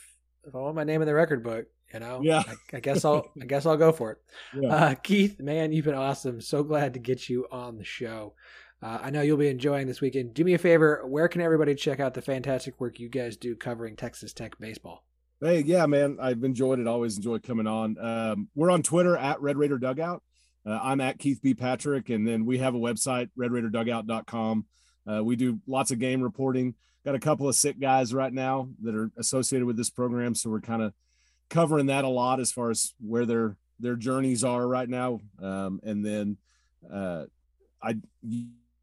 if 0.47 0.55
I 0.55 0.59
want 0.59 0.77
my 0.77 0.85
name 0.85 1.03
in 1.03 1.07
the 1.07 1.15
record 1.15 1.43
book, 1.43 1.67
you 1.93 2.01
know, 2.01 2.21
yeah, 2.23 2.43
I, 2.47 2.77
I 2.77 2.81
guess 2.81 3.05
I'll 3.05 3.31
I 3.41 3.47
guess 3.47 3.67
I'll 3.67 3.77
go 3.77 3.93
for 3.93 4.13
it. 4.13 4.19
Yeah. 4.61 4.75
Uh, 4.75 4.95
Keith, 4.95 5.41
man, 5.41 5.73
you've 5.73 5.85
been 5.85 5.95
awesome. 5.95 6.41
So 6.41 6.63
glad 6.63 6.95
to 6.95 7.01
get 7.01 7.29
you 7.29 7.47
on 7.51 7.79
the 7.79 7.85
show. 7.85 8.35
Uh, 8.83 8.99
I 9.03 9.11
know 9.11 9.21
you'll 9.21 9.37
be 9.37 9.49
enjoying 9.49 9.87
this 9.87 10.01
weekend. 10.01 10.35
Do 10.35 10.43
me 10.43 10.55
a 10.55 10.59
favor. 10.59 11.03
Where 11.07 11.29
can 11.29 11.43
everybody 11.43 11.75
check 11.75 12.01
out 12.01 12.15
the 12.15 12.23
fantastic 12.23 12.81
work 12.81 12.99
you 12.99 13.09
guys 13.09 13.37
do 13.37 13.55
covering 13.55 13.95
Texas 13.95 14.33
Tech 14.33 14.59
baseball? 14.59 15.05
Hey, 15.43 15.61
yeah, 15.61 15.87
man, 15.87 16.19
I've 16.21 16.45
enjoyed 16.45 16.81
it. 16.81 16.87
Always 16.87 17.17
enjoyed 17.17 17.43
coming 17.43 17.67
on. 17.67 17.97
Um, 17.99 18.49
we're 18.55 18.71
on 18.71 18.83
Twitter 18.83 19.17
at 19.17 19.41
Red 19.41 19.57
Raider 19.57 19.79
Dugout. 19.79 20.23
Uh, 20.67 20.79
I'm 20.83 21.01
at 21.01 21.19
Keith 21.19 21.41
B. 21.43 21.55
Patrick, 21.55 22.11
and 22.11 22.27
then 22.27 22.45
we 22.45 22.59
have 22.59 22.75
a 22.75 22.79
website, 22.79 23.31
RedRaiderDugout.com. 23.39 24.67
Uh, 25.07 25.23
we 25.25 25.37
do 25.37 25.61
lots 25.67 25.91
of 25.91 25.99
game 25.99 26.23
reporting. 26.23 26.75
Got 27.05 27.15
a 27.15 27.21
couple 27.21 27.49
of 27.49 27.55
sick 27.55 27.81
guys 27.81 28.13
right 28.13 28.33
now 28.33 28.69
that 28.83 28.95
are 28.95 29.11
associated 29.17 29.67
with 29.67 29.77
this 29.77 29.91
program, 29.91 30.35
so 30.35 30.51
we're 30.51 30.61
kind 30.61 30.83
of 30.83 30.93
covering 31.49 31.87
that 31.87 32.05
a 32.05 32.09
lot 32.09 32.41
as 32.41 32.53
far 32.53 32.71
as 32.71 32.95
where 33.01 33.27
their 33.27 33.57
their 33.79 33.97
journeys 33.97 34.45
are 34.45 34.67
right 34.67 34.89
now. 34.89 35.21
Um, 35.43 35.81
and 35.83 36.05
then 36.05 36.37
uh, 36.93 37.25
I 37.83 37.97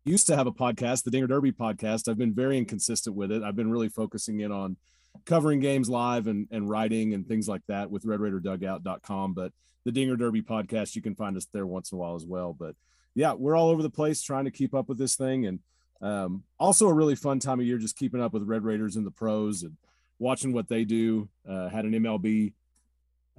used 0.06 0.28
to 0.28 0.36
have 0.36 0.48
a 0.48 0.52
podcast, 0.52 1.04
the 1.04 1.12
Dinger 1.12 1.28
Derby 1.28 1.52
podcast. 1.52 2.08
I've 2.08 2.18
been 2.18 2.34
very 2.34 2.58
inconsistent 2.58 3.16
with 3.16 3.32
it. 3.32 3.44
I've 3.44 3.56
been 3.56 3.70
really 3.70 3.90
focusing 3.90 4.40
in 4.40 4.52
on 4.52 4.78
covering 5.26 5.60
games 5.60 5.90
live 5.90 6.28
and, 6.28 6.48
and 6.52 6.70
writing 6.70 7.14
and 7.14 7.28
things 7.28 7.48
like 7.48 7.62
that 7.68 7.92
with 7.92 8.06
redraiderdugout.com. 8.06 9.34
But 9.34 9.52
the 9.86 9.92
Dinger 9.92 10.16
Derby 10.16 10.42
podcast, 10.42 10.96
you 10.96 11.02
can 11.02 11.16
find 11.16 11.38
us 11.38 11.48
there 11.54 11.68
once 11.68 11.92
in 11.92 11.98
a 11.98 12.00
while 12.00 12.16
as 12.16 12.26
well. 12.26 12.54
But 12.54 12.76
yeah, 13.16 13.34
we're 13.34 13.56
all 13.56 13.70
over 13.70 13.84
the 13.84 13.90
place 13.90 14.22
trying 14.22 14.46
to 14.46 14.52
keep 14.52 14.74
up 14.74 14.90
with 14.90 14.98
this 14.98 15.16
thing. 15.16 15.46
And 15.46 15.60
um, 16.02 16.44
also 16.60 16.88
a 16.88 16.94
really 16.94 17.16
fun 17.16 17.40
time 17.40 17.60
of 17.60 17.66
year 17.66 17.78
just 17.78 17.98
keeping 17.98 18.22
up 18.22 18.34
with 18.34 18.44
Red 18.44 18.64
Raiders 18.64 18.96
in 18.96 19.04
the 19.04 19.12
pros 19.12 19.64
and 19.64 19.78
watching 20.20 20.54
what 20.54 20.68
they 20.68 20.86
do. 20.86 21.30
Uh, 21.48 21.70
had 21.70 21.86
an 21.86 21.94
MLB 21.94 22.54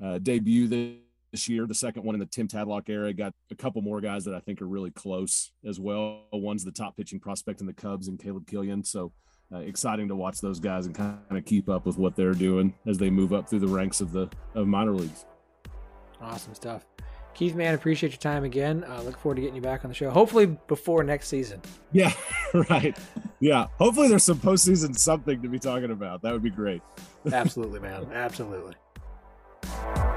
uh, 0.03 0.19
debut 0.19 0.69
this 1.33 1.49
year, 1.49 1.67
the 1.67 1.75
second 1.75 2.05
one 2.05 2.15
in 2.15 2.21
the 2.21 2.27
Tim 2.27 2.49
Tadlock 2.49 2.89
era. 2.89 3.13
Got 3.13 3.35
a 3.51 3.55
couple 3.55 3.83
more 3.83 4.01
guys 4.01 4.25
that 4.25 4.35
I 4.35 4.41
think 4.41 4.63
are 4.63 4.67
really 4.67 4.91
close 4.91 5.53
as 5.65 5.79
well. 5.79 6.25
One's 6.33 6.65
the 6.65 6.73
top 6.73 6.97
pitching 6.97 7.21
prospect 7.21 7.61
in 7.61 7.67
the 7.67 7.73
Cubs 7.73 8.09
and 8.09 8.19
Caleb 8.19 8.47
Killian. 8.47 8.85
So 8.85 9.13
uh, 9.53 9.59
exciting 9.59 10.09
to 10.09 10.17
watch 10.17 10.41
those 10.41 10.61
guys 10.61 10.87
and 10.87 10.95
kind 10.95 11.19
of 11.31 11.45
keep 11.45 11.69
up 11.69 11.87
with 11.87 11.97
what 11.99 12.17
they're 12.17 12.35
doing 12.35 12.75
as 12.87 12.99
they 12.99 13.11
move 13.11 13.33
up 13.33 13.49
through 13.49 13.61
the 13.61 13.67
ranks 13.69 14.01
of 14.01 14.13
the 14.13 14.29
of 14.55 14.67
minor 14.67 14.93
leagues. 14.93 15.25
Awesome 16.21 16.55
stuff. 16.55 16.85
Keith, 17.39 17.55
man, 17.55 17.73
appreciate 17.73 18.11
your 18.11 18.19
time 18.19 18.43
again. 18.43 18.85
Uh, 18.89 19.01
look 19.03 19.17
forward 19.17 19.37
to 19.37 19.41
getting 19.43 19.55
you 19.55 19.63
back 19.63 19.85
on 19.85 19.91
the 19.91 19.95
show. 19.95 20.11
Hopefully 20.11 20.59
before 20.67 21.05
next 21.05 21.29
season. 21.29 21.63
Yeah, 21.93 22.13
right. 22.69 22.99
Yeah. 23.39 23.69
Hopefully 23.79 24.09
there's 24.09 24.25
some 24.25 24.39
postseason 24.39 24.99
something 24.99 25.41
to 25.43 25.49
be 25.49 25.61
talking 25.61 25.93
about. 25.93 26.23
That 26.23 26.33
would 26.33 26.43
be 26.43 26.51
great. 26.51 26.83
Absolutely, 27.33 27.79
man. 27.79 28.09
Absolutely. 28.13 28.75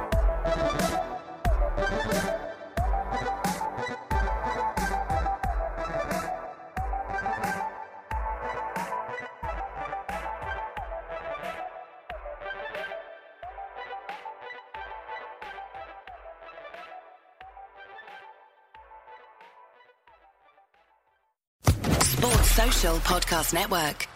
Podcast 22.82 23.54
Network. 23.54 24.11